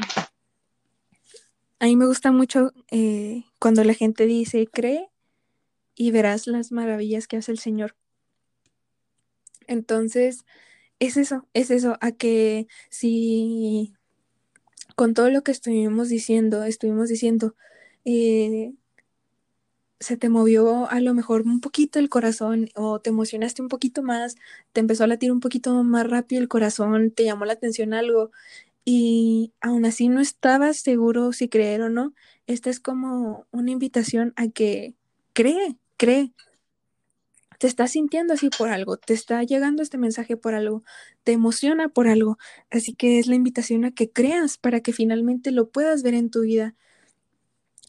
a 1.80 1.86
mí 1.86 1.96
me 1.96 2.06
gusta 2.06 2.32
mucho 2.32 2.72
eh, 2.92 3.44
cuando 3.60 3.84
la 3.84 3.94
gente 3.94 4.26
dice, 4.26 4.68
cree 4.68 5.10
y 5.96 6.12
verás 6.12 6.48
las 6.48 6.72
maravillas 6.72 7.28
que 7.28 7.38
hace 7.38 7.52
el 7.52 7.60
Señor. 7.60 7.96
Entonces, 9.68 10.46
es 11.00 11.18
eso, 11.18 11.48
es 11.54 11.72
eso, 11.72 11.98
a 12.02 12.12
que 12.12 12.68
si 12.90 13.94
con 14.96 15.14
todo 15.14 15.30
lo 15.30 15.44
que 15.44 15.52
estuvimos 15.52 16.10
diciendo, 16.10 16.64
estuvimos 16.64 17.10
diciendo, 17.10 17.56
eh, 18.06 18.74
se 20.02 20.18
te 20.18 20.30
movió 20.30 20.90
a 20.90 21.00
lo 21.00 21.14
mejor 21.14 21.44
un 21.44 21.62
poquito 21.62 22.00
el 22.00 22.10
corazón 22.10 22.70
o 22.76 23.00
te 23.00 23.12
emocionaste 23.12 23.62
un 23.62 23.70
poquito 23.70 24.04
más, 24.04 24.36
te 24.74 24.82
empezó 24.82 25.04
a 25.06 25.08
latir 25.08 25.32
un 25.32 25.40
poquito 25.40 25.84
más 25.84 26.10
rápido 26.10 26.42
el 26.42 26.48
corazón, 26.50 27.12
te 27.12 27.24
llamó 27.26 27.46
la 27.46 27.54
atención 27.54 27.94
algo 27.94 28.32
y 28.86 29.54
aún 29.62 29.86
así 29.86 30.10
no 30.10 30.22
estabas 30.22 30.78
seguro 30.78 31.34
si 31.34 31.50
creer 31.50 31.84
o 31.84 31.90
no, 31.90 32.14
esta 32.48 32.70
es 32.72 32.80
como 32.80 33.48
una 33.52 33.72
invitación 33.72 34.34
a 34.38 34.50
que 34.50 34.96
cree, 35.34 35.78
cree. 35.98 36.34
Te 37.60 37.68
estás 37.68 37.92
sintiendo 37.92 38.34
así 38.34 38.50
por 38.50 38.70
algo, 38.70 38.98
te 38.98 39.14
está 39.14 39.44
llegando 39.44 39.84
este 39.84 40.00
mensaje 40.00 40.36
por 40.36 40.56
algo, 40.56 40.84
te 41.24 41.32
emociona 41.34 41.90
por 41.90 42.08
algo, 42.08 42.40
así 42.72 42.96
que 42.96 43.20
es 43.20 43.28
la 43.28 43.36
invitación 43.36 43.86
a 43.86 43.92
que 43.92 44.10
creas 44.12 44.58
para 44.58 44.82
que 44.82 44.94
finalmente 44.94 45.52
lo 45.52 45.70
puedas 45.70 46.02
ver 46.02 46.16
en 46.16 46.32
tu 46.32 46.42
vida 46.42 46.76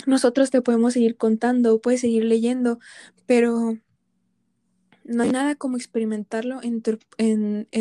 nosotros 0.06 0.50
te 0.50 0.62
podemos 0.62 0.94
seguir 0.94 1.16
contando, 1.16 1.80
puedes 1.80 2.00
seguir 2.00 2.24
leyendo, 2.24 2.78
pero 3.26 3.78
no 5.04 5.22
hay 5.22 5.30
nada 5.30 5.54
como 5.54 5.76
experimentarlo 5.76 6.60
en 6.62 6.82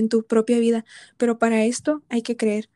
tu, 0.10 0.26
propia 0.26 0.60
vida. 0.60 0.85
Pero 1.18 1.38
para 1.38 1.64
esto 1.64 2.03
hay 2.10 2.22
que 2.22 2.38
creer. 2.38 2.69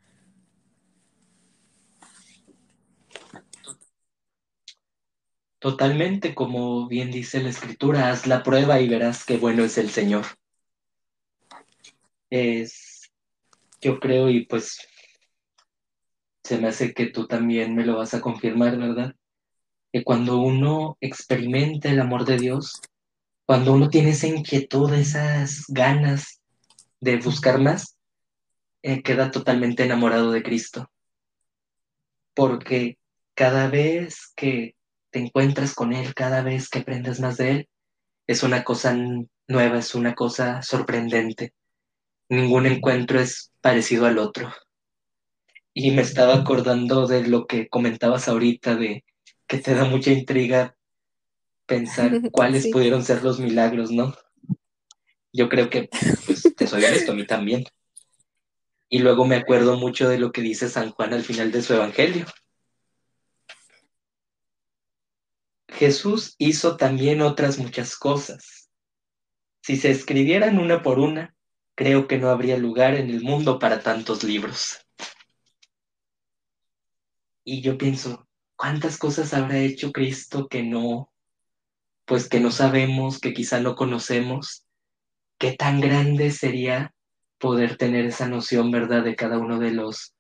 Totalmente, 5.60 6.36
como 6.36 6.88
bien 6.88 7.12
dice 7.12 7.42
la 7.42 7.50
escritura, 7.50 8.12
haz 8.12 8.28
la 8.28 8.44
prueba 8.44 8.80
y 8.80 8.88
verás 8.88 9.26
qué 9.26 9.38
bueno 9.38 9.64
es 9.64 9.78
el 9.80 9.90
Señor. 9.90 10.26
Es, 12.30 13.12
yo 13.82 14.00
creo, 14.00 14.30
y 14.30 14.46
pues 14.46 14.78
se 16.44 16.60
me 16.60 16.68
hace 16.68 16.94
que 16.94 17.08
tú 17.08 17.26
también 17.26 17.74
me 17.74 17.84
lo 17.84 17.98
vas 17.98 18.14
a 18.14 18.22
confirmar, 18.22 18.78
¿verdad? 18.78 19.16
Que 19.96 20.04
cuando 20.04 20.40
uno 20.42 20.98
experimenta 21.00 21.88
el 21.90 22.02
amor 22.02 22.26
de 22.26 22.38
Dios, 22.38 22.82
cuando 23.46 23.72
uno 23.72 23.88
tiene 23.88 24.10
esa 24.10 24.28
inquietud, 24.28 24.94
esas 24.94 25.64
ganas 25.70 26.42
de 27.00 27.16
buscar 27.16 27.62
más, 27.62 27.96
eh, 28.82 29.02
queda 29.02 29.32
totalmente 29.32 29.86
enamorado 29.86 30.34
de 30.34 30.44
Cristo. 30.44 30.92
Porque 32.34 32.98
cada 33.36 33.70
vez 33.70 34.34
que 34.36 34.76
te 35.12 35.20
encuentras 35.20 35.74
con 35.74 35.94
Él, 35.94 36.14
cada 36.14 36.44
vez 36.44 36.68
que 36.68 36.80
aprendes 36.80 37.22
más 37.22 37.38
de 37.38 37.52
Él, 37.52 37.70
es 38.28 38.44
una 38.44 38.66
cosa 38.66 38.98
nueva, 39.48 39.78
es 39.78 39.96
una 39.96 40.14
cosa 40.14 40.62
sorprendente. 40.62 41.54
Ningún 42.28 42.66
encuentro 42.66 43.18
es 43.22 43.50
parecido 43.62 44.08
al 44.08 44.18
otro. 44.18 44.52
Y 45.74 45.92
me 45.92 46.02
estaba 46.02 46.36
acordando 46.36 47.08
de 47.08 47.26
lo 47.26 47.48
que 47.48 47.70
comentabas 47.70 48.28
ahorita 48.28 48.76
de 48.76 49.06
que 49.48 49.58
te 49.58 49.74
da 49.74 49.86
mucha 49.86 50.12
intriga 50.12 50.76
pensar 51.66 52.12
cuáles 52.32 52.64
sí. 52.64 52.72
pudieron 52.72 53.04
ser 53.04 53.24
los 53.24 53.40
milagros, 53.40 53.92
¿no? 53.92 54.16
Yo 55.34 55.50
creo 55.50 55.70
que, 55.70 55.90
pues, 56.26 56.44
te 56.56 56.68
soy 56.68 56.84
honesto, 56.84 57.12
a 57.12 57.16
mí 57.16 57.26
también. 57.26 57.66
Y 58.90 59.00
luego 59.00 59.26
me 59.26 59.36
acuerdo 59.36 59.78
mucho 59.78 60.08
de 60.08 60.18
lo 60.18 60.32
que 60.32 60.42
dice 60.42 60.70
San 60.70 60.92
Juan 60.92 61.14
al 61.14 61.24
final 61.24 61.52
de 61.52 61.62
su 61.62 61.74
evangelio. 61.74 62.26
Jesús 65.68 66.36
hizo 66.38 66.78
también 66.78 67.22
otras 67.22 67.58
muchas 67.58 67.98
cosas. 67.98 68.70
Si 69.62 69.76
se 69.76 69.92
escribieran 69.92 70.58
una 70.60 70.82
por 70.82 71.00
una, 71.00 71.36
creo 71.76 72.08
que 72.08 72.18
no 72.18 72.30
habría 72.30 72.58
lugar 72.58 72.96
en 72.96 73.10
el 73.10 73.22
mundo 73.22 73.60
para 73.60 73.82
tantos 73.82 74.24
libros. 74.24 74.80
Y 77.44 77.62
yo 77.62 77.78
pienso, 77.78 78.25
¿Cuántas 78.56 78.98
cosas 78.98 79.34
habrá 79.34 79.60
hecho 79.60 79.92
Cristo 79.92 80.48
que 80.48 80.64
no, 80.64 81.12
pues 82.06 82.30
que 82.30 82.40
no 82.40 82.52
sabemos, 82.52 83.20
que 83.20 83.34
quizá 83.34 83.60
no 83.60 83.76
conocemos? 83.76 84.66
¿Qué 85.38 85.54
tan 85.54 85.82
grande 85.82 86.32
sería 86.32 86.94
poder 87.38 87.78
tener 87.78 88.06
esa 88.06 88.28
noción, 88.28 88.72
verdad, 88.72 89.04
de 89.04 89.16
cada 89.16 89.38
uno 89.40 89.60
de 89.60 89.72
los 89.72 90.14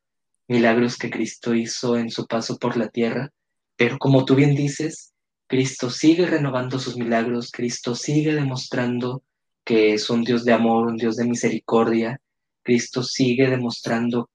milagros 0.48 0.98
que 0.98 1.10
Cristo 1.10 1.56
hizo 1.56 1.98
en 1.98 2.10
su 2.10 2.28
paso 2.28 2.57
por 2.57 2.76
la 2.76 2.90
tierra? 2.90 3.32
Pero 3.78 3.98
como 3.98 4.26
tú 4.26 4.36
bien 4.36 4.53
dices, 4.56 5.14
Cristo 5.48 5.90
sigue 5.90 6.26
renovando 6.26 6.80
sus 6.80 6.98
milagros, 6.98 7.52
Cristo 7.52 7.95
sigue 7.95 8.34
demostrando 8.34 9.24
que 9.64 9.94
es 9.94 10.10
un 10.10 10.24
Dios 10.24 10.44
de 10.44 10.53
amor, 10.53 10.88
un 10.88 10.98
Dios 10.98 11.16
de 11.16 11.26
misericordia, 11.26 12.22
Cristo 12.64 13.02
sigue 13.03 13.49
demostrando 13.49 14.30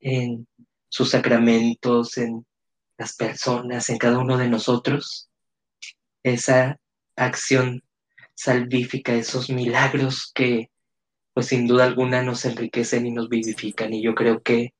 en 0.00 0.46
sus 0.88 1.10
sacramentos, 1.10 2.16
en 2.18 2.44
las 3.00 3.16
personas, 3.16 3.88
en 3.88 3.96
cada 3.96 4.18
uno 4.18 4.36
de 4.36 4.46
nosotros, 4.46 5.30
esa 6.22 6.78
acción 7.16 7.82
salvífica, 8.34 9.14
esos 9.14 9.48
milagros 9.48 10.30
que 10.34 10.70
pues 11.32 11.46
sin 11.46 11.66
duda 11.66 11.84
alguna 11.84 12.22
nos 12.22 12.44
enriquecen 12.44 13.06
y 13.06 13.10
nos 13.10 13.30
vivifican. 13.30 13.94
Y 13.94 14.02
yo 14.02 14.14
creo 14.14 14.42
que 14.42 14.74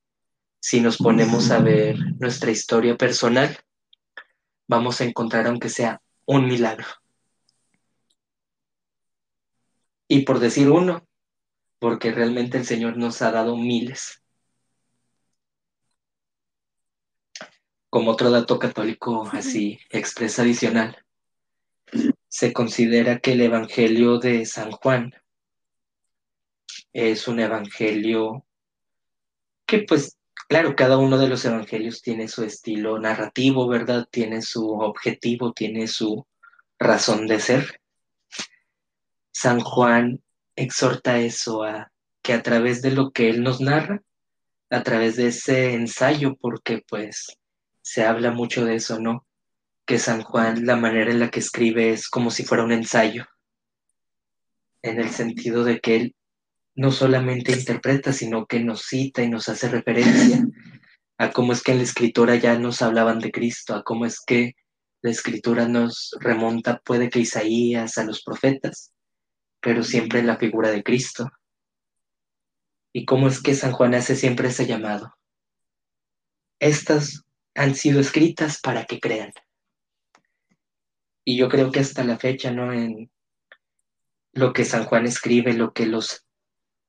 si 0.61 0.83
nos 0.83 0.99
ponemos 0.99 1.51
a 1.51 1.61
ver 1.61 1.97
nuestra 2.19 2.51
historia 2.51 2.95
personal, 2.99 3.57
vamos 4.69 5.01
a 5.01 5.05
encontrar 5.05 5.47
aunque 5.47 5.71
sea 5.71 6.03
un 6.27 6.45
milagro. 6.45 6.89
Y 10.09 10.27
por 10.27 10.41
decir 10.41 10.69
uno, 10.69 11.07
porque 11.79 12.13
realmente 12.13 12.59
el 12.59 12.67
Señor 12.67 12.99
nos 12.99 13.23
ha 13.23 13.33
dado 13.33 13.57
miles. 13.57 14.23
Como 17.91 18.13
otro 18.13 18.31
dato 18.31 18.59
católico 18.59 19.29
así 19.33 19.79
expresa 19.91 20.43
adicional, 20.43 21.05
se 22.29 22.53
considera 22.53 23.19
que 23.19 23.33
el 23.33 23.41
Evangelio 23.43 24.19
de 24.19 24.47
San 24.47 24.71
Juan 24.71 25.15
es 26.93 27.29
un 27.29 27.41
evangelio 27.41 28.45
que 29.67 29.83
pues 29.83 30.19
claro, 30.51 30.75
cada 30.75 30.99
uno 30.99 31.17
de 31.17 31.29
los 31.29 31.45
evangelios 31.45 32.03
tiene 32.03 32.27
su 32.27 32.43
estilo 32.43 32.99
narrativo, 32.99 33.69
¿verdad? 33.69 34.09
Tiene 34.11 34.43
su 34.43 34.69
objetivo, 34.69 35.53
tiene 35.53 35.87
su 35.87 36.27
razón 36.77 37.29
de 37.29 37.39
ser. 37.39 37.81
San 39.31 39.61
Juan 39.61 40.21
exhorta 40.57 41.21
eso 41.21 41.63
a 41.63 41.93
que 42.21 42.33
a 42.33 42.43
través 42.43 42.83
de 42.83 42.91
lo 42.91 43.13
que 43.13 43.31
él 43.31 43.45
nos 43.45 43.61
narra, 43.61 44.03
a 44.71 44.83
través 44.83 45.15
de 45.15 45.29
ese 45.29 45.75
ensayo, 45.75 46.35
porque 46.35 46.83
pues 46.89 47.39
se 47.91 48.05
habla 48.05 48.31
mucho 48.31 48.65
de 48.65 48.77
eso, 48.77 49.01
¿no? 49.01 49.27
Que 49.85 49.99
San 49.99 50.23
Juan, 50.23 50.65
la 50.65 50.77
manera 50.77 51.11
en 51.11 51.19
la 51.19 51.29
que 51.29 51.41
escribe 51.41 51.91
es 51.91 52.09
como 52.09 52.31
si 52.31 52.45
fuera 52.45 52.63
un 52.63 52.71
ensayo, 52.71 53.27
en 54.81 55.01
el 55.01 55.11
sentido 55.11 55.65
de 55.65 55.81
que 55.81 55.97
él 55.97 56.17
no 56.77 56.93
solamente 56.93 57.51
interpreta, 57.51 58.13
sino 58.13 58.47
que 58.47 58.61
nos 58.61 58.83
cita 58.83 59.25
y 59.25 59.29
nos 59.29 59.49
hace 59.49 59.69
referencia 59.69 60.41
a 61.19 61.33
cómo 61.33 61.53
es 61.53 61.65
que 61.65 61.73
en 61.73 61.79
la 61.79 61.83
escritura 61.83 62.37
ya 62.37 62.57
nos 62.61 62.81
hablaban 62.81 63.19
de 63.19 63.33
Cristo, 63.33 63.75
a 63.75 63.83
cómo 63.83 64.07
es 64.07 64.21
que 64.25 64.55
la 65.03 65.11
escritura 65.11 65.67
nos 65.67 66.17
remonta, 66.21 66.79
puede 66.85 67.11
que 67.11 67.19
Isaías, 67.19 67.99
a 67.99 68.05
los 68.05 68.23
profetas, 68.23 68.93
pero 69.61 69.83
siempre 69.83 70.21
en 70.21 70.29
la 70.29 70.37
figura 70.37 70.71
de 70.71 70.85
Cristo. 70.85 71.29
Y 72.93 73.05
cómo 73.05 73.27
es 73.27 73.43
que 73.43 73.57
San 73.57 73.73
Juan 73.73 73.95
hace 73.95 74.15
siempre 74.15 74.47
ese 74.47 74.69
llamado. 74.69 75.13
Estas 76.61 77.25
han 77.61 77.75
sido 77.75 78.01
escritas 78.01 78.59
para 78.59 78.87
que 78.87 78.99
crean. 78.99 79.35
Y 81.27 81.37
yo 81.37 81.51
creo 81.51 81.71
que 81.71 81.81
hasta 81.81 82.03
la 82.05 82.17
fecha, 82.17 82.51
¿no? 82.51 82.73
En 82.73 83.11
lo 84.33 84.55
que 84.55 84.65
San 84.65 84.87
Juan 84.87 85.05
escribe, 85.05 85.53
lo 85.53 85.75
que 85.75 85.85
los 85.85 86.27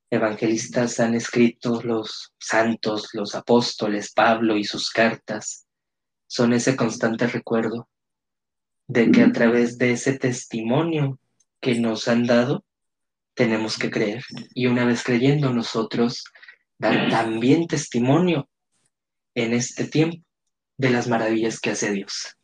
evangelistas 0.10 1.02
han 1.02 1.14
escrito, 1.14 1.82
los 1.84 2.34
santos, 2.40 3.10
los 3.12 3.36
apóstoles, 3.36 4.14
Pablo 4.14 4.56
y 4.56 4.64
sus 4.64 4.92
cartas, 4.92 5.68
son 6.26 6.54
ese 6.54 6.78
constante 6.78 7.28
recuerdo 7.28 7.90
de 8.88 9.12
que 9.12 9.24
a 9.24 9.32
través 9.34 9.78
de 9.78 9.92
ese 9.92 10.18
testimonio 10.18 11.20
que 11.60 11.76
nos 11.76 12.08
han 12.08 12.26
dado, 12.26 12.64
tenemos 13.34 13.78
que 13.78 13.92
creer. 13.92 14.24
Y 14.54 14.68
una 14.68 14.86
vez 14.86 15.04
creyendo 15.04 15.54
nosotros, 15.54 16.24
dar 16.78 17.10
también 17.10 17.68
testimonio 17.68 18.50
en 19.36 19.52
este 19.54 19.86
tiempo 19.86 20.31
de 20.82 20.90
las 20.90 21.08
maravillas 21.08 21.60
que 21.60 21.70
hace 21.70 21.92
Dios. 21.92 22.36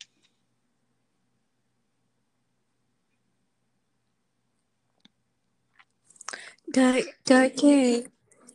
Cada, 6.72 7.50
que, 7.50 8.08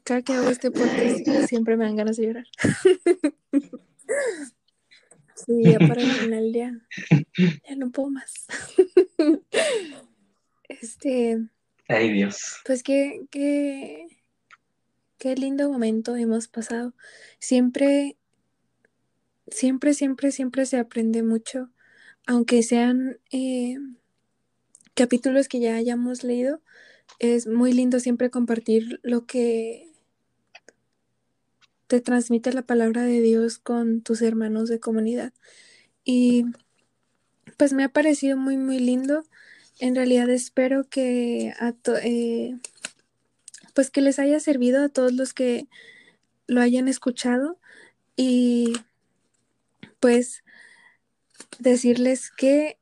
cada 0.05 0.21
que 0.21 0.33
hago 0.33 0.49
este 0.49 0.71
podcast 0.71 1.49
siempre 1.49 1.75
me 1.75 1.83
dan 1.83 1.97
ganas 1.97 2.15
de 2.15 2.27
llorar. 2.27 2.45
sí, 5.35 5.63
ya 5.63 5.79
para 5.79 6.01
el 6.01 6.11
final 6.11 6.53
ya, 6.53 6.71
ya 7.67 7.75
no 7.75 7.91
puedo 7.91 8.09
más. 8.09 8.45
este. 10.69 11.45
Ay, 11.89 12.13
Dios. 12.13 12.61
Pues 12.63 12.83
qué, 12.83 13.25
qué, 13.31 14.07
qué 15.17 15.35
lindo 15.35 15.69
momento 15.69 16.15
hemos 16.15 16.47
pasado. 16.47 16.93
Siempre, 17.39 18.15
siempre, 19.47 19.93
siempre, 19.93 20.31
siempre 20.31 20.65
se 20.65 20.77
aprende 20.77 21.23
mucho, 21.23 21.69
aunque 22.25 22.63
sean 22.63 23.17
eh, 23.31 23.75
capítulos 24.95 25.47
que 25.47 25.59
ya 25.59 25.75
hayamos 25.75 26.23
leído 26.23 26.61
es 27.19 27.47
muy 27.47 27.73
lindo 27.73 27.99
siempre 27.99 28.29
compartir 28.29 28.99
lo 29.03 29.25
que 29.25 29.89
te 31.87 32.01
transmite 32.01 32.53
la 32.53 32.63
palabra 32.63 33.03
de 33.03 33.21
Dios 33.21 33.59
con 33.59 34.01
tus 34.01 34.21
hermanos 34.21 34.69
de 34.69 34.79
comunidad. 34.79 35.33
Y 36.03 36.45
pues 37.57 37.73
me 37.73 37.83
ha 37.83 37.89
parecido 37.89 38.37
muy, 38.37 38.57
muy 38.57 38.79
lindo. 38.79 39.23
En 39.79 39.95
realidad 39.95 40.29
espero 40.29 40.83
que 40.89 41.53
eh, 42.03 42.57
pues 43.73 43.89
que 43.89 44.01
les 44.01 44.19
haya 44.19 44.39
servido 44.39 44.83
a 44.83 44.89
todos 44.89 45.13
los 45.13 45.33
que 45.33 45.67
lo 46.47 46.61
hayan 46.61 46.87
escuchado 46.87 47.57
y 48.15 48.73
pues 50.03 50.43
decirles 51.59 52.29
que 52.29 52.77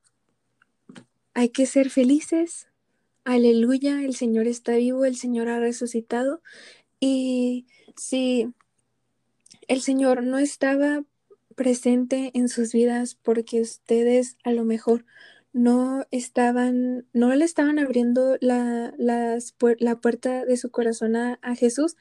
hay 1.36 1.50
que 1.50 1.68
ser 1.68 1.92
felices, 1.92 2.68
Aleluya, 3.26 4.04
el 4.04 4.16
Señor 4.16 4.48
está 4.48 4.72
vivo, 4.78 5.06
el 5.06 5.16
Señor 5.16 5.48
ha 5.48 5.60
resucitado. 5.60 6.42
Y 7.00 7.68
si 7.96 8.52
el 9.68 9.82
Señor 9.82 10.24
no 10.24 10.40
estaba 10.40 11.04
presente 11.56 12.32
en 12.34 12.50
sus 12.50 12.74
vidas 12.74 13.14
porque 13.14 13.62
ustedes 13.62 14.38
a 14.44 14.52
lo 14.52 14.66
mejor 14.66 15.06
no 15.54 16.08
estaban, 16.10 17.06
no 17.14 17.36
le 17.36 17.46
estaban 17.46 17.78
abriendo 17.78 18.38
la, 18.42 18.96
la 18.98 20.02
puerta 20.02 20.44
de 20.44 20.58
su 20.58 20.72
corazón 20.72 21.16
a, 21.16 21.38
a 21.44 21.54
Jesús, 21.54 21.98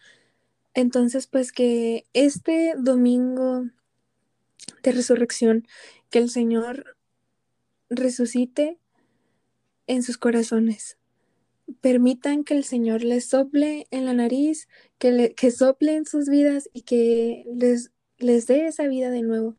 entonces 0.73 1.27
pues 1.27 1.53
que 1.53 2.07
este 2.15 2.73
domingo 2.79 3.67
de 4.83 4.93
resurrección, 4.93 5.67
que 6.11 6.19
el 6.19 6.31
Señor 6.31 6.97
resucite 7.89 8.79
en 9.87 10.03
sus 10.03 10.19
corazones 10.19 10.97
permitan 11.81 12.45
que 12.45 12.55
el 12.55 12.65
Señor 12.65 13.03
les 13.03 13.27
sople 13.27 13.87
en 13.91 14.05
la 14.05 14.15
nariz, 14.15 14.69
que, 14.99 15.13
le, 15.13 15.35
que 15.35 15.51
sople 15.51 15.95
en 15.95 16.07
sus 16.07 16.29
vidas 16.29 16.69
y 16.73 16.83
que 16.83 17.45
les, 17.55 17.91
les 18.19 18.47
dé 18.47 18.67
esa 18.67 18.87
vida 18.87 19.11
de 19.11 19.23
nuevo. 19.23 19.57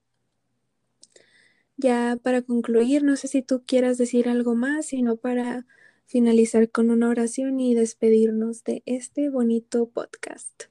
Ya 1.78 2.18
para 2.22 2.42
concluir, 2.42 3.04
no 3.04 3.16
sé 3.16 3.28
si 3.28 3.42
tú 3.42 3.64
quieras 3.66 3.98
decir 3.98 4.30
algo 4.30 4.56
más, 4.56 4.88
sino 4.88 5.16
para 5.16 5.66
finalizar 6.06 6.70
con 6.70 6.92
una 6.92 7.10
oración 7.10 7.60
y 7.60 7.74
despedirnos 7.74 8.64
de 8.64 8.84
este 8.86 9.30
bonito 9.30 9.90
podcast. 9.90 10.66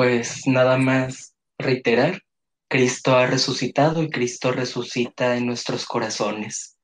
Pues 0.00 0.46
nada 0.46 0.78
más 0.78 1.34
reiterar, 1.58 2.22
Cristo 2.68 3.16
ha 3.16 3.26
resucitado 3.26 4.02
y 4.02 4.08
Cristo 4.08 4.50
resucita 4.50 5.36
en 5.36 5.44
nuestros 5.44 5.84
corazones. 5.84 6.78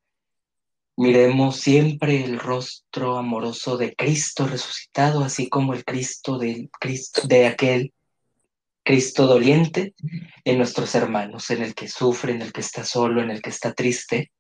Miremos 0.99 1.57
siempre 1.57 2.23
el 2.23 2.39
rostro 2.39 3.17
amoroso 3.17 3.79
de 3.79 3.97
Cristo 3.97 4.47
resucitado, 4.47 5.25
así 5.25 5.49
como 5.49 5.73
el 5.73 5.83
Cristo 5.83 6.37
de, 6.37 6.69
Cristo, 6.79 7.23
de 7.27 7.47
aquel 7.47 7.95
Cristo 8.85 9.27
doliente 9.27 9.95
en 10.45 10.59
nuestros 10.59 10.95
hermanos, 10.95 11.49
en 11.49 11.63
el 11.63 11.75
que 11.75 11.89
sufre, 11.89 12.33
en 12.33 12.43
el 12.43 12.53
que 12.53 12.61
está 12.61 12.85
solo, 12.85 13.23
en 13.23 13.31
el 13.31 13.41
que 13.41 13.49
está 13.49 13.73
triste. 13.73 14.31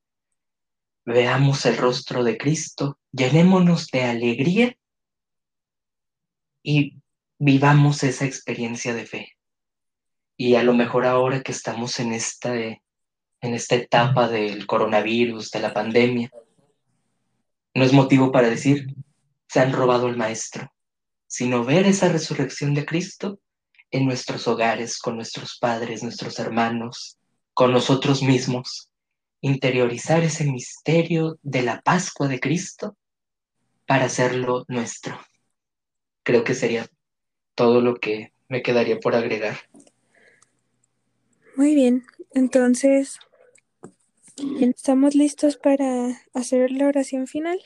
Veamos 1.07 1.65
el 1.65 1.78
rostro 1.78 2.23
de 2.23 2.36
Cristo, 2.36 2.98
llenémonos 3.11 3.86
de 3.86 4.03
alegría 4.03 4.77
y 6.62 6.98
vivamos 7.38 8.02
esa 8.02 8.24
experiencia 8.24 8.94
de 8.94 9.06
fe. 9.06 9.32
Y 10.36 10.54
a 10.54 10.62
lo 10.62 10.74
mejor 10.74 11.06
ahora 11.06 11.42
que 11.42 11.52
estamos 11.52 11.98
en 11.98 12.12
esta, 12.12 12.54
en 12.54 12.80
esta 13.40 13.74
etapa 13.74 14.28
del 14.28 14.66
coronavirus, 14.66 15.50
de 15.50 15.60
la 15.60 15.72
pandemia, 15.72 16.30
no 17.74 17.84
es 17.84 17.92
motivo 17.92 18.32
para 18.32 18.48
decir, 18.48 18.86
se 19.48 19.60
han 19.60 19.72
robado 19.72 20.08
el 20.08 20.16
Maestro, 20.16 20.72
sino 21.26 21.64
ver 21.64 21.86
esa 21.86 22.08
resurrección 22.08 22.74
de 22.74 22.86
Cristo 22.86 23.38
en 23.90 24.06
nuestros 24.06 24.48
hogares, 24.48 24.98
con 24.98 25.16
nuestros 25.16 25.58
padres, 25.58 26.02
nuestros 26.02 26.38
hermanos, 26.38 27.18
con 27.54 27.72
nosotros 27.72 28.22
mismos, 28.22 28.90
interiorizar 29.40 30.22
ese 30.24 30.44
misterio 30.44 31.38
de 31.42 31.62
la 31.62 31.80
Pascua 31.80 32.28
de 32.28 32.40
Cristo 32.40 32.96
para 33.86 34.06
hacerlo 34.06 34.64
nuestro. 34.68 35.18
Creo 36.22 36.42
que 36.42 36.54
sería 36.54 36.86
todo 37.56 37.80
lo 37.80 37.96
que 37.96 38.32
me 38.48 38.62
quedaría 38.62 39.00
por 39.00 39.16
agregar. 39.16 39.56
Muy 41.56 41.74
bien, 41.74 42.04
entonces 42.32 43.18
Estamos 44.60 45.14
listos 45.14 45.56
para 45.56 46.20
hacer 46.34 46.70
la 46.70 46.86
oración 46.86 47.26
final. 47.26 47.58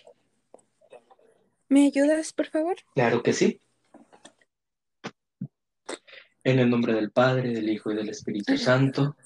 ¿Me 1.69 1.87
ayudas, 1.87 2.33
por 2.33 2.47
favor? 2.47 2.77
Claro 2.95 3.25
que 3.25 3.33
sí. 3.33 3.61
En 6.45 6.61
el 6.61 6.71
nombre 6.71 6.95
del 6.95 7.11
Padre, 7.11 7.53
del 7.53 7.69
Hijo 7.69 7.91
y 7.91 7.97
del 7.97 8.09
Espíritu 8.09 8.57
Santo. 8.57 9.17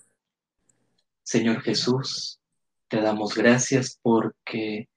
Señor 1.22 1.60
Jesús, 1.60 2.40
te 2.88 3.02
damos 3.02 3.34
gracias 3.34 3.98
porque 4.00 4.88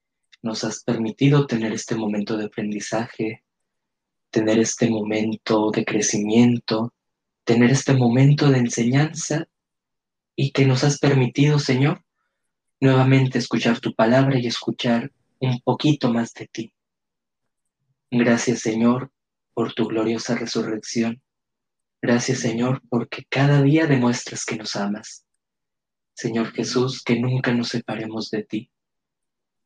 nos 0.42 0.64
has 0.64 0.84
permitido 0.84 1.48
tener 1.48 1.74
este 1.74 1.96
momento 1.96 2.38
de 2.38 2.46
aprendizaje, 2.46 3.44
tener 4.38 4.60
este 4.60 4.88
momento 4.88 5.72
de 5.72 5.84
crecimiento, 5.84 6.94
tener 7.44 7.72
este 7.72 7.96
momento 7.96 8.52
de 8.52 8.60
enseñanza 8.60 9.48
y 10.36 10.52
que 10.52 10.64
nos 10.64 10.84
has 10.84 11.00
permitido, 11.00 11.58
Señor, 11.58 12.06
nuevamente 12.80 13.40
escuchar 13.40 13.80
tu 13.80 13.96
palabra 13.96 14.38
y 14.38 14.46
escuchar 14.46 15.12
un 15.40 15.60
poquito 15.62 16.14
más 16.14 16.36
de 16.36 16.46
ti. 16.46 16.72
Gracias, 18.12 18.60
Señor, 18.60 19.12
por 19.56 19.74
tu 19.74 19.88
gloriosa 19.88 20.36
resurrección. 20.36 21.20
Gracias, 22.00 22.38
Señor, 22.38 22.84
porque 22.90 23.26
cada 23.28 23.64
día 23.64 23.88
demuestras 23.88 24.46
que 24.46 24.56
nos 24.56 24.76
amas. 24.76 25.26
Señor 26.14 26.52
Jesús, 26.52 27.02
que 27.04 27.20
nunca 27.20 27.56
nos 27.56 27.70
separemos 27.70 28.30
de 28.30 28.44
ti. 28.44 28.72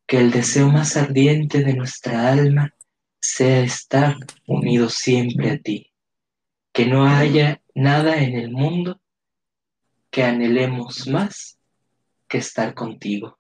Que 0.08 0.20
el 0.20 0.32
deseo 0.32 0.70
más 0.70 0.96
ardiente 0.96 1.62
de 1.62 1.74
nuestra 1.74 2.32
alma 2.32 2.74
sea 3.22 3.62
estar 3.64 4.18
unidos 4.48 4.96
siempre 4.96 5.52
a 5.52 5.58
ti. 5.60 5.92
Que 6.74 6.86
no 6.86 7.06
haya 7.06 7.62
nada 7.76 8.22
en 8.22 8.36
el 8.36 8.52
mundo 8.52 9.00
que 10.10 10.24
anhelemos 10.24 11.08
más 11.08 11.58
que 12.28 12.40
estar 12.40 12.74
contigo. 12.74 13.40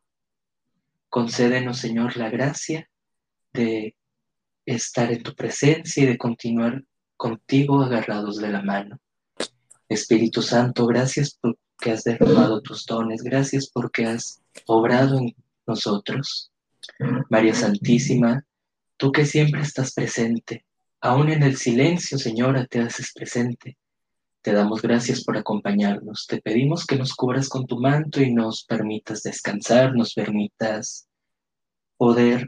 Concédenos, 1.09 1.79
Señor, 1.79 2.15
la 2.15 2.29
gracia 2.29 2.89
de 3.53 3.95
estar 4.65 5.11
en 5.11 5.23
tu 5.23 5.35
presencia 5.35 6.03
y 6.03 6.05
de 6.05 6.17
continuar 6.17 6.83
contigo 7.17 7.81
agarrados 7.81 8.37
de 8.37 8.49
la 8.49 8.61
mano. 8.61 8.99
Espíritu 9.89 10.41
Santo, 10.41 10.85
gracias 10.85 11.35
por 11.35 11.57
que 11.81 11.91
has 11.91 12.03
derramado 12.03 12.61
tus 12.61 12.85
dones. 12.85 13.23
Gracias 13.23 13.69
porque 13.69 14.05
has 14.05 14.41
obrado 14.67 15.17
en 15.17 15.35
nosotros. 15.67 16.51
María 17.29 17.53
Santísima, 17.53 18.45
tú 19.01 19.11
que 19.11 19.25
siempre 19.25 19.61
estás 19.61 19.95
presente, 19.95 20.63
aún 20.99 21.31
en 21.31 21.41
el 21.41 21.57
silencio, 21.57 22.19
Señora, 22.19 22.67
te 22.67 22.81
haces 22.81 23.11
presente. 23.15 23.79
Te 24.43 24.53
damos 24.53 24.83
gracias 24.83 25.23
por 25.23 25.35
acompañarnos. 25.37 26.27
Te 26.27 26.39
pedimos 26.39 26.85
que 26.85 26.97
nos 26.97 27.15
cubras 27.15 27.49
con 27.49 27.65
tu 27.65 27.79
manto 27.79 28.21
y 28.21 28.31
nos 28.31 28.63
permitas 28.63 29.23
descansar, 29.23 29.95
nos 29.95 30.13
permitas 30.13 31.07
poder 31.97 32.47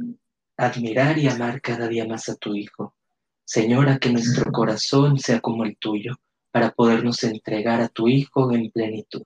admirar 0.56 1.18
y 1.18 1.28
amar 1.28 1.60
cada 1.60 1.88
día 1.88 2.06
más 2.06 2.30
a 2.30 2.36
tu 2.36 2.54
Hijo. 2.54 2.94
Señora, 3.44 3.98
que 3.98 4.12
nuestro 4.12 4.52
corazón 4.52 5.18
sea 5.18 5.40
como 5.40 5.64
el 5.64 5.76
tuyo 5.78 6.14
para 6.52 6.70
podernos 6.70 7.24
entregar 7.24 7.82
a 7.82 7.90
tu 7.90 8.08
Hijo 8.08 8.54
en 8.54 8.70
plenitud. 8.70 9.24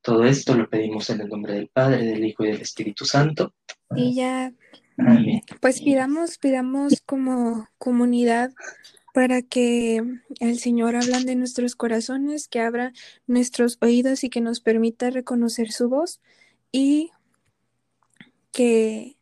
Todo 0.00 0.22
esto 0.22 0.54
lo 0.54 0.70
pedimos 0.70 1.10
en 1.10 1.22
el 1.22 1.28
nombre 1.28 1.54
del 1.54 1.66
Padre, 1.66 2.04
del 2.04 2.24
Hijo 2.24 2.44
y 2.44 2.52
del 2.52 2.60
Espíritu 2.60 3.04
Santo. 3.04 3.52
Y 3.96 4.14
ya. 4.14 4.52
Pues 5.60 5.80
pidamos, 5.80 6.38
pidamos 6.38 7.02
como 7.06 7.68
comunidad 7.78 8.52
para 9.14 9.42
que 9.42 10.02
el 10.40 10.58
Señor 10.58 10.96
hablan 10.96 11.24
de 11.24 11.34
nuestros 11.34 11.74
corazones, 11.74 12.48
que 12.48 12.60
abra 12.60 12.92
nuestros 13.26 13.78
oídos 13.80 14.24
y 14.24 14.30
que 14.30 14.40
nos 14.40 14.60
permita 14.60 15.10
reconocer 15.10 15.72
su 15.72 15.88
voz 15.88 16.20
y 16.72 17.10
que 18.52 19.16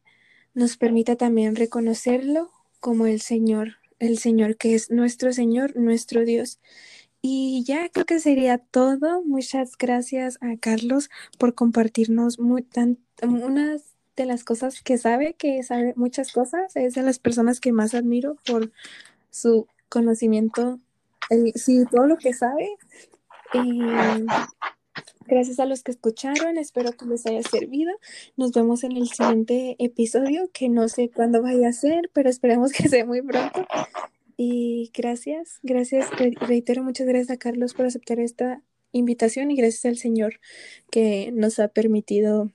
nos 0.55 0.77
permita 0.77 1.17
también 1.17 1.57
reconocerlo 1.57 2.51
como 2.81 3.07
el 3.07 3.21
Señor 3.21 3.77
el 3.99 4.19
Señor, 4.19 4.57
que 4.57 4.75
es 4.75 4.91
nuestro 4.91 5.33
Señor, 5.33 5.77
nuestro 5.77 6.25
Dios. 6.25 6.61
Y 7.23 7.65
ya 7.65 7.89
creo 7.89 8.07
que 8.07 8.21
sería 8.21 8.59
todo. 8.59 9.23
Muchas 9.25 9.77
gracias 9.79 10.39
a 10.41 10.57
Carlos 10.59 11.11
por 11.39 11.55
compartirnos 11.55 12.39
muy, 12.39 12.63
tan, 12.63 12.99
unas 13.23 13.96
de 14.17 14.27
las 14.27 14.45
cosas 14.45 14.83
que 14.83 14.99
sabe, 14.99 15.35
que 15.35 15.63
sabe 15.63 15.93
muchas 15.97 16.33
cosas. 16.33 16.75
Es 16.77 16.95
de 16.95 17.03
las 17.03 17.19
personas 17.19 17.61
que 17.61 17.73
más 17.73 17.95
admiro 17.95 18.37
por 18.47 18.73
su 19.31 19.67
conocimiento, 19.89 20.81
sí, 21.55 21.85
todo 21.91 22.07
lo 22.07 22.17
que 22.17 22.33
sabe. 22.33 22.69
Y 23.53 23.81
Gracias 25.29 25.59
a 25.59 25.67
los 25.67 25.83
que 25.83 25.91
escucharon, 25.91 26.57
espero 26.57 26.93
que 26.93 27.05
les 27.05 27.27
haya 27.27 27.43
servido. 27.43 27.93
Nos 28.37 28.53
vemos 28.53 28.85
en 28.85 28.97
el 28.97 29.09
siguiente 29.09 29.75
episodio, 29.81 30.51
que 30.53 30.69
no 30.69 30.89
sé 30.89 31.11
cuándo 31.11 31.43
vaya 31.43 31.69
a 31.69 31.73
ser, 31.73 32.11
pero 32.13 32.31
esperemos 32.31 32.73
que 32.73 32.89
sea 32.89 33.05
muy 33.05 33.23
pronto. 33.23 33.67
Y 34.37 34.93
gracias, 34.95 35.59
gracias, 35.63 36.09
reitero 36.41 36.85
muchas 36.85 37.07
gracias 37.07 37.31
a 37.31 37.39
Carlos 37.39 37.75
por 37.75 37.87
aceptar 37.87 38.21
esta 38.21 38.63
invitación 38.93 39.51
y 39.51 39.57
gracias 39.57 39.85
al 39.87 39.97
Señor 39.97 40.41
que 40.91 41.33
nos 41.33 41.59
ha 41.59 41.69
permitido 41.69 42.53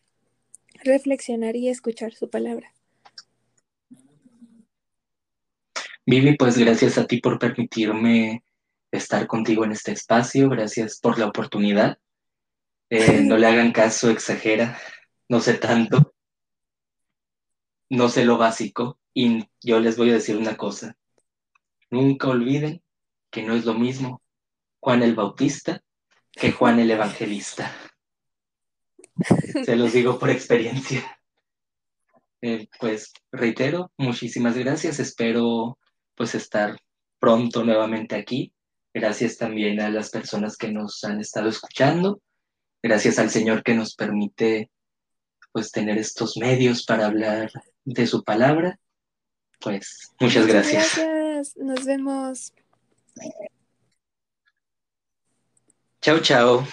reflexionar 0.84 1.56
y 1.56 1.70
escuchar 1.70 2.14
su 2.14 2.30
palabra. 2.30 2.72
Vivi, 6.06 6.36
pues 6.36 6.58
gracias 6.58 6.98
a 6.98 7.06
ti 7.06 7.20
por 7.20 7.40
permitirme 7.40 8.44
estar 8.92 9.28
contigo 9.28 9.64
en 9.64 9.72
este 9.72 9.92
espacio, 9.92 10.50
gracias 10.50 11.00
por 11.00 11.18
la 11.18 11.28
oportunidad 11.28 11.98
eh, 12.92 13.22
no 13.24 13.38
le 13.38 13.48
hagan 13.48 13.72
caso, 13.72 14.12
exagera, 14.12 14.78
no 15.30 15.40
sé 15.40 15.56
tanto, 15.56 16.14
no 17.90 18.10
sé 18.10 18.26
lo 18.26 18.38
básico 18.38 19.00
y 19.14 19.48
yo 19.62 19.80
les 19.80 19.98
voy 19.98 20.12
a 20.12 20.16
decir 20.16 20.38
una 20.38 20.58
cosa. 20.58 20.96
Nunca 21.90 22.28
olviden 22.28 22.84
que 23.32 23.44
no 23.44 23.56
es 23.56 23.66
lo 23.66 23.74
mismo 23.74 24.22
Juan 24.80 25.04
el 25.04 25.16
Bautista 25.16 25.82
que 26.32 26.52
Juan 26.52 26.80
el 26.80 26.92
Evangelista. 26.98 27.74
Se 29.66 29.76
los 29.76 29.94
digo 29.94 30.18
por 30.20 30.30
experiencia. 30.30 31.18
Eh, 32.42 32.68
pues 32.80 33.12
reitero, 33.32 33.92
muchísimas 33.98 34.58
gracias. 34.58 35.00
Espero 35.00 35.78
pues 36.16 36.36
estar 36.36 36.78
pronto 37.20 37.64
nuevamente 37.64 38.16
aquí. 38.16 38.54
Gracias 38.94 39.38
también 39.38 39.80
a 39.80 39.90
las 39.90 40.10
personas 40.10 40.58
que 40.58 40.72
nos 40.72 41.04
han 41.04 41.20
estado 41.20 41.50
escuchando 41.50 42.22
gracias 42.82 43.20
al 43.20 43.30
Señor 43.30 43.64
que 43.64 43.74
nos 43.74 43.96
permite 43.96 44.70
pues 45.52 45.72
tener 45.72 45.98
estos 45.98 46.38
medios 46.38 46.86
para 46.86 47.08
hablar 47.08 47.52
de 47.84 48.08
su 48.08 48.24
palabra. 48.24 48.80
Pues 49.60 50.12
muchas 50.20 50.48
gracias. 50.48 50.96
Gracias, 50.96 51.58
nos 51.58 51.86
vemos. 51.86 52.54
Chao, 56.02 56.20
chao. 56.20 56.66